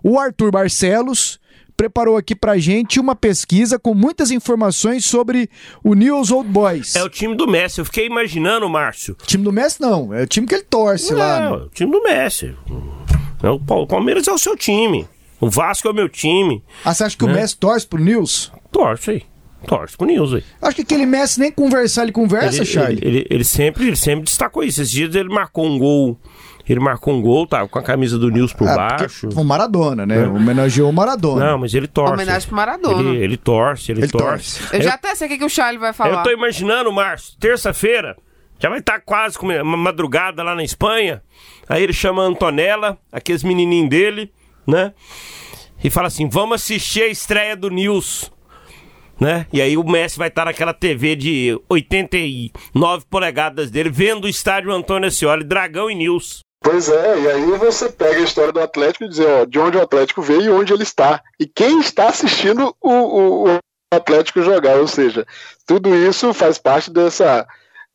o 0.03 0.19
Arthur 0.19 0.51
Barcelos 0.51 1.39
preparou 1.77 2.17
aqui 2.17 2.35
pra 2.35 2.59
gente 2.59 2.99
uma 2.99 3.15
pesquisa 3.15 3.79
com 3.79 3.95
muitas 3.95 4.33
informações 4.33 5.05
sobre 5.05 5.49
o 5.85 5.95
News 5.95 6.33
Old 6.33 6.51
Boys. 6.51 6.97
É 6.97 7.05
o 7.05 7.09
time 7.09 7.37
do 7.37 7.47
Messi. 7.47 7.81
Eu 7.81 7.85
fiquei 7.85 8.07
imaginando, 8.07 8.69
Márcio. 8.69 9.17
O 9.23 9.25
time 9.25 9.45
do 9.45 9.53
Messi 9.53 9.81
não, 9.81 10.13
é 10.13 10.25
o 10.25 10.27
time 10.27 10.49
que 10.49 10.55
ele 10.57 10.65
torce 10.65 11.13
não, 11.13 11.19
lá. 11.21 11.41
Não, 11.41 11.59
né? 11.59 11.65
o 11.67 11.69
time 11.69 11.93
do 11.93 12.03
Messi. 12.03 12.57
É 13.41 13.49
o 13.49 13.87
Palmeiras 13.87 14.27
é 14.27 14.33
o 14.33 14.39
seu 14.39 14.57
time. 14.57 15.07
O 15.41 15.49
Vasco 15.49 15.87
é 15.87 15.93
o 15.93 15.95
meu 15.95 16.09
time. 16.09 16.61
Ah, 16.85 16.93
você 16.93 17.05
acha 17.05 17.17
que 17.17 17.25
né? 17.25 17.33
o 17.33 17.35
Messi 17.37 17.57
torce 17.57 17.87
pro 17.87 18.03
News? 18.03 18.51
Torce 18.73 19.11
aí. 19.13 19.32
Torce 19.67 19.97
pro 19.97 20.07
News 20.07 20.35
aí. 20.35 20.45
Acho 20.61 20.77
que 20.77 20.83
aquele 20.83 21.07
Messi 21.07 21.41
nem 21.41 21.51
conversar, 21.51 22.03
ele 22.03 22.13
conversa, 22.13 22.59
ele, 22.59 22.67
Charlie. 22.67 22.99
Ele, 23.03 23.19
ele, 23.19 23.27
ele, 23.31 23.45
sempre, 23.45 23.87
ele 23.87 23.97
sempre 23.97 24.25
destacou 24.25 24.63
isso. 24.63 24.81
Esses 24.81 24.91
dias 24.91 25.15
ele 25.15 25.29
marcou 25.29 25.67
um 25.67 25.79
gol. 25.79 26.19
Ele 26.69 26.79
marcou 26.79 27.13
um 27.13 27.21
gol, 27.21 27.47
tá 27.47 27.67
com 27.67 27.79
a 27.79 27.83
camisa 27.83 28.17
do 28.19 28.31
News 28.31 28.53
por 28.53 28.69
é, 28.69 28.77
baixo. 28.77 29.29
O 29.35 29.45
Maradona, 29.45 30.07
né? 30.07 30.23
É. 30.23 30.29
Homenageou 30.29 30.91
o 30.91 30.93
Maradona. 30.93 31.51
Não, 31.51 31.59
mas 31.59 31.75
ele 31.75 31.89
torce. 31.89 32.15
Homenagem 32.15 32.47
pro 32.47 32.57
Maradona. 32.57 33.11
Ele, 33.11 33.25
ele 33.25 33.37
torce, 33.37 33.91
ele, 33.91 34.03
ele 34.03 34.09
torce. 34.09 34.61
torce. 34.61 34.77
Eu 34.77 34.83
já 34.83 34.95
até 34.95 35.15
sei 35.15 35.27
o 35.27 35.39
que 35.39 35.45
o 35.45 35.49
Charlie 35.49 35.79
vai 35.79 35.93
falar. 35.93 36.19
Eu 36.19 36.23
tô 36.23 36.31
imaginando, 36.31 36.93
Márcio, 36.93 37.35
terça-feira, 37.39 38.17
já 38.61 38.69
vai 38.69 38.79
estar 38.79 38.95
tá 38.95 39.01
quase 39.01 39.37
com 39.37 39.49
uma 39.49 39.77
madrugada 39.77 40.43
lá 40.43 40.55
na 40.55 40.63
Espanha. 40.63 41.21
Aí 41.69 41.83
ele 41.83 41.93
chama 41.93 42.23
a 42.23 42.27
Antonella, 42.27 42.97
aqueles 43.11 43.43
menininhos 43.43 43.91
dele, 43.91 44.33
né? 44.67 44.93
E 45.83 45.91
fala 45.91 46.07
assim: 46.07 46.29
vamos 46.29 46.63
assistir 46.63 47.03
a 47.03 47.09
estreia 47.09 47.57
do 47.57 47.71
News 47.71 48.31
né? 49.23 49.47
E 49.53 49.63
aí 49.63 49.77
o 49.77 49.85
Messi 49.85 50.19
vai 50.19 50.27
estar 50.27 50.45
naquela 50.45 50.75
TV 50.75 51.15
de 51.15 51.61
89 51.69 53.05
polegadas 53.09 53.71
dele, 53.71 53.89
vendo 53.89 54.25
o 54.25 54.29
estádio 54.29 54.73
Antônio 54.73 55.07
Ascioli, 55.07 55.45
Dragão 55.45 55.89
e 55.89 55.95
News. 55.95 56.41
Pois 56.61 56.89
é, 56.89 57.21
e 57.21 57.31
aí 57.31 57.59
você 57.59 57.89
pega 57.89 58.19
a 58.19 58.25
história 58.25 58.53
do 58.53 58.61
Atlético 58.61 59.05
e 59.05 59.09
diz, 59.09 59.21
ó, 59.21 59.45
de 59.45 59.59
onde 59.59 59.77
o 59.77 59.83
Atlético 59.83 60.23
veio 60.23 60.43
e 60.43 60.49
onde 60.49 60.73
ele 60.73 60.83
está. 60.83 61.23
E 61.39 61.47
quem 61.47 61.81
está 61.81 62.09
assistindo 62.09 62.75
o, 62.81 62.91
o, 62.91 63.57
o 63.57 63.61
Atlético 63.93 64.43
jogar, 64.43 64.77
ou 64.79 64.89
seja, 64.89 65.25
tudo 65.67 65.95
isso 65.95 66.35
faz 66.35 66.59
parte 66.59 66.91
dessa, 66.91 67.47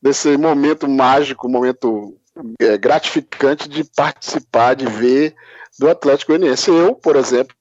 desse 0.01 0.37
momento 0.37 0.87
mágico, 0.87 1.49
momento 1.49 2.17
é, 2.61 2.77
gratificante 2.77 3.67
de 3.67 3.83
participar, 3.83 4.75
de 4.75 4.85
ver 4.85 5.35
do 5.77 5.89
Atlético 5.89 6.31
Goianiense. 6.31 6.69
Eu, 6.69 6.95
por 6.95 7.15
exemplo, 7.15 7.55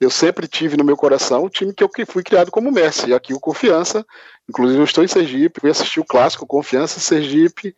eu 0.00 0.10
sempre 0.10 0.46
tive 0.46 0.76
no 0.76 0.84
meu 0.84 0.96
coração 0.96 1.44
o 1.44 1.50
time 1.50 1.72
que 1.72 1.82
eu 1.82 1.90
fui 2.06 2.22
criado 2.22 2.50
como 2.50 2.70
Messi, 2.70 3.14
aqui 3.14 3.32
o 3.32 3.40
Confiança, 3.40 4.04
inclusive 4.48 4.78
eu 4.78 4.84
estou 4.84 5.02
em 5.02 5.08
Sergipe, 5.08 5.60
fui 5.60 5.70
assistir 5.70 6.00
o 6.00 6.04
clássico 6.04 6.46
Confiança 6.46 7.00
Sergipe 7.00 7.74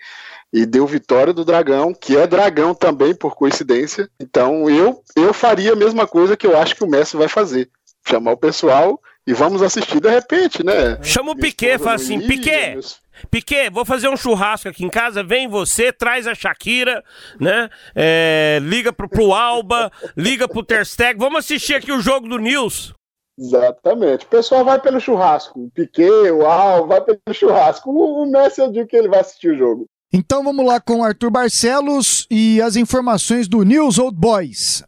e 0.53 0.67
deu 0.67 0.87
vitória 0.87 1.33
do 1.33 1.45
Dragão, 1.45 1.95
que 1.95 2.17
é 2.17 2.27
Dragão 2.27 2.75
também 2.75 3.15
por 3.15 3.37
coincidência. 3.37 4.09
Então 4.19 4.69
eu 4.69 5.03
eu 5.15 5.33
faria 5.33 5.73
a 5.73 5.77
mesma 5.77 6.07
coisa 6.07 6.37
que 6.37 6.47
eu 6.47 6.57
acho 6.57 6.75
que 6.75 6.85
o 6.85 6.89
Messi 6.89 7.17
vai 7.17 7.29
fazer, 7.29 7.71
chamar 8.07 8.33
o 8.33 8.39
pessoal 8.39 9.01
e 9.27 9.35
vamos 9.35 9.63
assistir 9.63 10.01
de 10.01 10.09
repente, 10.09 10.65
né? 10.65 10.99
Chama 11.03 11.33
o 11.33 11.37
Piquet, 11.37 11.79
fala 11.79 11.97
assim, 11.97 12.19
Piquet, 12.27 12.73
meus... 12.73 12.99
Piquet, 13.31 13.71
vou 13.71 13.85
fazer 13.85 14.09
um 14.09 14.17
churrasco 14.17 14.69
aqui 14.69 14.85
em 14.85 14.91
casa, 14.91 15.23
vem 15.23 15.49
você, 15.49 15.93
traz 15.93 16.27
a 16.27 16.35
Shakira, 16.35 17.03
né? 17.41 17.69
É, 17.95 18.59
liga 18.63 18.93
pro, 18.93 19.09
pro 19.09 19.33
Alba, 19.33 19.91
liga 20.17 20.49
pro 20.49 20.63
Tersteg, 20.63 21.19
vamos 21.19 21.41
assistir 21.41 21.75
aqui 21.75 21.93
o 21.93 22.01
jogo 22.01 22.29
do 22.29 22.39
News. 22.39 22.95
Exatamente. 23.39 24.27
O 24.27 24.29
pessoal 24.29 24.65
vai 24.65 24.81
pelo 24.81 25.01
churrasco. 25.01 25.61
O 25.61 25.71
Piquet, 25.71 26.31
o 26.33 26.45
Alba, 26.45 26.87
vai 26.87 27.01
pelo 27.01 27.35
churrasco. 27.35 27.91
O, 27.91 28.25
o 28.25 28.31
Messi 28.31 28.61
eu 28.61 28.73
digo 28.73 28.89
que 28.89 28.97
ele 28.97 29.09
vai 29.09 29.21
assistir 29.21 29.53
o 29.53 29.57
jogo. 29.57 29.87
Então 30.13 30.43
vamos 30.43 30.67
lá 30.67 30.81
com 30.81 31.01
o 31.01 31.05
Arthur 31.05 31.31
Barcelos 31.31 32.27
e 32.31 32.61
as 32.61 32.75
informações 32.75 33.47
do 33.47 33.63
News 33.63 33.99
Old 33.99 34.19
Boys. 34.19 34.83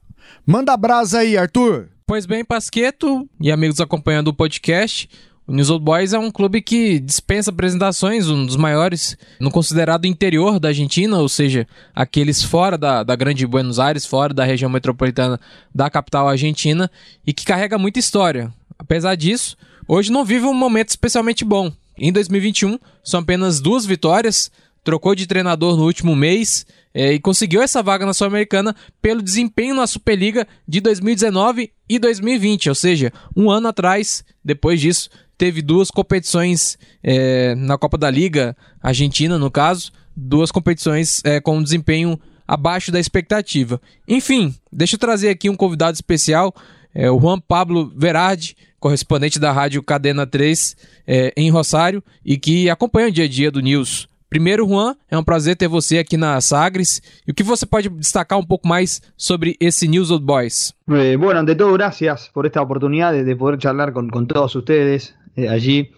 Manda 0.44 0.76
brasa 0.76 1.20
aí, 1.20 1.36
Arthur. 1.36 1.90
Pois 2.06 2.26
bem, 2.26 2.44
Pasqueto 2.44 3.28
e 3.40 3.52
amigos 3.52 3.80
acompanhando 3.80 4.28
o 4.28 4.34
podcast. 4.34 5.08
O 5.50 5.52
News 5.52 5.68
Old 5.68 5.84
Boys 5.84 6.12
é 6.12 6.18
um 6.20 6.30
clube 6.30 6.62
que 6.62 7.00
dispensa 7.00 7.50
apresentações, 7.50 8.28
um 8.28 8.46
dos 8.46 8.54
maiores 8.54 9.18
no 9.40 9.50
considerado 9.50 10.04
interior 10.04 10.60
da 10.60 10.68
Argentina, 10.68 11.18
ou 11.18 11.28
seja, 11.28 11.66
aqueles 11.92 12.40
fora 12.40 12.78
da, 12.78 13.02
da 13.02 13.16
grande 13.16 13.44
Buenos 13.44 13.80
Aires, 13.80 14.06
fora 14.06 14.32
da 14.32 14.44
região 14.44 14.70
metropolitana 14.70 15.40
da 15.74 15.90
capital 15.90 16.28
argentina, 16.28 16.88
e 17.26 17.32
que 17.32 17.44
carrega 17.44 17.76
muita 17.76 17.98
história. 17.98 18.48
Apesar 18.78 19.16
disso, 19.16 19.56
hoje 19.88 20.12
não 20.12 20.24
vive 20.24 20.46
um 20.46 20.54
momento 20.54 20.90
especialmente 20.90 21.44
bom. 21.44 21.72
Em 21.98 22.12
2021, 22.12 22.78
são 23.02 23.18
apenas 23.18 23.60
duas 23.60 23.84
vitórias, 23.84 24.52
trocou 24.84 25.16
de 25.16 25.26
treinador 25.26 25.76
no 25.76 25.84
último 25.84 26.14
mês 26.14 26.64
é, 26.94 27.14
e 27.14 27.18
conseguiu 27.18 27.60
essa 27.60 27.82
vaga 27.82 28.06
na 28.06 28.14
Sul-Americana 28.14 28.72
pelo 29.02 29.20
desempenho 29.20 29.74
na 29.74 29.88
Superliga 29.88 30.46
de 30.66 30.80
2019 30.80 31.72
e 31.88 31.98
2020, 31.98 32.68
ou 32.68 32.74
seja, 32.76 33.12
um 33.34 33.50
ano 33.50 33.66
atrás, 33.66 34.24
depois 34.44 34.80
disso, 34.80 35.10
teve 35.40 35.62
duas 35.62 35.90
competições 35.90 36.78
é, 37.02 37.54
na 37.54 37.78
Copa 37.78 37.96
da 37.96 38.10
Liga 38.10 38.54
Argentina, 38.82 39.38
no 39.38 39.50
caso, 39.50 39.90
duas 40.14 40.52
competições 40.52 41.22
é, 41.24 41.40
com 41.40 41.56
um 41.56 41.62
desempenho 41.62 42.20
abaixo 42.46 42.92
da 42.92 43.00
expectativa. 43.00 43.80
Enfim, 44.06 44.54
deixa 44.70 44.96
eu 44.96 45.00
trazer 45.00 45.30
aqui 45.30 45.48
um 45.48 45.56
convidado 45.56 45.94
especial, 45.94 46.54
é, 46.94 47.10
o 47.10 47.18
Juan 47.18 47.40
Pablo 47.40 47.90
Verardi, 47.96 48.54
correspondente 48.78 49.40
da 49.40 49.50
rádio 49.50 49.82
Cadena 49.82 50.26
3 50.26 50.76
é, 51.06 51.32
em 51.34 51.48
Rosário 51.48 52.04
e 52.22 52.36
que 52.36 52.68
acompanha 52.68 53.08
o 53.08 53.10
dia 53.10 53.24
a 53.24 53.28
dia 53.28 53.50
do 53.50 53.60
News. 53.60 54.10
Primeiro, 54.28 54.68
Juan, 54.68 54.94
é 55.10 55.16
um 55.16 55.24
prazer 55.24 55.56
ter 55.56 55.68
você 55.68 55.98
aqui 55.98 56.16
na 56.18 56.40
Sagres. 56.40 57.02
E 57.26 57.30
o 57.32 57.34
que 57.34 57.42
você 57.42 57.64
pode 57.64 57.88
destacar 57.88 58.38
um 58.38 58.44
pouco 58.44 58.68
mais 58.68 59.00
sobre 59.16 59.56
esse 59.58 59.88
News 59.88 60.10
Old 60.10 60.24
Boys? 60.24 60.72
Eh, 60.88 61.16
bueno, 61.16 61.40
ante 61.40 61.56
todo, 61.56 61.72
gracias 61.72 62.28
por 62.32 62.46
esta 62.46 62.62
oportunidad 62.62 63.12
de, 63.12 63.24
de 63.24 63.34
poder 63.34 63.58
charlar 63.58 63.92
con 63.92 64.26
todos 64.26 64.54
ustedes 64.54 65.16
eh, 65.44 65.48
allí. 65.48 65.90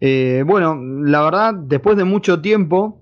Eh, 0.00 0.42
bueno, 0.46 0.78
la 0.80 1.22
verdad, 1.22 1.54
después 1.54 1.96
de 1.96 2.04
mucho 2.04 2.40
tiempo, 2.40 3.00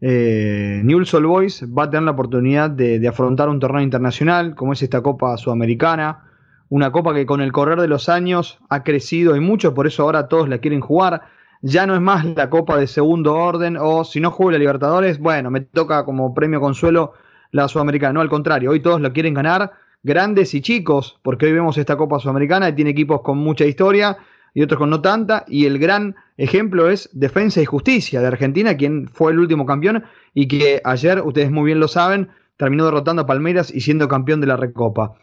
eh, 0.00 0.80
Newell's 0.84 1.12
Old 1.14 1.26
Boys 1.26 1.64
va 1.66 1.84
a 1.84 1.90
tener 1.90 2.04
la 2.04 2.12
oportunidad 2.12 2.70
de, 2.70 2.98
de 2.98 3.08
afrontar 3.08 3.48
un 3.48 3.60
torneo 3.60 3.82
internacional, 3.82 4.54
como 4.54 4.72
es 4.72 4.82
esta 4.82 5.02
Copa 5.02 5.36
Sudamericana. 5.36 6.24
Una 6.68 6.92
copa 6.92 7.12
que 7.12 7.26
con 7.26 7.40
el 7.40 7.50
correr 7.50 7.80
de 7.80 7.88
los 7.88 8.08
años 8.08 8.58
ha 8.68 8.84
crecido 8.84 9.34
y 9.34 9.40
mucho, 9.40 9.74
por 9.74 9.88
eso 9.88 10.04
ahora 10.04 10.28
todos 10.28 10.48
la 10.48 10.58
quieren 10.58 10.80
jugar 10.80 11.22
ya 11.62 11.86
no 11.86 11.94
es 11.94 12.00
más 12.00 12.24
la 12.24 12.48
Copa 12.48 12.76
de 12.78 12.86
segundo 12.86 13.34
orden 13.34 13.76
o 13.78 14.04
si 14.04 14.20
no 14.20 14.30
juego 14.30 14.52
la 14.52 14.58
Libertadores, 14.58 15.18
bueno, 15.18 15.50
me 15.50 15.60
toca 15.60 16.04
como 16.04 16.34
premio 16.34 16.60
consuelo 16.60 17.12
la 17.52 17.68
Sudamericana. 17.68 18.14
No, 18.14 18.20
al 18.20 18.28
contrario, 18.28 18.70
hoy 18.70 18.80
todos 18.80 19.00
lo 19.00 19.12
quieren 19.12 19.34
ganar, 19.34 19.72
grandes 20.02 20.54
y 20.54 20.62
chicos, 20.62 21.18
porque 21.22 21.46
hoy 21.46 21.52
vemos 21.52 21.76
esta 21.76 21.96
Copa 21.96 22.18
Sudamericana 22.18 22.68
y 22.68 22.74
tiene 22.74 22.90
equipos 22.90 23.20
con 23.20 23.38
mucha 23.38 23.64
historia 23.64 24.16
y 24.54 24.62
otros 24.62 24.78
con 24.78 24.90
no 24.90 25.00
tanta, 25.00 25.44
y 25.46 25.66
el 25.66 25.78
gran 25.78 26.16
ejemplo 26.36 26.90
es 26.90 27.08
Defensa 27.12 27.60
y 27.60 27.66
Justicia 27.66 28.20
de 28.20 28.26
Argentina, 28.26 28.76
quien 28.76 29.08
fue 29.08 29.32
el 29.32 29.38
último 29.38 29.66
campeón 29.66 30.04
y 30.34 30.48
que 30.48 30.80
ayer, 30.84 31.22
ustedes 31.22 31.50
muy 31.50 31.66
bien 31.66 31.80
lo 31.80 31.88
saben, 31.88 32.30
terminó 32.56 32.84
derrotando 32.84 33.22
a 33.22 33.26
Palmeiras 33.26 33.72
y 33.72 33.80
siendo 33.80 34.08
campeón 34.08 34.40
de 34.40 34.46
la 34.46 34.56
Recopa. 34.56 35.14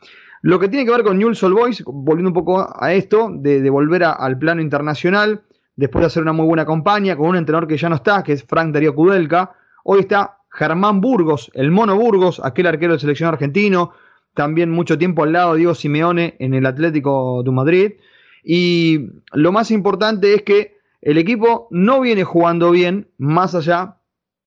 Lo 0.42 0.60
que 0.60 0.70
tiene 0.70 0.86
que 0.86 0.92
ver 0.92 1.04
con 1.04 1.18
Newell's 1.18 1.44
Old 1.44 1.56
Boys, 1.56 1.84
volviendo 1.86 2.30
un 2.30 2.34
poco 2.34 2.68
a 2.80 2.94
esto, 2.94 3.30
de, 3.32 3.70
volver 3.70 4.04
al 4.04 4.38
plano 4.38 4.62
internacional, 4.62 5.42
después 5.76 6.02
de 6.02 6.08
hacer 6.08 6.24
una 6.24 6.34
muy 6.34 6.46
buena 6.46 6.66
campaña 6.66 7.16
con 7.16 7.30
un 7.30 7.36
entrenador 7.36 7.68
que 7.68 7.78
ya 7.78 7.90
no 7.90 7.96
está, 7.96 8.24
que 8.24 8.34
es 8.34 8.44
Frank 8.44 8.74
Darío 8.74 8.96
Kudelka. 8.96 9.54
Hoy 9.84 10.02
está 10.02 10.38
Germán 10.52 11.02
Burgos, 11.02 11.52
el 11.54 11.72
mono 11.72 11.96
Burgos, 11.96 12.42
aquel 12.44 12.68
arquero 12.68 12.94
del 12.94 13.00
selección 13.00 13.30
argentino, 13.30 13.92
también 14.34 14.70
mucho 14.72 14.98
tiempo 14.98 15.24
al 15.24 15.34
lado 15.34 15.54
de 15.54 15.60
Diego 15.60 15.76
Simeone 15.76 16.36
en 16.40 16.54
el 16.54 16.66
Atlético 16.66 17.42
de 17.44 17.52
Madrid. 17.52 17.92
Y 18.50 19.10
lo 19.34 19.52
más 19.52 19.72
importante 19.72 20.34
es 20.34 20.44
que 20.44 20.78
el 21.02 21.18
equipo 21.18 21.68
no 21.70 22.00
viene 22.00 22.24
jugando 22.24 22.72
bien, 22.72 23.10
más 23.18 23.54
allá 23.56 23.98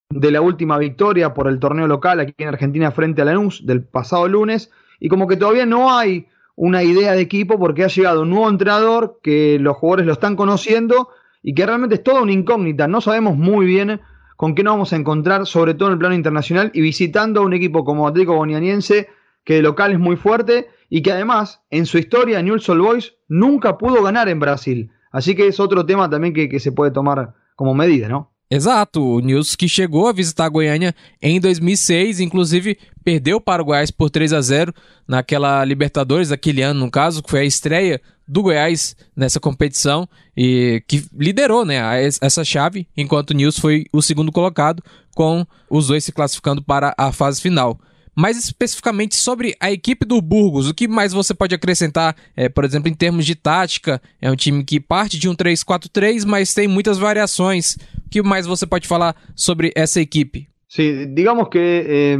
de 0.09 0.31
la 0.31 0.41
última 0.41 0.79
victoria 0.79 1.35
por 1.35 1.47
el 1.47 1.59
torneo 1.59 1.85
local 1.85 2.19
aquí 2.19 2.33
en 2.39 2.47
Argentina 2.47 2.89
frente 2.89 3.21
a 3.21 3.25
Lanús 3.25 3.63
del 3.63 3.83
pasado 3.83 4.27
lunes, 4.27 4.71
y 4.99 5.07
como 5.07 5.27
que 5.27 5.37
todavía 5.37 5.67
no 5.67 5.95
hay 5.95 6.25
una 6.55 6.81
idea 6.81 7.11
de 7.11 7.21
equipo 7.21 7.59
porque 7.59 7.83
ha 7.83 7.89
llegado 7.89 8.23
un 8.23 8.31
nuevo 8.31 8.49
entrenador 8.49 9.19
que 9.21 9.59
los 9.59 9.77
jugadores 9.77 10.07
lo 10.07 10.13
están 10.13 10.35
conociendo 10.35 11.09
y 11.43 11.53
que 11.53 11.67
realmente 11.67 11.93
es 11.93 12.03
toda 12.03 12.23
una 12.23 12.31
incógnita. 12.31 12.87
No 12.87 13.01
sabemos 13.01 13.37
muy 13.37 13.67
bien 13.67 14.01
con 14.35 14.55
qué 14.55 14.63
nos 14.63 14.73
vamos 14.73 14.93
a 14.93 14.95
encontrar, 14.95 15.45
sobre 15.45 15.75
todo 15.75 15.89
en 15.89 15.93
el 15.93 15.99
plano 15.99 16.15
internacional, 16.15 16.71
y 16.73 16.81
visitando 16.81 17.41
a 17.41 17.45
un 17.45 17.53
equipo 17.53 17.85
como 17.85 18.07
Atlético 18.07 18.33
Bonianiense, 18.33 19.09
que 19.43 19.53
de 19.55 19.61
local 19.61 19.91
es 19.91 19.99
muy 19.99 20.15
fuerte 20.15 20.69
y 20.91 21.01
que 21.01 21.11
además 21.11 21.61
en 21.71 21.85
su 21.85 21.97
historia 21.97 22.41
Newell's 22.43 22.67
Old 22.67 22.81
Boys 22.81 23.13
nunca 23.29 23.77
pudo 23.77 24.03
ganar 24.03 24.27
en 24.27 24.41
Brasil. 24.41 24.91
Así 25.11 25.35
que 25.35 25.47
es 25.47 25.59
otro 25.59 25.85
tema 25.85 26.09
también 26.09 26.33
que, 26.33 26.49
que 26.49 26.59
se 26.59 26.73
puede 26.73 26.91
tomar 26.91 27.33
como 27.55 27.73
medida, 27.73 28.09
¿no? 28.09 28.29
Exato, 28.49 29.01
o 29.01 29.21
Nils 29.21 29.55
que 29.55 29.69
chegou 29.69 30.09
a 30.09 30.13
visitar 30.13 30.43
a 30.43 30.49
Goiânia 30.49 30.93
em 31.21 31.39
2006, 31.39 32.19
inclusive 32.19 32.77
perdeu 33.01 33.39
para 33.39 33.61
o 33.61 33.65
Goiás 33.65 33.89
por 33.89 34.09
3 34.09 34.33
a 34.33 34.41
0 34.41 34.73
naquela 35.07 35.63
Libertadores, 35.63 36.33
aquele 36.33 36.61
ano 36.61 36.81
no 36.81 36.91
caso, 36.91 37.23
que 37.23 37.31
foi 37.31 37.39
a 37.39 37.45
estreia 37.45 38.01
do 38.27 38.41
Goiás 38.41 38.97
nessa 39.15 39.39
competição 39.39 40.05
e 40.35 40.83
que 40.85 41.05
liderou 41.17 41.63
né, 41.63 41.77
essa 42.21 42.43
chave, 42.43 42.89
enquanto 42.97 43.29
o 43.29 43.33
Nils 43.33 43.57
foi 43.57 43.85
o 43.93 44.01
segundo 44.01 44.33
colocado, 44.33 44.83
com 45.15 45.45
os 45.69 45.87
dois 45.87 46.03
se 46.03 46.11
classificando 46.11 46.61
para 46.61 46.93
a 46.97 47.13
fase 47.13 47.41
final. 47.41 47.79
Mais 48.15 48.37
especificamente 48.37 49.15
sobre 49.15 49.55
a 49.59 49.71
equipe 49.71 50.05
do 50.05 50.21
Burgos, 50.21 50.67
o 50.67 50.73
que 50.73 50.87
mais 50.87 51.13
você 51.13 51.33
pode 51.33 51.55
acrescentar, 51.55 52.15
é, 52.35 52.49
por 52.49 52.65
exemplo, 52.65 52.89
em 52.89 52.93
termos 52.93 53.25
de 53.25 53.35
tática? 53.35 54.01
É 54.21 54.29
um 54.29 54.35
time 54.35 54.63
que 54.65 54.81
parte 54.81 55.17
de 55.17 55.29
um 55.29 55.35
3-4-3, 55.35 56.25
mas 56.25 56.53
tem 56.53 56.67
muitas 56.67 56.97
variações. 56.97 57.77
O 58.05 58.09
que 58.09 58.21
mais 58.21 58.45
você 58.45 58.67
pode 58.67 58.85
falar 58.87 59.15
sobre 59.33 59.71
essa 59.75 60.01
equipe? 60.01 60.49
Sí, 60.67 61.05
digamos 61.07 61.47
que 61.49 61.85
eh, 61.87 62.17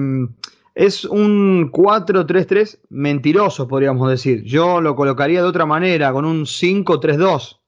un 1.10 1.72
4-3-3 1.72 2.80
mentiroso, 2.90 3.68
podríamos 3.68 4.10
decir. 4.10 4.44
Yo 4.44 4.80
lo 4.80 4.96
colocaría 4.96 5.42
de 5.42 5.48
otra 5.48 5.66
manera, 5.66 6.14
con 6.14 6.24
un 6.24 6.46
5-3-2, 6.46 7.60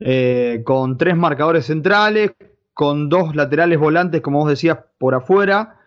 eh, 0.00 0.64
tres 0.98 1.16
marcadores 1.16 1.66
centrales, 1.66 2.32
con 2.74 3.08
dos 3.08 3.36
laterales 3.36 3.78
volantes, 3.78 4.20
como 4.22 4.40
vos 4.40 4.48
decías, 4.48 4.78
por 4.98 5.14
afuera 5.14 5.79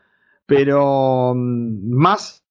pero 0.55 1.33
mm, 1.35 1.89
más 1.89 2.43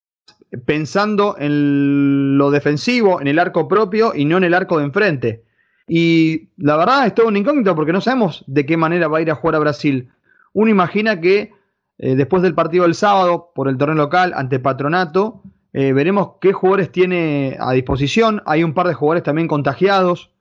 pensando 0.67 1.37
en 1.39 2.37
lo 2.37 2.51
defensivo, 2.51 3.21
en 3.21 3.29
el 3.29 3.39
arco 3.39 3.69
propio 3.69 4.13
y 4.15 4.25
no 4.25 4.39
en 4.39 4.45
el 4.45 4.55
arco 4.55 4.79
de 4.79 4.85
enfrente. 4.85 5.45
Y 5.87 6.49
la 6.57 6.77
verdad 6.77 7.07
es 7.07 7.15
todo 7.15 7.29
un 7.29 7.37
incógnito 7.37 7.75
porque 7.77 7.93
no 7.93 8.01
sabemos 8.01 8.45
de 8.49 8.67
qué 8.67 8.77
manera 8.77 9.07
va 9.07 9.19
a 9.19 9.23
ir 9.23 9.31
a 9.31 9.37
jugar 9.37 9.55
a 9.55 9.61
Brasil. 9.61 10.11
Uno 10.53 10.71
imagina 10.71 11.21
que 11.21 11.53
eh, 11.99 12.17
después 12.17 12.43
del 12.43 12.55
partido 12.55 12.85
del 12.85 12.97
sábado 12.97 13.53
por 13.55 13.69
el 13.69 13.79
torneo 13.79 13.97
local 13.97 14.33
ante 14.35 14.59
Patronato, 14.59 15.43
eh, 15.73 15.93
veremos 15.93 16.33
qué 16.41 16.53
jugadores 16.53 16.91
tiene 16.91 17.57
a 17.61 17.73
disposición. 17.73 18.43
Hay 18.47 18.65
un 18.65 18.75
par 18.75 18.89
de 18.89 18.95
jugadores 18.95 19.23
también 19.23 19.47
contagiados, 19.47 20.33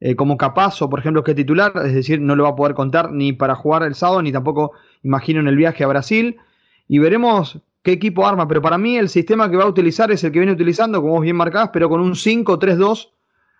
eh, 0.00 0.16
como 0.16 0.38
Capazo, 0.38 0.88
por 0.88 1.00
ejemplo, 1.00 1.22
que 1.22 1.32
es 1.32 1.36
titular, 1.36 1.72
es 1.84 1.94
decir, 1.94 2.20
no 2.20 2.34
lo 2.34 2.44
va 2.44 2.50
a 2.50 2.56
poder 2.56 2.74
contar 2.74 3.12
ni 3.12 3.34
para 3.34 3.54
jugar 3.54 3.82
el 3.82 3.94
sábado, 3.94 4.22
ni 4.22 4.32
tampoco 4.32 4.72
imagino 5.02 5.40
en 5.40 5.48
el 5.48 5.56
viaje 5.56 5.84
a 5.84 5.88
Brasil 5.88 6.38
y 6.92 6.98
veremos 6.98 7.60
qué 7.84 7.92
equipo 7.92 8.26
arma, 8.26 8.48
pero 8.48 8.60
para 8.60 8.76
mí 8.76 8.96
el 8.96 9.08
sistema 9.08 9.48
que 9.48 9.56
va 9.56 9.62
a 9.62 9.68
utilizar 9.68 10.10
es 10.10 10.24
el 10.24 10.32
que 10.32 10.40
viene 10.40 10.54
utilizando, 10.54 11.00
como 11.00 11.12
vos 11.12 11.22
bien 11.22 11.36
marcás, 11.36 11.70
pero 11.72 11.88
con 11.88 12.00
un 12.00 12.14
5-3-2, 12.14 13.10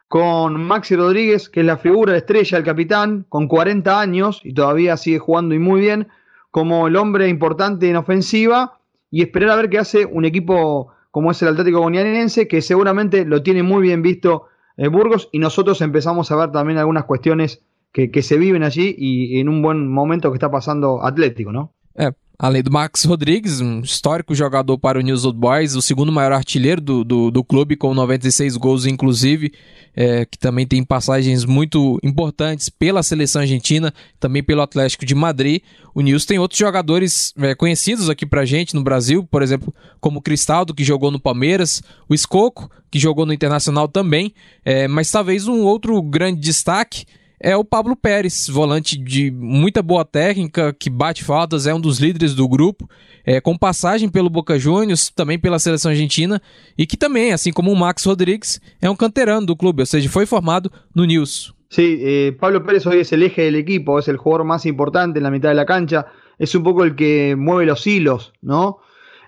con 0.08 0.60
Maxi 0.64 0.96
Rodríguez, 0.96 1.48
que 1.48 1.60
es 1.60 1.66
la 1.66 1.76
figura, 1.76 2.10
de 2.10 2.18
estrella, 2.18 2.58
el 2.58 2.64
capitán, 2.64 3.26
con 3.28 3.46
40 3.46 4.00
años 4.00 4.40
y 4.42 4.52
todavía 4.52 4.96
sigue 4.96 5.20
jugando 5.20 5.54
y 5.54 5.60
muy 5.60 5.80
bien, 5.80 6.08
como 6.50 6.88
el 6.88 6.96
hombre 6.96 7.28
importante 7.28 7.88
en 7.88 7.94
ofensiva, 7.94 8.80
y 9.12 9.22
esperar 9.22 9.50
a 9.50 9.56
ver 9.56 9.70
qué 9.70 9.78
hace 9.78 10.06
un 10.06 10.24
equipo 10.24 10.88
como 11.12 11.30
es 11.30 11.40
el 11.42 11.48
Atlético 11.50 11.82
Gonianense, 11.82 12.48
que 12.48 12.62
seguramente 12.62 13.24
lo 13.24 13.44
tiene 13.44 13.62
muy 13.62 13.80
bien 13.80 14.02
visto 14.02 14.46
eh, 14.76 14.88
Burgos, 14.88 15.28
y 15.30 15.38
nosotros 15.38 15.80
empezamos 15.82 16.32
a 16.32 16.36
ver 16.36 16.50
también 16.50 16.80
algunas 16.80 17.04
cuestiones 17.04 17.62
que, 17.92 18.10
que 18.10 18.22
se 18.22 18.38
viven 18.38 18.64
allí 18.64 18.92
y 18.98 19.38
en 19.38 19.48
un 19.48 19.62
buen 19.62 19.86
momento 19.86 20.32
que 20.32 20.36
está 20.36 20.50
pasando 20.50 21.04
Atlético, 21.04 21.52
¿no? 21.52 21.74
É, 21.94 22.10
além 22.40 22.62
do 22.62 22.72
Max 22.72 23.04
Rodrigues, 23.04 23.60
um 23.60 23.80
histórico 23.80 24.34
jogador 24.34 24.78
para 24.78 24.98
o 24.98 25.02
News 25.02 25.26
Old 25.26 25.38
Boys, 25.38 25.74
o 25.74 25.82
segundo 25.82 26.10
maior 26.10 26.32
artilheiro 26.32 26.80
do, 26.80 27.04
do, 27.04 27.30
do 27.30 27.44
clube, 27.44 27.76
com 27.76 27.92
96 27.92 28.56
gols, 28.56 28.86
inclusive, 28.86 29.52
é, 29.94 30.24
que 30.24 30.38
também 30.38 30.66
tem 30.66 30.82
passagens 30.82 31.44
muito 31.44 32.00
importantes 32.02 32.70
pela 32.70 33.02
seleção 33.02 33.42
argentina, 33.42 33.92
também 34.18 34.42
pelo 34.42 34.62
Atlético 34.62 35.04
de 35.04 35.14
Madrid. 35.14 35.60
O 35.94 36.00
News 36.00 36.24
tem 36.24 36.38
outros 36.38 36.58
jogadores 36.58 37.34
é, 37.36 37.54
conhecidos 37.54 38.08
aqui 38.08 38.24
pra 38.24 38.46
gente 38.46 38.74
no 38.74 38.82
Brasil, 38.82 39.22
por 39.22 39.42
exemplo, 39.42 39.74
como 40.00 40.20
o 40.20 40.22
Cristaldo, 40.22 40.72
que 40.72 40.82
jogou 40.82 41.10
no 41.10 41.20
Palmeiras, 41.20 41.82
o 42.08 42.14
Escoco, 42.14 42.70
que 42.90 42.98
jogou 42.98 43.26
no 43.26 43.34
Internacional 43.34 43.86
também, 43.86 44.32
é, 44.64 44.88
mas 44.88 45.10
talvez 45.10 45.46
um 45.46 45.60
outro 45.60 46.00
grande 46.00 46.40
destaque 46.40 47.04
é 47.40 47.56
o 47.56 47.64
Pablo 47.64 47.96
Pérez, 47.96 48.48
volante 48.48 48.98
de 48.98 49.30
muita 49.30 49.82
boa 49.82 50.04
técnica, 50.04 50.74
que 50.78 50.90
bate 50.90 51.24
faltas, 51.24 51.66
é 51.66 51.74
um 51.74 51.80
dos 51.80 51.98
líderes 51.98 52.34
do 52.34 52.46
grupo, 52.46 52.88
é, 53.24 53.40
com 53.40 53.56
passagem 53.56 54.10
pelo 54.10 54.28
Boca 54.28 54.58
Juniors, 54.58 55.08
também 55.08 55.38
pela 55.38 55.58
seleção 55.58 55.90
argentina, 55.90 56.40
e 56.76 56.86
que 56.86 56.98
também, 56.98 57.32
assim 57.32 57.50
como 57.50 57.72
o 57.72 57.76
Max 57.76 58.04
Rodrigues, 58.04 58.60
é 58.80 58.90
um 58.90 58.96
canterano 58.96 59.46
do 59.46 59.56
clube, 59.56 59.80
ou 59.80 59.86
seja, 59.86 60.08
foi 60.10 60.26
formado 60.26 60.70
no 60.94 61.04
News. 61.04 61.54
Sí, 61.70 62.00
eh, 62.02 62.36
Pablo 62.38 62.62
Pérez 62.64 62.84
hoy 62.86 62.98
es 63.00 63.12
el 63.12 63.22
eje 63.22 63.42
del 63.42 63.54
equipo, 63.54 63.98
es 63.98 64.08
el 64.08 64.18
jugador 64.18 64.44
más 64.44 64.66
importante 64.66 65.18
en 65.18 65.22
la 65.22 65.30
mitad 65.30 65.54
cancha, 65.66 66.06
es 66.38 66.54
un 66.54 66.62
poco 66.62 66.84
el 66.84 66.94
que 66.94 67.36
mueve 67.36 67.64
los 67.64 67.86
hilos, 67.86 68.32
¿no? 68.42 68.78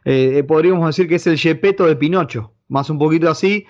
Eh, 0.04 0.44
podríamos 0.46 0.86
decir 0.86 1.08
que 1.08 1.14
es 1.14 1.26
el 1.26 1.38
Gepetto 1.38 1.86
de 1.86 1.96
Pinocho, 1.96 2.52
más 2.68 2.90
un 2.90 2.98
poquito 2.98 3.30
así, 3.30 3.64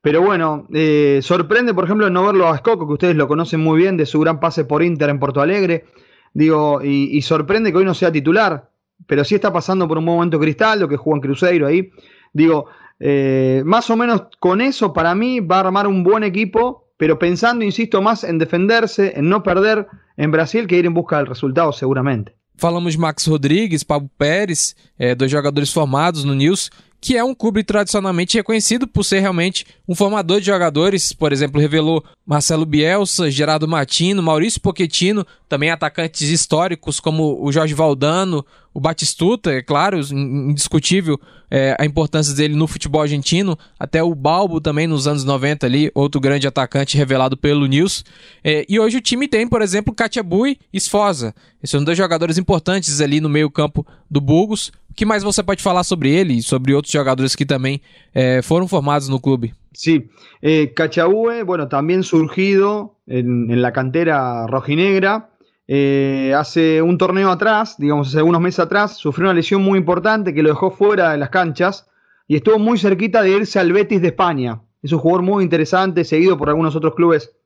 pero 0.00 0.22
bueno, 0.22 0.66
eh, 0.72 1.20
sorprende, 1.22 1.74
por 1.74 1.84
ejemplo, 1.84 2.08
no 2.08 2.26
verlo 2.26 2.48
a 2.48 2.54
Escoco, 2.54 2.86
que 2.86 2.92
ustedes 2.92 3.16
lo 3.16 3.26
conocen 3.26 3.60
muy 3.60 3.78
bien 3.78 3.96
de 3.96 4.06
su 4.06 4.20
gran 4.20 4.38
pase 4.38 4.64
por 4.64 4.82
Inter 4.82 5.10
en 5.10 5.18
Porto 5.18 5.40
Alegre. 5.40 5.86
Digo, 6.32 6.80
y, 6.82 7.20
sorprende 7.22 7.72
que 7.72 7.78
hoy 7.78 7.84
no 7.84 7.94
sea 7.94 8.12
titular, 8.12 8.70
pero 9.06 9.24
sí 9.24 9.34
está 9.34 9.52
pasando 9.52 9.88
por 9.88 9.98
un 9.98 10.04
momento 10.04 10.38
Cristaldo, 10.38 10.88
que 10.88 10.96
juega 10.96 11.16
en 11.16 11.22
Cruzeiro 11.22 11.66
ahí. 11.66 11.90
Digo, 12.32 12.66
eh, 13.00 13.62
más 13.64 13.90
o 13.90 13.96
menos 13.96 14.24
con 14.38 14.60
eso, 14.60 14.92
para 14.92 15.14
mí, 15.14 15.40
va 15.40 15.56
a 15.56 15.60
armar 15.60 15.86
un 15.86 16.04
buen 16.04 16.22
equipo, 16.22 16.92
pero 16.96 17.18
pensando, 17.18 17.64
insisto, 17.64 18.00
más 18.00 18.22
en 18.22 18.38
defenderse, 18.38 19.14
en 19.16 19.28
no 19.28 19.42
perder 19.42 19.88
en 20.16 20.30
Brasil, 20.30 20.66
que 20.66 20.76
ir 20.78 20.86
en 20.86 20.94
busca 20.94 21.16
del 21.16 21.26
resultado, 21.26 21.72
seguramente. 21.72 22.38
Falamos 22.58 22.92
de 22.92 22.98
Max 22.98 23.26
Rodrigues, 23.28 23.84
Pablo 23.84 24.10
Pérez, 24.18 24.74
é, 24.98 25.14
dois 25.14 25.32
jogadores 25.32 25.72
formados 25.72 26.24
no 26.24 26.34
News, 26.34 26.70
que 27.00 27.16
é 27.16 27.22
um 27.22 27.34
clube 27.34 27.62
tradicionalmente 27.62 28.36
reconhecido 28.36 28.86
por 28.86 29.04
ser 29.04 29.20
realmente 29.20 29.64
um 29.88 29.94
formador 29.94 30.40
de 30.40 30.46
jogadores. 30.46 31.12
Por 31.12 31.32
exemplo, 31.32 31.60
revelou 31.60 32.04
Marcelo 32.26 32.66
Bielsa, 32.66 33.30
Gerardo 33.30 33.68
Matino, 33.68 34.22
Maurício 34.22 34.60
Pochettino, 34.60 35.26
também 35.48 35.70
atacantes 35.70 36.28
históricos 36.28 36.98
como 37.00 37.42
o 37.42 37.52
Jorge 37.52 37.74
Valdano, 37.74 38.44
o 38.74 38.80
Batistuta, 38.80 39.52
é 39.52 39.62
claro, 39.62 39.98
indiscutível 40.12 41.18
é, 41.50 41.76
a 41.78 41.84
importância 41.84 42.34
dele 42.34 42.54
no 42.54 42.66
futebol 42.66 43.02
argentino, 43.02 43.58
até 43.78 44.02
o 44.02 44.14
Balbo 44.14 44.60
também 44.60 44.86
nos 44.86 45.06
anos 45.06 45.24
90 45.24 45.66
ali, 45.66 45.90
outro 45.94 46.20
grande 46.20 46.46
atacante 46.46 46.96
revelado 46.96 47.36
pelo 47.36 47.66
News. 47.66 48.04
É, 48.44 48.66
e 48.68 48.78
hoje 48.78 48.98
o 48.98 49.00
time 49.00 49.26
tem, 49.26 49.48
por 49.48 49.62
exemplo, 49.62 49.94
Bui 50.24 50.58
e 50.72 50.80
Sfosa. 50.80 51.34
Esses 51.62 51.70
são 51.70 51.82
dois 51.82 51.96
jogadores 51.96 52.38
importantes 52.38 53.00
ali 53.00 53.20
no 53.20 53.28
meio 53.28 53.50
campo 53.50 53.86
do 54.10 54.20
Burgos. 54.20 54.70
Que 54.98 55.06
mais 55.06 55.22
você 55.22 55.44
pode 55.44 55.62
falar 55.62 55.84
sobre 55.84 56.10
ele 56.10 56.38
e 56.38 56.42
sobre 56.42 56.74
outros 56.74 56.92
jogadores 56.92 57.36
que 57.36 57.46
também 57.46 57.80
é, 58.12 58.42
foram 58.42 58.66
formados 58.66 59.08
no 59.08 59.20
clube? 59.20 59.54
Sí, 59.72 60.10
eh, 60.42 60.66
Cachabue, 60.74 61.44
bueno, 61.44 61.68
también 61.68 62.02
surgido 62.02 62.96
en, 63.06 63.62
la 63.62 63.72
cantera 63.72 64.48
rojinegra, 64.48 65.30
Eh, 65.70 66.32
hace 66.34 66.80
un 66.80 66.96
torneo 66.96 67.30
atrás, 67.30 67.76
digamos 67.76 68.08
hace 68.08 68.16
algunos 68.16 68.40
meses 68.40 68.58
atrás, 68.58 68.96
sufrió 68.96 69.26
una 69.26 69.34
lesión 69.34 69.60
muy 69.62 69.78
importante 69.78 70.32
que 70.32 70.42
lo 70.42 70.48
dejó 70.48 70.70
fuera 70.70 71.12
de 71.12 71.18
las 71.18 71.28
canchas 71.28 71.86
y 72.26 72.36
estuvo 72.36 72.58
muy 72.58 72.78
cerquita 72.78 73.20
de 73.20 73.32
irse 73.32 73.58
al 73.60 73.74
Betis 73.74 74.00
de 74.00 74.08
España. 74.08 74.62
Es 74.82 74.92
un 74.92 74.98
jugador 74.98 75.22
muy 75.22 75.44
interesante, 75.44 76.04
seguido 76.04 76.38
por 76.38 76.48
algunos 76.48 76.74
otros 76.74 76.94
clubes 76.94 77.36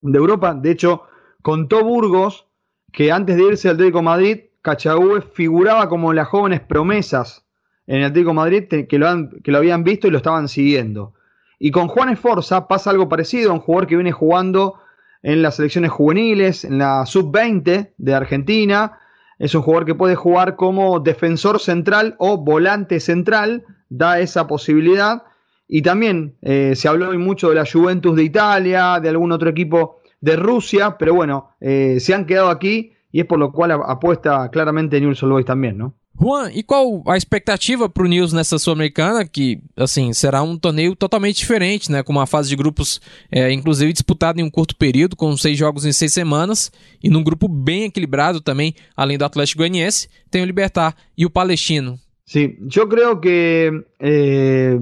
de 0.00 0.16
Europa. 0.16 0.54
De 0.54 0.70
hecho, 0.70 1.02
contó 1.42 1.82
Burgos 1.82 2.46
que 2.92 3.10
antes 3.10 3.36
de 3.36 3.42
irse 3.42 3.68
al 3.68 3.74
Atlético 3.74 4.00
Madrid, 4.00 4.38
Cachagüe 4.66 5.22
figuraba 5.22 5.88
como 5.88 6.12
las 6.12 6.26
jóvenes 6.26 6.60
promesas 6.60 7.46
en 7.86 7.98
el 7.98 8.06
Atlético 8.06 8.34
Madrid 8.34 8.64
que 8.88 8.98
lo, 8.98 9.06
han, 9.06 9.30
que 9.44 9.52
lo 9.52 9.58
habían 9.58 9.84
visto 9.84 10.08
y 10.08 10.10
lo 10.10 10.16
estaban 10.16 10.48
siguiendo. 10.48 11.14
Y 11.60 11.70
con 11.70 11.86
Juan 11.86 12.08
Esforza 12.08 12.66
pasa 12.66 12.90
algo 12.90 13.08
parecido, 13.08 13.52
un 13.52 13.60
jugador 13.60 13.86
que 13.86 13.94
viene 13.94 14.10
jugando 14.10 14.74
en 15.22 15.40
las 15.40 15.54
selecciones 15.54 15.92
juveniles, 15.92 16.64
en 16.64 16.78
la 16.78 17.06
sub-20 17.06 17.92
de 17.96 18.14
Argentina. 18.14 18.98
Es 19.38 19.54
un 19.54 19.62
jugador 19.62 19.86
que 19.86 19.94
puede 19.94 20.16
jugar 20.16 20.56
como 20.56 20.98
defensor 20.98 21.60
central 21.60 22.16
o 22.18 22.36
volante 22.36 22.98
central, 22.98 23.64
da 23.88 24.18
esa 24.18 24.48
posibilidad. 24.48 25.22
Y 25.68 25.82
también 25.82 26.34
eh, 26.42 26.72
se 26.74 26.88
habló 26.88 27.10
hoy 27.10 27.18
mucho 27.18 27.50
de 27.50 27.54
la 27.54 27.64
Juventus 27.64 28.16
de 28.16 28.24
Italia, 28.24 28.98
de 29.00 29.10
algún 29.10 29.30
otro 29.30 29.48
equipo 29.48 30.00
de 30.20 30.34
Rusia, 30.34 30.96
pero 30.98 31.14
bueno, 31.14 31.50
eh, 31.60 31.98
se 32.00 32.14
han 32.14 32.26
quedado 32.26 32.48
aquí 32.48 32.95
y 33.16 33.20
es 33.20 33.26
por 33.26 33.38
lo 33.38 33.50
cual 33.50 33.70
apuesta 33.70 34.50
claramente 34.50 35.00
Newell's 35.00 35.22
Old 35.22 35.32
Boys 35.32 35.46
también, 35.46 35.78
¿no? 35.78 35.94
Juan, 36.18 36.50
e 36.54 36.62
qual 36.62 37.02
a 37.06 37.16
expectativa 37.16 37.88
para 37.88 38.04
o 38.04 38.06
News 38.06 38.34
nessa 38.34 38.58
Sul-Americana, 38.58 39.24
que, 39.24 39.62
assim, 39.74 40.12
será 40.12 40.42
um 40.42 40.58
torneio 40.58 40.94
totalmente 40.94 41.38
diferente, 41.38 41.90
né? 41.90 42.02
Com 42.02 42.12
uma 42.12 42.26
fase 42.26 42.50
de 42.50 42.56
grupos, 42.56 43.00
é, 43.30 43.50
inclusive, 43.50 43.90
disputada 43.90 44.38
em 44.38 44.44
um 44.44 44.50
curto 44.50 44.76
período, 44.76 45.16
com 45.16 45.34
seis 45.34 45.56
jogos 45.56 45.86
em 45.86 45.92
seis 45.92 46.12
semanas, 46.12 46.70
e 47.02 47.08
num 47.08 47.24
grupo 47.24 47.48
bem 47.48 47.84
equilibrado 47.84 48.38
também, 48.38 48.74
além 48.94 49.16
do 49.16 49.24
Atlético 49.24 49.60
Goianiense, 49.60 50.10
tem 50.30 50.42
o 50.42 50.44
Libertar 50.46 50.94
e 51.16 51.24
o 51.24 51.30
Palestino. 51.30 51.98
Sí, 52.26 52.58
yo 52.70 52.86
creo 52.86 53.18
que 53.18 53.70
eh, 53.98 54.78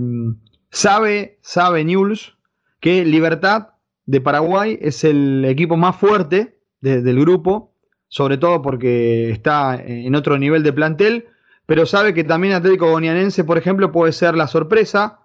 sabe, 0.72 1.38
sabe 1.40 1.84
Newell's 1.84 2.32
que 2.80 3.04
Libertad 3.04 3.68
de 4.06 4.20
Paraguay 4.20 4.76
es 4.80 5.04
el 5.04 5.44
equipo 5.44 5.76
más 5.76 5.94
fuerte 5.94 6.58
de, 6.80 7.00
del 7.00 7.20
grupo, 7.20 7.73
sobre 8.14 8.38
todo 8.38 8.62
porque 8.62 9.30
está 9.30 9.74
en 9.74 10.14
otro 10.14 10.38
nivel 10.38 10.62
de 10.62 10.72
plantel, 10.72 11.26
pero 11.66 11.84
sabe 11.84 12.14
que 12.14 12.22
también 12.22 12.54
Atlético 12.54 12.88
Gonianense, 12.88 13.42
por 13.42 13.58
ejemplo, 13.58 13.90
puede 13.90 14.12
ser 14.12 14.36
la 14.36 14.46
sorpresa. 14.46 15.18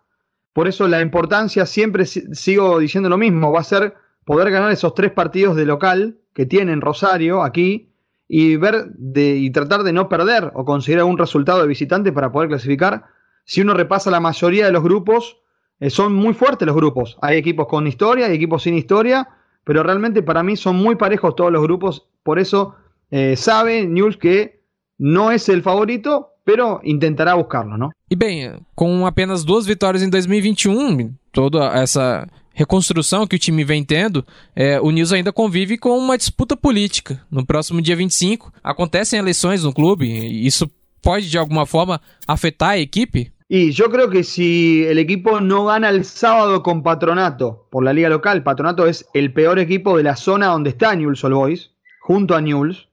Por 0.53 0.67
eso 0.67 0.87
la 0.87 0.99
importancia, 0.99 1.67
siempre 1.67 2.07
sigo 2.07 2.79
diciendo 2.79 3.07
lo 3.07 3.19
mismo, 3.19 3.51
va 3.51 3.59
a 3.59 3.63
ser 3.63 3.93
poder 4.25 4.49
ganar 4.49 4.71
esos 4.71 4.95
tres 4.95 5.11
partidos 5.11 5.55
de 5.55 5.67
local 5.67 6.17
que 6.33 6.47
tienen 6.47 6.81
Rosario 6.81 7.43
aquí 7.43 7.93
y 8.27 8.55
ver 8.55 8.87
de, 8.95 9.35
y 9.35 9.51
tratar 9.51 9.83
de 9.83 9.93
no 9.93 10.09
perder 10.09 10.51
o 10.55 10.65
conseguir 10.65 10.97
algún 10.97 11.19
resultado 11.19 11.61
de 11.61 11.67
visitante 11.67 12.11
para 12.11 12.31
poder 12.31 12.49
clasificar. 12.49 13.03
Si 13.45 13.61
uno 13.61 13.75
repasa 13.75 14.09
la 14.09 14.19
mayoría 14.19 14.65
de 14.65 14.71
los 14.71 14.81
grupos, 14.81 15.37
eh, 15.79 15.91
son 15.91 16.15
muy 16.15 16.33
fuertes 16.33 16.65
los 16.65 16.75
grupos. 16.75 17.19
Hay 17.21 17.37
equipos 17.37 17.67
con 17.67 17.85
historia 17.85 18.27
y 18.29 18.33
equipos 18.33 18.63
sin 18.63 18.73
historia, 18.73 19.29
pero 19.64 19.84
realmente 19.84 20.22
para 20.22 20.43
mí 20.43 20.55
son 20.55 20.76
muy 20.78 20.95
parejos 20.95 21.36
todos 21.36 21.51
los 21.51 21.62
grupos 21.62 22.07
por 22.24 22.39
eso 22.39 22.76
eh, 23.12 23.36
sabe 23.36 23.86
News 23.86 24.16
que 24.16 24.60
não 24.99 25.32
é 25.32 25.36
o 25.36 25.64
favorito, 25.64 26.26
pero 26.43 26.82
intentará 26.84 27.36
buscarlo, 27.36 27.78
não? 27.78 27.89
E 28.12 28.16
bem, 28.16 28.53
com 28.76 29.05
apenas 29.05 29.43
duas 29.43 29.66
vitórias 29.66 30.03
em 30.03 30.10
2021, 30.10 31.14
toda 31.32 31.66
essa 31.80 32.28
reconstrução 32.53 33.26
que 33.26 33.36
o 33.36 33.39
time 33.39 33.64
vem 33.64 33.84
tendo, 33.84 34.26
é, 34.53 34.82
o 34.82 34.91
News 34.91 35.14
ainda 35.14 35.32
convive 35.32 35.78
com 35.78 35.97
uma 35.97 36.18
disputa 36.18 36.57
política. 36.57 37.22
No 37.32 37.45
próximo 37.45 37.82
dia 37.82 37.95
25 37.95 38.51
acontecem 38.62 39.18
eleições 39.18 39.64
no 39.64 39.74
clube, 39.74 40.05
e 40.05 40.45
isso 40.45 40.70
pode 41.01 41.30
de 41.30 41.38
alguma 41.38 41.66
forma 41.66 42.01
afetar 42.28 42.72
a 42.72 42.80
equipe? 42.80 43.32
Y 43.51 43.71
yo 43.71 43.89
creo 43.89 44.11
que 44.11 44.23
si 44.23 44.85
el 44.85 44.99
equipo 44.99 45.41
no 45.41 45.65
gana 45.65 45.89
el 45.89 46.05
sábado 46.05 46.61
con 46.61 46.83
Patronato 46.83 47.65
por 47.71 47.83
la 47.83 47.93
liga 47.93 48.07
local, 48.07 48.43
Patronato 48.43 48.85
es 48.85 49.09
el 49.15 49.33
peor 49.33 49.57
equipo 49.57 49.97
de 49.97 50.03
la 50.03 50.15
zona 50.15 50.49
donde 50.49 50.69
está 50.69 50.95
Newell's 50.95 51.23
Old 51.23 51.33
Boys, 51.33 51.71
junto 51.99 52.35
a 52.35 52.41
Newell's. 52.41 52.89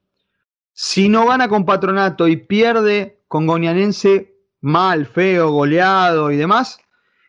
Si 0.72 1.11
no 1.11 1.26
gana 1.26 1.48
con 1.48 1.66
Patronato 1.66 2.26
y 2.26 2.38
pierde 2.38 3.20
con 3.28 3.46
Gonianense 3.46 4.34
mal, 4.62 5.04
feo, 5.04 5.50
goleado 5.50 6.30
y 6.30 6.38
demás, 6.38 6.80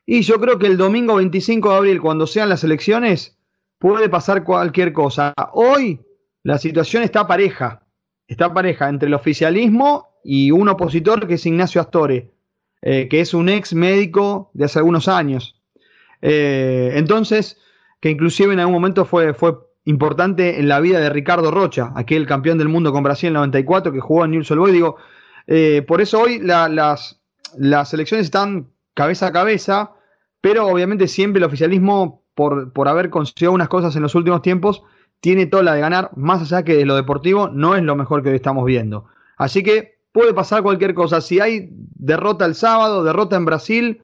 y 0.05 0.21
yo 0.21 0.39
creo 0.39 0.57
que 0.57 0.67
el 0.67 0.78
domingo 0.78 1.15
25 1.15 1.69
de 1.69 1.75
abril, 1.75 2.01
cuando 2.01 2.28
sean 2.28 2.47
las 2.47 2.63
elecciones, 2.63 3.38
puede 3.78 4.07
pasar 4.07 4.45
cualquier 4.45 4.93
cosa. 4.93 5.34
Hoy 5.51 5.99
la 6.43 6.57
situación 6.57 7.03
está 7.03 7.28
pareja, 7.28 7.84
está 8.25 8.53
pareja 8.53 8.88
entre 8.88 9.07
el 9.07 9.15
oficialismo 9.15 10.07
y 10.23 10.51
un 10.51 10.69
opositor 10.69 11.28
que 11.28 11.34
es 11.34 11.45
Ignacio 11.45 11.82
Astore, 11.82 12.37
eh, 12.90 13.10
que 13.10 13.20
es 13.20 13.34
un 13.34 13.50
ex 13.50 13.74
médico 13.74 14.50
de 14.54 14.64
hace 14.64 14.80
algunos 14.80 15.10
años. 15.10 15.62
Eh, 16.22 16.94
entonces, 16.96 17.58
que 18.00 18.10
inclusive 18.10 18.54
en 18.54 18.62
algún 18.62 18.76
momento 18.76 19.04
fue, 19.04 19.34
fue 19.34 19.58
importante 19.84 20.58
en 20.58 20.70
la 20.70 20.80
vida 20.80 21.02
de 21.02 21.10
Ricardo 21.10 21.52
Rocha, 21.52 21.92
aquel 21.98 22.26
campeón 22.26 22.58
del 22.58 22.70
mundo 22.70 22.94
con 22.94 23.04
Brasil 23.04 23.28
en 23.28 23.32
el 23.32 23.40
94 23.40 23.92
que 23.92 24.00
jugó 24.00 24.24
en 24.24 24.32
Newell's 24.32 24.52
Old. 24.52 24.72
Digo, 24.72 24.96
eh, 25.48 25.84
por 25.86 26.00
eso 26.00 26.22
hoy 26.22 26.40
las, 26.40 27.20
las 27.58 27.94
elecciones 27.94 28.28
están 28.28 28.70
cabeza 28.94 29.28
a 29.28 29.34
cabeza, 29.34 29.92
pero 30.40 30.66
obviamente 30.66 31.10
siempre 31.10 31.40
el 31.40 31.44
oficialismo, 31.44 32.24
por, 32.36 32.72
por 32.72 32.88
haber 32.88 33.10
conseguido 33.10 33.52
unas 33.52 33.68
cosas 33.68 33.98
en 33.98 34.02
los 34.02 34.16
últimos 34.16 34.42
tiempos, 34.42 34.82
tiene 35.20 35.46
toda 35.46 35.64
la 35.64 35.74
de 35.74 35.82
ganar, 35.82 36.12
más 36.16 36.42
allá 36.42 36.64
que 36.64 36.76
de 36.78 36.86
lo 36.86 36.96
deportivo, 36.96 37.50
no 37.50 37.76
es 37.76 37.84
lo 37.84 37.98
mejor 37.98 38.24
que 38.24 38.30
hoy 38.30 38.36
estamos 38.38 38.64
viendo. 38.64 39.08
Así 39.36 39.62
que 39.62 39.97
puede 40.18 40.34
pasar 40.34 40.63
cualquier 40.63 40.95
cosa. 40.95 41.22
Si 41.22 41.39
hay 41.39 41.70
derrota 41.72 42.43
el 42.45 42.55
sábado, 42.55 43.03
derrota 43.03 43.36
en 43.36 43.45
Brasil, 43.45 44.01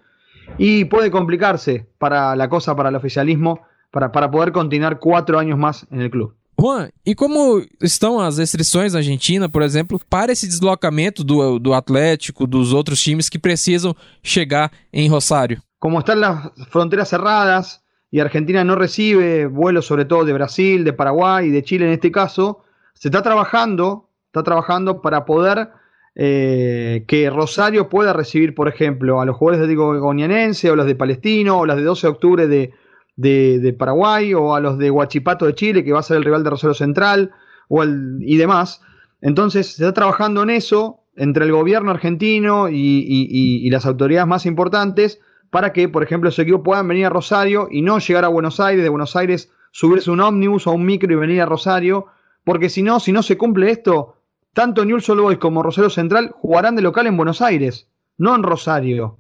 y 0.60 0.86
puede 0.86 1.10
complicarse 1.10 1.88
para 1.98 2.36
la 2.36 2.50
cosa, 2.50 2.76
para 2.76 2.90
el 2.90 2.96
oficialismo, 2.96 3.62
para, 3.90 4.12
para 4.12 4.30
poder 4.30 4.52
continuar 4.52 5.00
cuatro 5.00 5.40
años 5.40 5.58
más 5.58 5.88
en 5.90 6.02
el 6.02 6.12
club. 6.12 6.36
Juan, 6.56 6.92
e 7.04 7.16
como 7.16 7.64
estão 7.82 8.20
as 8.20 8.38
restrições 8.38 8.94
na 8.94 9.00
Argentina, 9.00 9.50
por 9.50 9.64
exemplo, 9.64 10.00
para 10.08 10.32
esse 10.32 10.48
deslocamento 10.48 11.24
do, 11.24 11.58
do 11.58 11.74
Atlético, 11.74 12.46
dos 12.46 12.74
outros 12.74 13.02
times 13.02 13.28
que 13.28 13.40
precisam 13.40 13.96
chegar 14.22 14.72
em 14.94 15.10
Rosário? 15.10 15.64
Como 15.80 15.98
están 15.98 16.20
las 16.20 16.52
fronteras 16.70 17.10
cerradas 17.10 17.82
y 18.12 18.20
Argentina 18.20 18.64
no 18.64 18.76
recibe 18.76 19.48
vuelos 19.48 19.88
sobre 19.88 20.06
todo 20.06 20.26
de 20.26 20.34
Brasil, 20.34 20.84
de 20.84 20.94
Paraguay 20.94 21.48
y 21.48 21.50
de 21.50 21.64
Chile 21.64 21.88
en 21.88 21.94
este 21.94 22.12
caso, 22.12 22.64
se 22.94 23.08
está 23.08 23.24
trabajando, 23.24 24.10
está 24.28 24.44
trabajando 24.44 25.02
para 25.02 25.26
poder 25.26 25.70
eh, 26.16 27.06
que 27.08 27.30
Rosario 27.30 27.90
pueda 27.90 28.14
recibir, 28.14 28.54
por 28.54 28.68
ejemplo, 28.68 29.20
a 29.20 29.26
los 29.26 29.36
jugadores 29.36 29.68
de 29.68 29.76
Gonianense, 29.76 30.70
o 30.70 30.76
los 30.76 30.86
de 30.86 30.96
Palestino, 30.96 31.60
o 31.60 31.66
los 31.66 31.76
de 31.76 31.84
12 31.84 32.08
de 32.08 32.12
octubre 32.12 32.48
de, 32.48 32.74
de, 33.16 33.74
Paraguay, 33.74 34.34
o 34.34 34.56
a 34.56 34.60
los 34.60 34.78
de 34.78 34.92
Huachipato 34.92 35.46
de 35.46 35.56
Chile, 35.56 35.84
que 35.84 35.92
va 35.92 36.00
a 36.00 36.04
ser 36.04 36.18
el 36.18 36.24
rival 36.24 36.44
de 36.44 36.52
Rosario 36.52 36.76
Central, 36.76 37.32
o 37.68 37.84
y 37.84 38.38
demás. 38.38 38.82
Entonces, 39.22 39.68
se 39.68 39.84
está 39.84 39.94
trabajando 39.94 40.44
en 40.44 40.52
eso 40.52 41.00
entre 41.16 41.46
el 41.46 41.52
gobierno 41.52 41.92
argentino 41.92 42.70
y, 42.70 42.76
y, 42.76 43.66
y, 43.66 43.70
las 43.70 43.86
autoridades 43.86 44.28
más 44.28 44.46
importantes 44.46 45.22
para 45.52 45.72
que, 45.72 45.88
por 45.88 46.04
ejemplo, 46.04 46.30
esos 46.30 46.40
equipos 46.40 46.62
puedan 46.64 46.88
venir 46.88 47.06
a 47.06 47.10
Rosario 47.10 47.68
y 47.70 47.84
no 47.84 48.00
llegar 48.00 48.26
a 48.26 48.30
Buenos 48.30 48.60
Aires, 48.60 48.84
de 48.84 48.90
Buenos 48.90 49.16
Aires 49.16 49.52
subirse 49.72 50.10
un 50.10 50.22
ómnibus 50.22 50.66
o 50.66 50.72
un 50.72 50.86
micro 50.86 51.12
y 51.14 51.16
venir 51.16 51.42
a 51.42 51.46
Rosario, 51.46 52.08
porque 52.44 52.70
si 52.70 52.82
no, 52.82 53.00
si 53.00 53.12
no 53.12 53.22
se 53.22 53.38
cumple 53.38 53.70
esto, 53.70 54.16
tanto 54.54 54.86
Newell's 54.86 55.10
Old 55.10 55.22
Boys 55.22 55.38
como 55.38 55.64
Rosario 55.64 55.90
Central 55.90 56.34
jugarán 56.40 56.76
de 56.76 56.82
local 56.82 57.08
en 57.08 57.18
Buenos 57.18 57.42
Aires, 57.42 57.88
no 58.18 58.36
en 58.36 58.44
Rosario. 58.44 59.18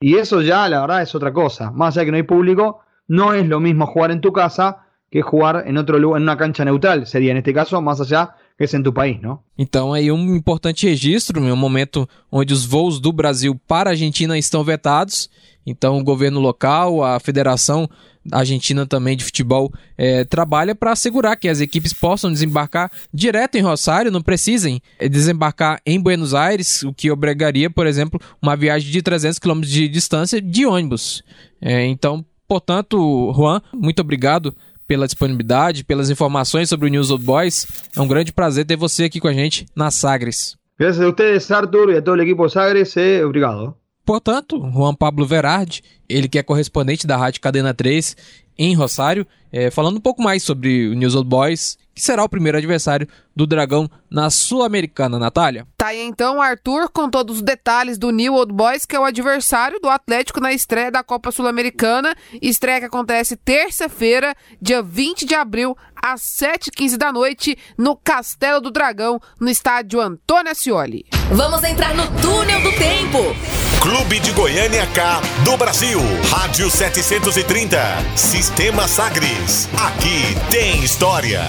Y 0.00 0.16
eso 0.16 0.40
ya, 0.40 0.68
la 0.68 0.80
verdad, 0.80 1.02
es 1.02 1.14
otra 1.14 1.32
cosa. 1.32 1.70
Más 1.70 1.94
allá 1.94 2.00
de 2.00 2.06
que 2.06 2.10
no 2.12 2.16
hay 2.16 2.22
público, 2.22 2.80
no 3.06 3.34
es 3.34 3.46
lo 3.46 3.60
mismo 3.60 3.86
jugar 3.86 4.10
en 4.10 4.20
tu 4.20 4.32
casa 4.32 4.86
que 5.10 5.22
jugar 5.22 5.64
en 5.66 5.76
otro 5.76 5.98
lugar, 5.98 6.18
en 6.18 6.22
una 6.22 6.36
cancha 6.36 6.64
neutral. 6.64 7.06
Sería 7.06 7.32
en 7.32 7.38
este 7.38 7.52
caso, 7.52 7.82
más 7.82 8.00
allá 8.00 8.36
que 8.56 8.64
es 8.64 8.74
em 8.74 8.82
tu 8.82 8.92
país, 8.92 9.20
não? 9.20 9.40
Então 9.58 9.92
aí 9.92 10.12
um 10.12 10.36
importante 10.36 10.86
registro, 10.86 11.40
um 11.40 11.56
momento 11.56 12.06
onde 12.30 12.52
os 12.52 12.66
voos 12.66 13.00
do 13.00 13.10
Brasil 13.10 13.58
para 13.66 13.90
a 13.90 13.92
Argentina 13.92 14.36
estão 14.36 14.62
vetados. 14.62 15.30
Então 15.66 15.98
o 15.98 16.04
governo 16.04 16.40
local, 16.40 17.02
a 17.04 17.20
federação 17.20 17.88
argentina 18.30 18.86
também 18.86 19.16
de 19.16 19.24
futebol 19.24 19.72
é, 19.96 20.24
trabalha 20.24 20.74
para 20.74 20.92
assegurar 20.92 21.36
que 21.36 21.48
as 21.48 21.60
equipes 21.60 21.92
possam 21.92 22.30
desembarcar 22.30 22.90
direto 23.12 23.56
em 23.56 23.62
Rosário, 23.62 24.10
não 24.10 24.22
precisem 24.22 24.80
é, 24.98 25.08
desembarcar 25.08 25.80
em 25.86 26.00
Buenos 26.00 26.34
Aires, 26.34 26.82
o 26.82 26.92
que 26.92 27.10
obrigaria, 27.10 27.70
por 27.70 27.86
exemplo, 27.86 28.20
uma 28.42 28.56
viagem 28.56 28.90
de 28.90 29.02
300 29.02 29.38
km 29.38 29.60
de 29.60 29.88
distância 29.88 30.40
de 30.40 30.66
ônibus. 30.66 31.22
É, 31.60 31.86
então, 31.86 32.24
portanto, 32.46 33.32
Juan, 33.34 33.62
muito 33.74 34.00
obrigado 34.00 34.54
pela 34.86 35.06
disponibilidade, 35.06 35.84
pelas 35.84 36.10
informações 36.10 36.68
sobre 36.68 36.88
o 36.88 36.90
News 36.90 37.10
Old 37.10 37.24
Boys. 37.24 37.66
É 37.96 38.00
um 38.00 38.08
grande 38.08 38.32
prazer 38.32 38.66
ter 38.66 38.76
você 38.76 39.04
aqui 39.04 39.20
com 39.20 39.28
a 39.28 39.32
gente 39.32 39.66
na 39.74 39.90
Sagres. 39.90 40.56
Graças 40.78 41.00
a 41.00 41.10
vocês, 41.10 41.50
Arthur, 41.50 41.90
e 41.90 41.98
a 41.98 42.02
todo 42.02 42.18
o 42.18 42.22
equipo 42.22 42.48
Sagres. 42.48 42.96
Eh, 42.96 43.24
obrigado. 43.24 43.76
Portanto, 44.10 44.58
Juan 44.74 44.92
Pablo 44.92 45.24
Verardi, 45.24 45.84
ele 46.08 46.28
que 46.28 46.36
é 46.36 46.42
correspondente 46.42 47.06
da 47.06 47.16
Rádio 47.16 47.40
Cadena 47.40 47.72
3 47.72 48.16
em 48.58 48.74
Rosário, 48.74 49.24
é, 49.52 49.70
falando 49.70 49.98
um 49.98 50.00
pouco 50.00 50.20
mais 50.20 50.42
sobre 50.42 50.88
o 50.88 50.94
News 50.94 51.14
Old 51.14 51.28
Boys, 51.28 51.78
que 51.94 52.02
será 52.02 52.24
o 52.24 52.28
primeiro 52.28 52.58
adversário 52.58 53.06
do 53.36 53.46
Dragão 53.46 53.88
na 54.10 54.28
Sul-Americana, 54.28 55.18
Natália. 55.18 55.66
Tá 55.76 55.88
aí 55.88 56.02
então, 56.02 56.42
Arthur, 56.42 56.90
com 56.90 57.08
todos 57.08 57.36
os 57.36 57.42
detalhes 57.42 57.96
do 57.98 58.10
New 58.10 58.34
Old 58.34 58.52
Boys, 58.52 58.84
que 58.84 58.96
é 58.96 59.00
o 59.00 59.04
adversário 59.04 59.78
do 59.80 59.88
Atlético 59.88 60.40
na 60.40 60.52
estreia 60.52 60.90
da 60.90 61.02
Copa 61.02 61.30
Sul-Americana. 61.30 62.14
Estreia 62.42 62.80
que 62.80 62.86
acontece 62.86 63.36
terça-feira, 63.36 64.34
dia 64.60 64.82
20 64.82 65.24
de 65.24 65.34
abril, 65.34 65.76
às 65.94 66.20
7h15 66.22 66.96
da 66.96 67.12
noite, 67.12 67.56
no 67.78 67.94
Castelo 67.96 68.60
do 68.60 68.70
Dragão, 68.70 69.20
no 69.38 69.48
estádio 69.48 70.00
Antônio 70.00 70.50
Ascioli. 70.50 71.04
Vamos 71.32 71.62
entrar 71.62 71.94
no 71.94 72.06
túnel 72.20 72.60
do 72.62 72.72
tempo. 72.72 73.18
Clube 73.80 74.18
de 74.18 74.32
Goiânia 74.32 74.86
K 74.88 75.20
do 75.44 75.56
Brasil. 75.56 76.00
Rádio 76.28 76.68
730. 76.70 77.78
Sistema 78.16 78.88
Sagres. 78.88 79.68
Aqui 79.74 80.34
tem 80.50 80.82
história. 80.82 81.40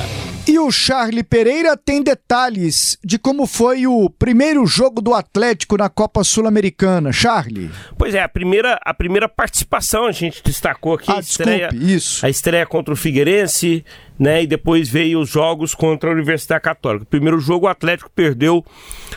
E 0.47 0.57
o 0.57 0.71
Charlie 0.71 1.23
Pereira 1.23 1.77
tem 1.77 2.01
detalhes 2.01 2.97
de 3.03 3.19
como 3.19 3.45
foi 3.45 3.85
o 3.85 4.09
primeiro 4.09 4.65
jogo 4.65 4.99
do 4.99 5.13
Atlético 5.13 5.77
na 5.77 5.87
Copa 5.87 6.23
Sul-Americana. 6.23 7.13
Charlie. 7.13 7.69
Pois 7.95 8.15
é, 8.15 8.23
a 8.23 8.27
primeira, 8.27 8.79
a 8.83 8.93
primeira 8.93 9.29
participação 9.29 10.07
a 10.07 10.11
gente 10.11 10.41
destacou 10.43 10.95
aqui. 10.95 11.11
Ah, 11.11 11.17
a 11.17 11.19
estreia, 11.19 11.67
desculpe, 11.69 11.93
isso. 11.93 12.25
A 12.25 12.29
estreia 12.29 12.65
contra 12.65 12.91
o 12.91 12.97
Figueirense, 12.97 13.85
né? 14.17 14.41
E 14.41 14.47
depois 14.47 14.89
veio 14.89 15.19
os 15.19 15.29
jogos 15.29 15.75
contra 15.75 16.09
a 16.09 16.13
Universidade 16.13 16.63
Católica. 16.63 17.05
primeiro 17.05 17.39
jogo 17.39 17.67
o 17.67 17.69
Atlético 17.69 18.09
perdeu 18.09 18.65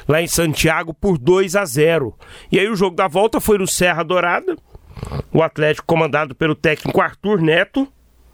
lá 0.06 0.20
em 0.20 0.26
Santiago 0.26 0.92
por 0.92 1.16
2 1.16 1.56
a 1.56 1.64
0. 1.64 2.14
E 2.52 2.58
aí 2.58 2.68
o 2.68 2.76
jogo 2.76 2.94
da 2.94 3.08
volta 3.08 3.40
foi 3.40 3.56
no 3.56 3.66
Serra 3.66 4.02
Dourada. 4.02 4.56
O 5.32 5.42
Atlético 5.42 5.86
comandado 5.86 6.34
pelo 6.34 6.54
técnico 6.54 7.00
Arthur 7.00 7.40
Neto 7.40 7.88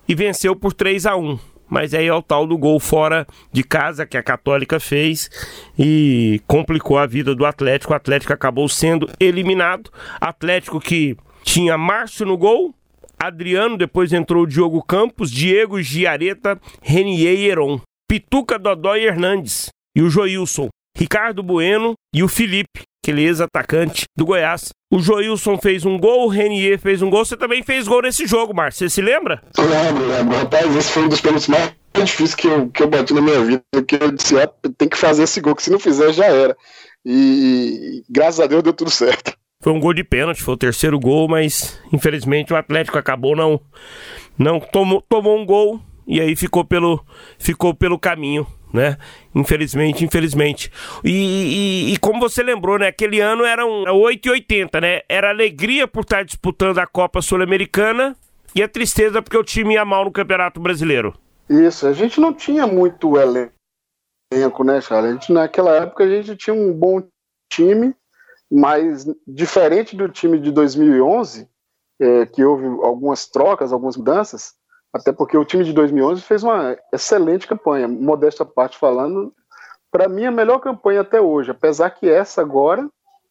e 0.08 0.14
venceu 0.14 0.56
por 0.56 0.72
3 0.72 1.06
a 1.06 1.16
1 1.16 1.49
mas 1.70 1.94
aí 1.94 2.08
é 2.08 2.12
o 2.12 2.20
tal 2.20 2.46
do 2.46 2.58
gol 2.58 2.80
fora 2.80 3.26
de 3.52 3.62
casa 3.62 4.04
que 4.04 4.18
a 4.18 4.22
Católica 4.22 4.80
fez 4.80 5.30
e 5.78 6.42
complicou 6.46 6.98
a 6.98 7.06
vida 7.06 7.34
do 7.34 7.46
Atlético. 7.46 7.92
O 7.92 7.96
Atlético 7.96 8.32
acabou 8.32 8.68
sendo 8.68 9.08
eliminado. 9.20 9.90
Atlético 10.20 10.80
que 10.80 11.16
tinha 11.44 11.78
Márcio 11.78 12.26
no 12.26 12.36
gol, 12.36 12.74
Adriano, 13.18 13.76
depois 13.76 14.12
entrou 14.12 14.42
o 14.42 14.46
Diogo 14.46 14.82
Campos, 14.82 15.30
Diego 15.30 15.80
Giareta, 15.80 16.60
Renier 16.82 17.38
e 17.38 17.48
Heron, 17.48 17.80
Pituca, 18.08 18.58
Dodó 18.58 18.96
e 18.96 19.06
Hernandes 19.06 19.68
e 19.94 20.02
o 20.02 20.10
Joilson, 20.10 20.68
Ricardo 20.96 21.42
Bueno 21.42 21.94
e 22.14 22.22
o 22.22 22.28
Felipe, 22.28 22.82
aquele 23.02 23.22
ex-atacante 23.22 24.04
do 24.16 24.26
Goiás. 24.26 24.70
O 24.92 25.00
Joilson 25.00 25.58
fez 25.58 25.84
um 25.84 25.98
gol, 25.98 26.26
o 26.26 26.28
Renier 26.28 26.78
fez 26.78 27.00
um 27.02 27.10
gol. 27.10 27.24
Você 27.24 27.36
também 27.36 27.62
fez 27.62 27.88
gol 27.88 28.02
nesse 28.02 28.26
jogo, 28.26 28.54
Márcio. 28.54 28.88
Você 28.88 28.94
se 28.94 29.00
lembra? 29.00 29.42
Lembro, 29.58 30.06
lembro. 30.06 30.36
Rapaz, 30.36 30.76
esse 30.76 30.92
foi 30.92 31.04
um 31.04 31.08
dos 31.08 31.20
pênaltis 31.20 31.48
mais 31.48 31.72
difíceis 31.94 32.34
que 32.34 32.46
eu, 32.46 32.68
que 32.68 32.82
eu 32.82 32.88
bati 32.88 33.14
na 33.14 33.20
minha 33.20 33.40
vida. 33.44 33.62
Que 33.86 33.96
eu 33.96 34.10
disse, 34.12 34.38
ah, 34.38 34.50
tem 34.76 34.88
que 34.88 34.96
fazer 34.96 35.24
esse 35.24 35.40
gol, 35.40 35.54
que 35.54 35.62
se 35.62 35.70
não 35.70 35.78
fizer 35.78 36.12
já 36.12 36.26
era. 36.26 36.56
E, 37.04 37.10
e 37.12 38.04
graças 38.10 38.40
a 38.40 38.46
Deus 38.46 38.62
deu 38.62 38.72
tudo 38.72 38.90
certo. 38.90 39.32
Foi 39.62 39.72
um 39.72 39.80
gol 39.80 39.92
de 39.92 40.02
pênalti, 40.02 40.42
foi 40.42 40.54
o 40.54 40.58
terceiro 40.58 40.98
gol, 40.98 41.28
mas 41.28 41.78
infelizmente 41.92 42.52
o 42.52 42.56
Atlético 42.56 42.98
acabou 42.98 43.36
não 43.36 43.60
não 44.38 44.58
tomou, 44.58 45.02
tomou 45.02 45.38
um 45.38 45.44
gol 45.44 45.78
e 46.10 46.20
aí 46.20 46.34
ficou 46.34 46.64
pelo 46.64 47.04
ficou 47.38 47.72
pelo 47.74 47.98
caminho 47.98 48.46
né? 48.72 48.96
Infelizmente, 49.34 50.04
infelizmente. 50.04 50.70
E, 51.04 51.10
e, 51.10 51.92
e, 51.92 51.96
como 51.98 52.20
você 52.20 52.42
lembrou, 52.42 52.78
né? 52.78 52.88
Aquele 52.88 53.20
ano 53.20 53.44
eram 53.44 53.84
8,80, 53.84 54.80
né? 54.80 55.00
Era 55.08 55.30
alegria 55.30 55.86
por 55.86 56.02
estar 56.02 56.24
disputando 56.24 56.78
a 56.78 56.86
Copa 56.86 57.20
Sul-Americana 57.20 58.16
e 58.54 58.62
a 58.62 58.68
tristeza 58.68 59.20
porque 59.22 59.36
o 59.36 59.44
time 59.44 59.74
ia 59.74 59.84
mal 59.84 60.04
no 60.04 60.12
Campeonato 60.12 60.60
Brasileiro. 60.60 61.14
Isso, 61.48 61.86
a 61.86 61.92
gente 61.92 62.20
não 62.20 62.32
tinha 62.32 62.66
muito 62.66 63.16
elenco, 63.16 64.62
né, 64.64 64.80
Charles? 64.80 65.10
A 65.10 65.12
gente, 65.14 65.32
naquela 65.32 65.74
época 65.76 66.04
a 66.04 66.08
gente 66.08 66.36
tinha 66.36 66.54
um 66.54 66.72
bom 66.72 67.02
time, 67.52 67.94
mas 68.50 69.04
diferente 69.26 69.96
do 69.96 70.08
time 70.08 70.38
de 70.38 70.52
2011, 70.52 71.48
é, 72.00 72.26
que 72.26 72.44
houve 72.44 72.66
algumas 72.84 73.26
trocas, 73.26 73.72
algumas 73.72 73.96
mudanças, 73.96 74.54
até 74.92 75.12
porque 75.12 75.36
o 75.36 75.44
time 75.44 75.64
de 75.64 75.72
2011 75.72 76.22
fez 76.22 76.42
uma 76.42 76.76
excelente 76.92 77.46
campanha, 77.46 77.86
modesta 77.86 78.44
parte 78.44 78.76
falando. 78.76 79.32
Para 79.90 80.08
mim, 80.08 80.26
a 80.26 80.30
melhor 80.30 80.58
campanha 80.58 81.00
até 81.00 81.20
hoje, 81.20 81.50
apesar 81.50 81.90
que 81.90 82.08
essa 82.08 82.40
agora, 82.40 82.88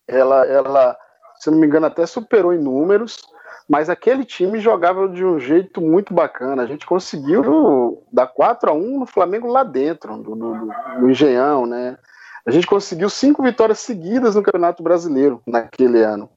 ela, 0.08 0.46
ela, 0.46 0.98
se 1.40 1.50
não 1.50 1.58
me 1.58 1.68
engano, 1.68 1.86
até 1.86 2.06
superou 2.06 2.54
em 2.54 2.60
números, 2.60 3.22
mas 3.68 3.90
aquele 3.90 4.26
time 4.26 4.60
jogava 4.60 5.08
de 5.08 5.24
um 5.24 5.40
jeito 5.40 5.80
muito 5.80 6.14
bacana. 6.14 6.64
A 6.64 6.66
gente 6.66 6.86
conseguiu 6.86 8.04
dar 8.12 8.28
4 8.28 8.72
a 8.72 8.74
1 8.74 9.00
no 9.00 9.06
Flamengo 9.06 9.48
lá 9.48 9.64
dentro, 9.64 10.18
no, 10.18 10.36
no, 10.36 10.70
no 11.00 11.10
Engenhão, 11.10 11.66
né? 11.66 11.98
A 12.46 12.52
gente 12.52 12.66
conseguiu 12.66 13.10
cinco 13.10 13.44
vitórias 13.44 13.80
seguidas 13.80 14.36
no 14.36 14.42
Campeonato 14.42 14.82
Brasileiro 14.82 15.42
naquele 15.46 16.02
ano, 16.02 16.30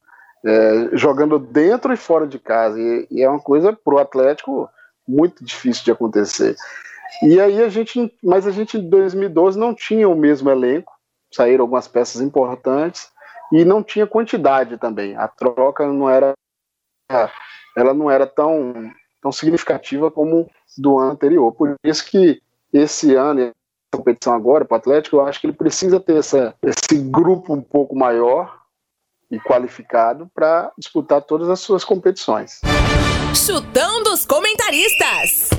é, 0.45 0.89
jogando 0.93 1.39
dentro 1.39 1.91
e 1.91 1.97
fora 1.97 2.27
de 2.27 2.37
casa. 2.37 2.79
E, 2.79 3.07
e 3.09 3.23
é 3.23 3.29
uma 3.29 3.39
coisa 3.39 3.73
pro 3.73 3.97
Atlético 3.97 4.69
muito 5.07 5.43
difícil 5.43 5.83
de 5.83 5.91
acontecer. 5.91 6.55
E 7.21 7.39
aí 7.39 7.61
a 7.61 7.69
gente, 7.69 8.13
mas 8.23 8.47
a 8.47 8.51
gente 8.51 8.77
em 8.77 8.89
2012 8.89 9.57
não 9.57 9.73
tinha 9.73 10.09
o 10.09 10.15
mesmo 10.15 10.49
elenco, 10.49 10.93
saíram 11.31 11.63
algumas 11.63 11.87
peças 11.87 12.21
importantes 12.21 13.09
e 13.51 13.63
não 13.63 13.83
tinha 13.83 14.07
quantidade 14.07 14.77
também. 14.77 15.15
A 15.15 15.27
troca 15.27 15.85
não 15.87 16.09
era, 16.09 16.33
ela 17.77 17.93
não 17.93 18.09
era 18.09 18.25
tão, 18.25 18.91
tão 19.21 19.31
significativa 19.31 20.09
como 20.09 20.49
do 20.77 20.97
ano 20.97 21.11
anterior. 21.11 21.53
Por 21.53 21.75
isso 21.83 22.05
que 22.05 22.41
esse 22.71 23.15
ano, 23.15 23.51
a 23.93 23.97
competição 23.97 24.33
agora 24.33 24.65
para 24.65 24.75
o 24.75 24.77
Atlético, 24.77 25.17
eu 25.17 25.25
acho 25.25 25.39
que 25.39 25.47
ele 25.47 25.53
precisa 25.53 25.99
ter 25.99 26.17
essa, 26.17 26.55
esse 26.63 26.97
grupo 26.97 27.53
um 27.53 27.61
pouco 27.61 27.95
maior 27.95 28.59
e 29.29 29.39
qualificado 29.39 30.29
para 30.33 30.71
disputar 30.77 31.21
todas 31.21 31.49
as 31.49 31.59
suas 31.59 31.83
competições. 31.83 32.61
Chutão 33.33 34.03
dos 34.03 34.25
comentaristas. 34.25 35.49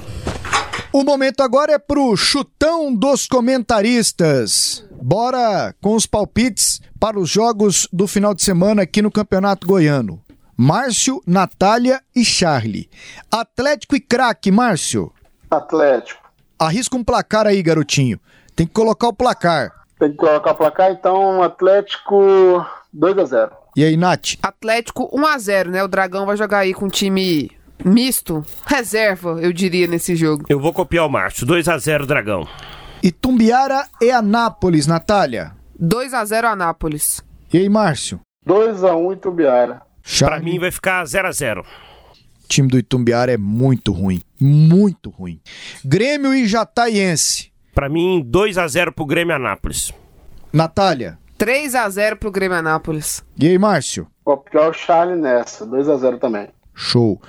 O 0.92 1.02
momento 1.02 1.42
agora 1.42 1.72
é 1.72 1.78
pro 1.78 2.16
chutão 2.16 2.94
dos 2.94 3.26
comentaristas. 3.26 4.86
Bora 5.02 5.74
com 5.82 5.94
os 5.96 6.06
palpites 6.06 6.80
para 7.00 7.18
os 7.18 7.28
jogos 7.28 7.88
do 7.92 8.06
final 8.06 8.32
de 8.32 8.44
semana 8.44 8.82
aqui 8.82 9.02
no 9.02 9.10
Campeonato 9.10 9.66
Goiano. 9.66 10.22
Márcio, 10.56 11.20
Natália 11.26 12.00
e 12.14 12.24
Charlie. 12.24 12.88
Atlético 13.30 13.96
e 13.96 14.00
craque, 14.00 14.52
Márcio. 14.52 15.12
Atlético. 15.50 16.22
Arrisca 16.56 16.96
um 16.96 17.02
placar 17.02 17.46
aí, 17.46 17.60
garotinho. 17.60 18.20
Tem 18.54 18.66
que 18.66 18.72
colocar 18.72 19.08
o 19.08 19.12
placar. 19.12 19.72
Tem 19.98 20.12
que 20.12 20.16
colocar 20.16 20.52
o 20.52 20.54
placar, 20.54 20.92
então 20.92 21.42
Atlético 21.42 22.64
2 22.92 23.18
a 23.18 23.24
0 23.24 23.52
E 23.74 23.84
aí, 23.84 23.96
Nath? 23.96 24.36
Atlético 24.40 25.10
1 25.12 25.26
a 25.26 25.38
0 25.38 25.70
né? 25.72 25.82
O 25.82 25.88
Dragão 25.88 26.24
vai 26.24 26.36
jogar 26.36 26.58
aí 26.60 26.72
com 26.72 26.86
um 26.86 26.88
time 26.88 27.50
misto, 27.82 28.44
reserva, 28.66 29.38
eu 29.40 29.52
diria, 29.52 29.86
nesse 29.86 30.14
jogo. 30.14 30.44
Eu 30.48 30.60
vou 30.60 30.72
copiar 30.72 31.06
o 31.06 31.10
Márcio. 31.10 31.46
2 31.46 31.68
a 31.68 31.78
0 31.78 32.06
Dragão. 32.06 32.46
Itumbiara 33.02 33.86
e 34.00 34.10
Anápolis, 34.10 34.86
Natália. 34.86 35.52
2 35.78 36.14
a 36.14 36.24
0 36.24 36.48
Anápolis. 36.48 37.22
E 37.52 37.58
aí, 37.58 37.68
Márcio? 37.68 38.20
2 38.46 38.84
a 38.84 38.96
1 38.96 39.12
Itumbiara. 39.12 39.82
Pra 40.18 40.38
mim 40.40 40.58
vai 40.58 40.70
ficar 40.70 41.04
0 41.04 41.28
a 41.28 41.32
0 41.32 41.62
O 41.62 42.48
time 42.48 42.68
do 42.68 42.78
Itumbiara 42.78 43.32
é 43.32 43.36
muito 43.38 43.92
ruim. 43.92 44.20
Muito 44.40 45.10
ruim. 45.10 45.40
Grêmio 45.84 46.34
e 46.34 46.46
Jataiense. 46.46 47.50
Pra 47.74 47.88
mim, 47.88 48.22
2 48.24 48.58
a 48.58 48.68
0 48.68 48.92
pro 48.92 49.04
Grêmio 49.06 49.34
Anápolis. 49.34 49.92
Natália. 50.52 51.18
3 51.36 51.74
a 51.74 51.88
0 51.88 52.16
pro 52.16 52.30
Grêmio 52.30 52.56
Anápolis. 52.56 53.24
E 53.38 53.48
aí, 53.48 53.58
Márcio? 53.58 54.06
Copiar 54.24 54.70
o 54.70 54.72
Charlie 54.72 55.20
nessa. 55.20 55.66
2 55.66 55.88
a 55.88 55.96
0 55.96 56.18
também. 56.18 56.48
Show. 56.74 57.20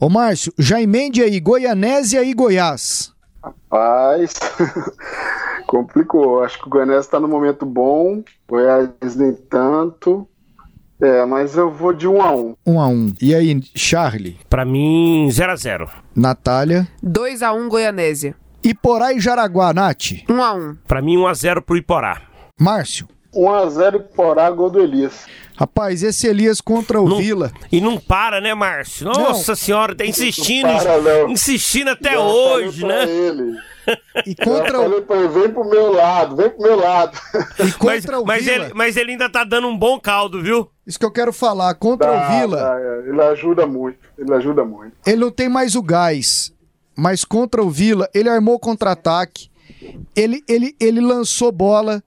Ô, 0.00 0.08
Márcio, 0.08 0.52
já 0.58 0.80
emende 0.80 1.22
aí 1.22 1.38
Goianésia 1.40 2.22
e 2.22 2.32
Goiás. 2.34 3.12
Rapaz, 3.42 4.34
complicou. 5.66 6.42
Acho 6.42 6.58
que 6.60 6.66
o 6.66 6.70
Goianese 6.70 7.00
está 7.00 7.20
no 7.20 7.28
momento 7.28 7.64
bom, 7.66 8.22
Goiás 8.48 8.88
nem 9.16 9.32
tanto. 9.34 10.26
É, 11.00 11.24
mas 11.26 11.56
eu 11.56 11.70
vou 11.70 11.92
de 11.92 12.06
1 12.06 12.22
a 12.22 12.32
1 12.32 12.56
1 12.66 12.80
a 12.80 12.86
1 12.86 13.12
E 13.20 13.34
aí, 13.34 13.60
Charlie? 13.74 14.38
Pra 14.48 14.64
mim, 14.64 15.28
0 15.30 15.52
a 15.52 15.56
0 15.56 15.90
Natália. 16.14 16.86
2 17.02 17.42
a 17.42 17.52
1 17.52 17.68
Goianésia. 17.68 18.34
Iporá 18.62 19.12
e 19.12 19.20
Jaraguá, 19.20 19.74
Nath. 19.74 20.24
1 20.28 20.42
a 20.42 20.54
1 20.54 20.76
Pra 20.86 21.02
mim, 21.02 21.18
1 21.18 21.26
a 21.26 21.34
0 21.34 21.62
pro 21.62 21.76
Iporá. 21.76 22.22
Márcio. 22.58 23.08
1 23.34 23.50
a 23.50 23.68
0 23.68 23.96
Iporá, 23.98 24.50
gol 24.50 24.70
do 24.70 24.80
Elias. 24.80 25.26
Rapaz, 25.56 26.02
esse 26.02 26.26
Elias 26.26 26.60
contra 26.60 27.00
o 27.00 27.08
Não- 27.08 27.18
Vila. 27.18 27.52
E 27.70 27.80
não 27.80 27.96
para, 27.98 28.40
né, 28.40 28.54
Márcio? 28.54 29.06
Nossa 29.06 29.54
senhora, 29.54 29.94
tá 29.94 30.04
insistindo, 30.04 30.66
Não 30.66 30.78
para, 30.78 31.00
não. 31.00 31.30
insistindo 31.30 31.90
até 31.90 32.12
Já 32.14 32.20
hoje, 32.20 32.80
falei 32.80 32.96
pra 32.96 33.06
né? 33.06 33.12
Ele. 33.12 33.56
E 34.26 34.34
contra 34.34 34.80
o, 34.80 34.82
falei 34.84 35.00
pra 35.02 35.16
ele, 35.18 35.28
vem 35.28 35.50
pro 35.50 35.64
meu 35.68 35.92
lado, 35.92 36.34
vem 36.36 36.48
pro 36.50 36.62
meu 36.62 36.76
lado. 36.76 37.16
e 37.58 37.62
Mas, 37.62 37.76
contra 37.76 38.18
o 38.20 38.24
mas 38.26 38.44
Vila. 38.44 38.64
ele, 38.64 38.74
mas 38.74 38.96
ele 38.96 39.10
ainda 39.12 39.28
tá 39.28 39.44
dando 39.44 39.68
um 39.68 39.76
bom 39.76 40.00
caldo, 40.00 40.42
viu? 40.42 40.70
Isso 40.86 40.98
que 40.98 41.04
eu 41.04 41.10
quero 41.12 41.32
falar. 41.34 41.74
Contra 41.74 42.10
Dá, 42.10 42.16
o 42.26 42.40
Vila, 42.40 42.56
dá, 42.56 42.80
é, 42.80 43.08
ele 43.10 43.22
ajuda 43.22 43.66
muito, 43.66 43.98
ele 44.18 44.32
ajuda 44.34 44.64
muito. 44.64 44.92
ele 45.06 45.18
não 45.18 45.30
tem 45.30 45.48
mais 45.50 45.74
o 45.76 45.82
gás. 45.82 46.52
Mas 46.96 47.24
contra 47.24 47.62
o 47.62 47.68
Vila, 47.70 48.08
ele 48.14 48.28
armou 48.28 48.58
contra-ataque. 48.58 49.50
Ele, 50.16 50.42
ele, 50.48 50.74
ele 50.80 51.00
lançou 51.00 51.52
bola. 51.52 52.02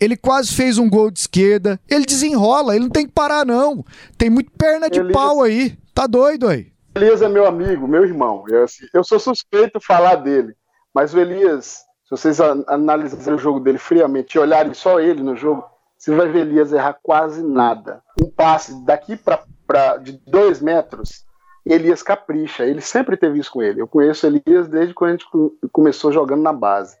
Ele 0.00 0.16
quase 0.16 0.54
fez 0.54 0.76
um 0.78 0.88
gol 0.88 1.10
de 1.10 1.20
esquerda. 1.20 1.80
Ele 1.88 2.04
desenrola, 2.04 2.74
ele 2.74 2.84
não 2.84 2.90
tem 2.90 3.06
que 3.06 3.12
parar, 3.12 3.44
não. 3.46 3.84
Tem 4.18 4.28
muito 4.28 4.50
perna 4.52 4.90
de 4.90 5.00
Elias- 5.00 5.12
pau 5.12 5.42
aí. 5.42 5.76
Tá 5.94 6.06
doido 6.06 6.48
aí. 6.48 6.72
Elias 6.94 7.22
é 7.22 7.28
meu 7.28 7.46
amigo, 7.46 7.86
meu 7.88 8.04
irmão. 8.04 8.44
Eu, 8.48 8.64
assim, 8.64 8.86
eu 8.92 9.02
sou 9.04 9.18
suspeito 9.18 9.80
falar 9.80 10.16
dele, 10.16 10.54
mas 10.94 11.12
o 11.14 11.18
Elias, 11.20 11.78
se 12.04 12.10
vocês 12.10 12.40
an- 12.40 12.64
analisarem 12.66 13.34
o 13.34 13.38
jogo 13.38 13.60
dele 13.60 13.78
friamente 13.78 14.36
e 14.36 14.38
olharem 14.40 14.74
só 14.74 15.00
ele 15.00 15.22
no 15.22 15.34
jogo, 15.36 15.64
você 15.98 16.14
vai 16.14 16.28
ver 16.28 16.40
Elias 16.40 16.72
errar 16.72 16.98
quase 17.02 17.42
nada. 17.42 18.02
Um 18.20 18.28
passe 18.30 18.84
daqui 18.84 19.16
para 19.16 19.96
de 19.96 20.20
dois 20.26 20.60
metros, 20.60 21.24
Elias 21.64 22.02
capricha. 22.02 22.64
Ele 22.64 22.80
sempre 22.80 23.16
teve 23.16 23.38
isso 23.38 23.50
com 23.50 23.62
ele. 23.62 23.80
Eu 23.80 23.88
conheço 23.88 24.26
Elias 24.26 24.68
desde 24.68 24.92
quando 24.92 25.08
a 25.10 25.12
gente 25.12 25.28
co- 25.30 25.52
começou 25.72 26.12
jogando 26.12 26.42
na 26.42 26.52
base. 26.52 26.96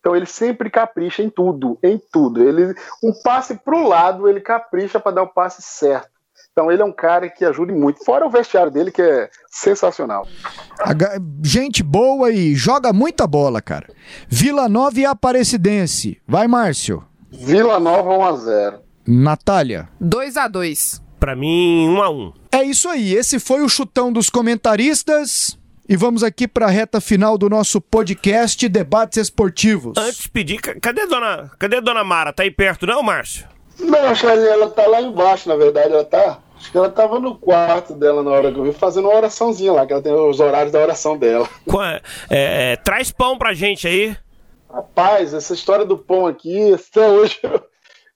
Então 0.00 0.14
ele 0.14 0.26
sempre 0.26 0.70
capricha 0.70 1.22
em 1.22 1.30
tudo, 1.30 1.78
em 1.82 2.00
tudo. 2.12 2.42
Ele 2.42 2.74
um 3.02 3.12
passe 3.22 3.56
pro 3.56 3.86
lado, 3.86 4.28
ele 4.28 4.40
capricha 4.40 5.00
para 5.00 5.12
dar 5.12 5.22
o 5.22 5.32
passe 5.32 5.62
certo. 5.62 6.08
Então 6.52 6.70
ele 6.72 6.82
é 6.82 6.84
um 6.84 6.92
cara 6.92 7.28
que 7.28 7.44
ajuda 7.44 7.72
muito. 7.72 8.04
Fora 8.04 8.26
o 8.26 8.30
vestiário 8.30 8.70
dele 8.70 8.90
que 8.90 9.02
é 9.02 9.30
sensacional. 9.50 10.26
Gente 11.44 11.82
boa 11.82 12.30
e 12.32 12.54
joga 12.54 12.92
muita 12.92 13.26
bola, 13.26 13.60
cara. 13.60 13.88
Vila 14.28 14.68
Nova 14.68 14.98
e 14.98 15.04
Aparecidense. 15.04 16.20
Vai, 16.26 16.48
Márcio. 16.48 17.04
Vila 17.30 17.78
Nova 17.78 18.10
1 18.10 18.24
a 18.24 18.36
0. 18.36 18.78
Natália. 19.06 19.88
2 20.00 20.36
a 20.36 20.48
2 20.48 21.02
Pra 21.18 21.34
mim, 21.34 21.88
1 21.88 22.02
a 22.02 22.10
1 22.10 22.32
É 22.52 22.62
isso 22.62 22.88
aí, 22.88 23.14
esse 23.14 23.38
foi 23.38 23.60
o 23.62 23.68
chutão 23.68 24.12
dos 24.12 24.30
comentaristas. 24.30 25.57
E 25.88 25.96
vamos 25.96 26.22
aqui 26.22 26.46
para 26.46 26.66
a 26.66 26.70
reta 26.70 27.00
final 27.00 27.38
do 27.38 27.48
nosso 27.48 27.80
podcast 27.80 28.68
Debates 28.68 29.16
Esportivos. 29.16 29.96
Antes 29.96 30.22
de 30.24 30.28
pedir, 30.28 30.60
ca- 30.60 30.78
cadê 30.78 31.02
a 31.02 31.06
dona, 31.06 31.50
cadê 31.58 31.76
a 31.78 31.80
dona 31.80 32.04
Mara? 32.04 32.32
Tá 32.32 32.42
aí 32.42 32.50
perto 32.50 32.86
não, 32.86 33.02
Márcio? 33.02 33.46
Não, 33.80 33.98
acho 34.08 34.26
que 34.26 34.26
ela 34.26 34.68
tá 34.68 34.86
lá 34.86 35.00
embaixo, 35.00 35.48
na 35.48 35.56
verdade. 35.56 35.92
Ela 35.94 36.04
tá. 36.04 36.40
Acho 36.58 36.72
que 36.72 36.76
ela 36.76 36.90
tava 36.90 37.18
no 37.20 37.36
quarto 37.36 37.94
dela 37.94 38.22
na 38.22 38.30
hora 38.32 38.52
que 38.52 38.58
eu 38.58 38.64
vi, 38.64 38.72
fazendo 38.72 39.06
uma 39.08 39.16
oraçãozinha 39.16 39.72
lá, 39.72 39.86
que 39.86 39.92
ela 39.92 40.02
tem 40.02 40.12
os 40.12 40.40
horários 40.40 40.72
da 40.72 40.80
oração 40.80 41.16
dela. 41.16 41.48
É, 42.30 42.72
é, 42.72 42.76
traz 42.76 43.10
pão 43.12 43.38
pra 43.38 43.54
gente 43.54 43.86
aí. 43.86 44.14
Rapaz, 44.70 45.32
essa 45.32 45.54
história 45.54 45.84
do 45.86 45.96
pão 45.96 46.26
aqui, 46.26 46.74
até 46.74 47.08
hoje 47.08 47.38
eu, 47.44 47.62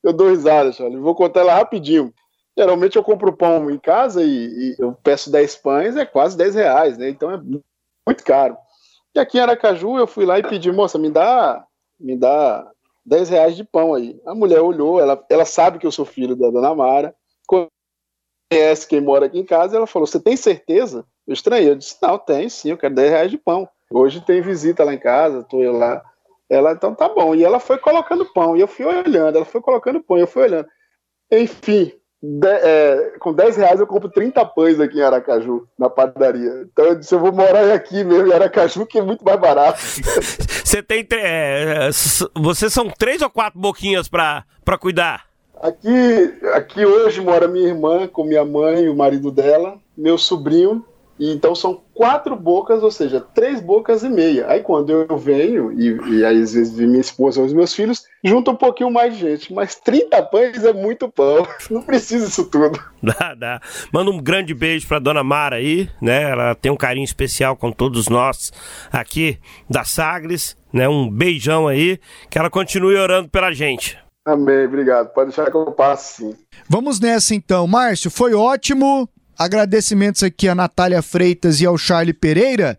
eu 0.04 0.12
dou 0.12 0.28
risada, 0.30 0.72
Charlie. 0.72 0.98
Vou 0.98 1.14
contar 1.14 1.40
ela 1.40 1.54
rapidinho. 1.54 2.12
Geralmente 2.56 2.96
eu 2.96 3.02
compro 3.02 3.36
pão 3.36 3.70
em 3.70 3.78
casa 3.78 4.22
e, 4.22 4.26
e 4.28 4.76
eu 4.78 4.92
peço 5.02 5.30
10 5.30 5.56
pães, 5.56 5.96
é 5.96 6.04
quase 6.04 6.36
10 6.36 6.54
reais, 6.54 6.98
né? 6.98 7.08
Então 7.08 7.30
é 7.30 7.38
muito 7.38 8.24
caro. 8.24 8.56
E 9.14 9.18
aqui 9.18 9.38
em 9.38 9.40
Aracaju 9.40 9.98
eu 9.98 10.06
fui 10.06 10.24
lá 10.24 10.38
e 10.38 10.42
pedi, 10.42 10.70
moça, 10.70 10.98
me 10.98 11.10
dá, 11.10 11.64
me 11.98 12.16
dá 12.16 12.70
10 13.04 13.28
reais 13.30 13.56
de 13.56 13.64
pão 13.64 13.94
aí. 13.94 14.20
A 14.26 14.34
mulher 14.34 14.60
olhou, 14.60 15.00
ela, 15.00 15.22
ela 15.30 15.44
sabe 15.44 15.78
que 15.78 15.86
eu 15.86 15.92
sou 15.92 16.04
filho 16.04 16.36
da 16.36 16.50
dona 16.50 16.74
Mara, 16.74 17.14
conhece 17.46 18.86
quem 18.86 19.00
mora 19.00 19.26
aqui 19.26 19.38
em 19.38 19.44
casa, 19.44 19.76
ela 19.76 19.86
falou: 19.86 20.06
Você 20.06 20.20
tem 20.20 20.36
certeza? 20.36 21.06
Eu 21.26 21.32
estranhei. 21.32 21.70
Eu 21.70 21.76
disse: 21.76 21.96
Não, 22.02 22.18
tem 22.18 22.48
sim, 22.48 22.70
eu 22.70 22.78
quero 22.78 22.94
10 22.94 23.10
reais 23.10 23.30
de 23.30 23.38
pão. 23.38 23.68
Hoje 23.90 24.20
tem 24.20 24.40
visita 24.40 24.84
lá 24.84 24.94
em 24.94 24.98
casa, 24.98 25.42
tô 25.44 25.62
eu 25.62 25.72
lá. 25.72 26.02
Ela, 26.48 26.72
então 26.72 26.94
tá 26.94 27.08
bom. 27.08 27.34
E 27.34 27.44
ela 27.44 27.58
foi 27.58 27.78
colocando 27.78 28.30
pão, 28.32 28.56
e 28.56 28.60
eu 28.60 28.68
fui 28.68 28.84
olhando, 28.84 29.36
ela 29.36 29.44
foi 29.44 29.60
colocando 29.60 30.02
pão, 30.02 30.18
e 30.18 30.20
eu 30.20 30.26
fui 30.26 30.42
olhando. 30.42 30.68
Enfim, 31.30 31.92
de- 32.22 32.46
é, 32.46 33.12
com 33.18 33.32
10 33.32 33.56
reais 33.56 33.80
eu 33.80 33.86
compro 33.86 34.08
30 34.08 34.44
pães 34.44 34.78
aqui 34.78 34.98
em 34.98 35.02
Aracaju, 35.02 35.66
na 35.78 35.90
padaria. 35.90 36.66
Então 36.72 36.84
eu 36.84 36.94
disse: 36.94 37.14
Eu 37.14 37.18
vou 37.18 37.32
morar 37.32 37.72
aqui 37.72 38.04
mesmo 38.04 38.28
em 38.28 38.32
Aracaju, 38.32 38.86
que 38.86 38.98
é 38.98 39.02
muito 39.02 39.24
mais 39.24 39.40
barato. 39.40 39.80
Você 40.64 40.82
tem. 40.82 41.06
é, 41.12 41.90
são 41.92 42.88
três 42.90 43.20
ou 43.22 43.28
quatro 43.30 43.58
boquinhas 43.58 44.08
pra, 44.08 44.44
pra 44.64 44.78
cuidar? 44.78 45.26
Aqui, 45.60 46.34
aqui 46.54 46.84
hoje 46.84 47.20
mora 47.20 47.46
minha 47.46 47.68
irmã 47.68 48.06
com 48.08 48.24
minha 48.24 48.44
mãe 48.44 48.84
e 48.84 48.88
o 48.88 48.96
marido 48.96 49.30
dela, 49.30 49.76
meu 49.96 50.18
sobrinho, 50.18 50.84
então 51.30 51.54
são 51.54 51.80
quatro 51.92 52.34
bocas, 52.34 52.82
ou 52.82 52.90
seja, 52.90 53.20
três 53.20 53.60
bocas 53.60 54.02
e 54.02 54.08
meia. 54.08 54.46
Aí 54.48 54.60
quando 54.60 54.90
eu 54.90 55.16
venho, 55.16 55.70
e, 55.72 56.16
e 56.16 56.24
aí 56.24 56.40
às 56.40 56.54
vezes 56.54 56.72
minha 56.72 57.00
esposa 57.00 57.40
ou 57.40 57.46
os 57.46 57.52
meus 57.52 57.74
filhos, 57.74 58.04
junta 58.24 58.50
um 58.50 58.56
pouquinho 58.56 58.90
mais 58.90 59.14
de 59.14 59.20
gente, 59.20 59.52
mas 59.52 59.74
30 59.76 60.22
pães 60.24 60.64
é 60.64 60.72
muito 60.72 61.08
pão, 61.08 61.46
não 61.70 61.82
precisa 61.82 62.26
isso 62.26 62.44
tudo. 62.46 62.82
Dá, 63.02 63.34
dá. 63.34 63.60
Manda 63.92 64.10
um 64.10 64.18
grande 64.18 64.54
beijo 64.54 64.88
pra 64.88 64.98
dona 64.98 65.22
Mara 65.22 65.56
aí, 65.56 65.88
né? 66.00 66.30
Ela 66.30 66.54
tem 66.54 66.72
um 66.72 66.76
carinho 66.76 67.04
especial 67.04 67.56
com 67.56 67.70
todos 67.70 68.08
nós 68.08 68.52
aqui 68.90 69.38
da 69.68 69.84
Sagres, 69.84 70.56
né? 70.72 70.88
Um 70.88 71.10
beijão 71.10 71.68
aí, 71.68 72.00
que 72.30 72.38
ela 72.38 72.48
continue 72.48 72.96
orando 72.96 73.28
pela 73.28 73.52
gente. 73.52 73.98
Amém, 74.24 74.66
obrigado. 74.66 75.12
Pode 75.12 75.28
deixar 75.30 75.50
que 75.50 75.56
eu 75.56 75.72
passe 75.72 76.22
sim. 76.22 76.36
Vamos 76.68 77.00
nessa 77.00 77.34
então. 77.34 77.66
Márcio, 77.66 78.10
foi 78.10 78.34
ótimo. 78.34 79.08
Agradecimentos 79.44 80.22
aqui 80.22 80.48
a 80.48 80.54
Natália 80.54 81.02
Freitas 81.02 81.60
e 81.60 81.66
ao 81.66 81.76
Charlie 81.76 82.12
Pereira. 82.12 82.78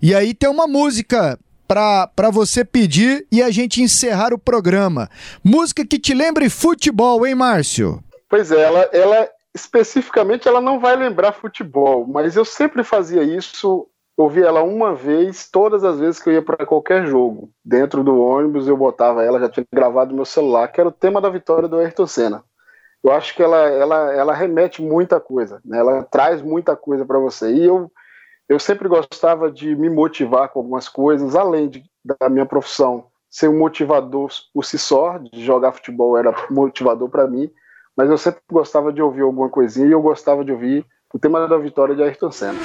E 0.00 0.14
aí 0.14 0.32
tem 0.32 0.48
uma 0.48 0.66
música 0.66 1.38
para 1.66 2.30
você 2.32 2.64
pedir 2.64 3.26
e 3.30 3.42
a 3.42 3.50
gente 3.50 3.82
encerrar 3.82 4.32
o 4.32 4.38
programa. 4.38 5.08
Música 5.44 5.86
que 5.86 5.98
te 5.98 6.14
lembre 6.14 6.48
futebol, 6.48 7.26
hein, 7.26 7.34
Márcio? 7.34 8.02
Pois 8.28 8.50
é, 8.50 8.60
ela, 8.60 8.88
ela 8.92 9.28
especificamente 9.54 10.48
ela 10.48 10.60
não 10.60 10.80
vai 10.80 10.96
lembrar 10.96 11.32
futebol, 11.32 12.06
mas 12.06 12.34
eu 12.36 12.44
sempre 12.44 12.82
fazia 12.82 13.22
isso 13.22 13.86
ouvi 14.22 14.42
ela 14.42 14.62
uma 14.62 14.94
vez, 14.94 15.48
todas 15.50 15.82
as 15.82 15.98
vezes 15.98 16.20
que 16.20 16.28
eu 16.28 16.34
ia 16.34 16.42
para 16.42 16.66
qualquer 16.66 17.06
jogo. 17.06 17.50
Dentro 17.64 18.04
do 18.04 18.20
ônibus 18.20 18.68
eu 18.68 18.76
botava 18.76 19.24
ela, 19.24 19.40
já 19.40 19.48
tinha 19.48 19.64
gravado 19.72 20.10
no 20.10 20.16
meu 20.16 20.24
celular, 20.24 20.68
que 20.68 20.80
era 20.80 20.88
o 20.88 20.92
tema 20.92 21.20
da 21.20 21.30
vitória 21.30 21.68
do 21.68 21.78
Ayrton 21.78 22.06
Senna. 22.06 22.44
Eu 23.02 23.12
acho 23.12 23.34
que 23.34 23.42
ela, 23.42 23.58
ela, 23.68 24.12
ela 24.12 24.34
remete 24.34 24.82
muita 24.82 25.18
coisa, 25.18 25.60
né? 25.64 25.78
ela 25.78 26.02
traz 26.04 26.42
muita 26.42 26.76
coisa 26.76 27.04
para 27.04 27.18
você. 27.18 27.50
E 27.50 27.64
eu, 27.64 27.90
eu 28.48 28.58
sempre 28.58 28.88
gostava 28.88 29.50
de 29.50 29.74
me 29.74 29.88
motivar 29.88 30.48
com 30.50 30.58
algumas 30.58 30.88
coisas, 30.88 31.34
além 31.34 31.68
de, 31.68 31.82
da 32.04 32.28
minha 32.28 32.44
profissão 32.44 33.06
ser 33.30 33.48
um 33.48 33.56
motivador 33.56 34.28
por 34.52 34.64
si 34.64 34.76
só, 34.76 35.16
de 35.18 35.44
jogar 35.44 35.72
futebol 35.72 36.18
era 36.18 36.34
motivador 36.50 37.08
para 37.08 37.28
mim, 37.28 37.48
mas 37.96 38.10
eu 38.10 38.18
sempre 38.18 38.40
gostava 38.50 38.92
de 38.92 39.00
ouvir 39.00 39.22
alguma 39.22 39.48
coisinha 39.48 39.86
e 39.86 39.92
eu 39.92 40.02
gostava 40.02 40.44
de 40.44 40.52
ouvir 40.52 40.84
o 41.14 41.18
tema 41.18 41.46
da 41.46 41.56
vitória 41.56 41.94
de 41.94 42.02
Ayrton 42.02 42.30
Senna. 42.30 42.58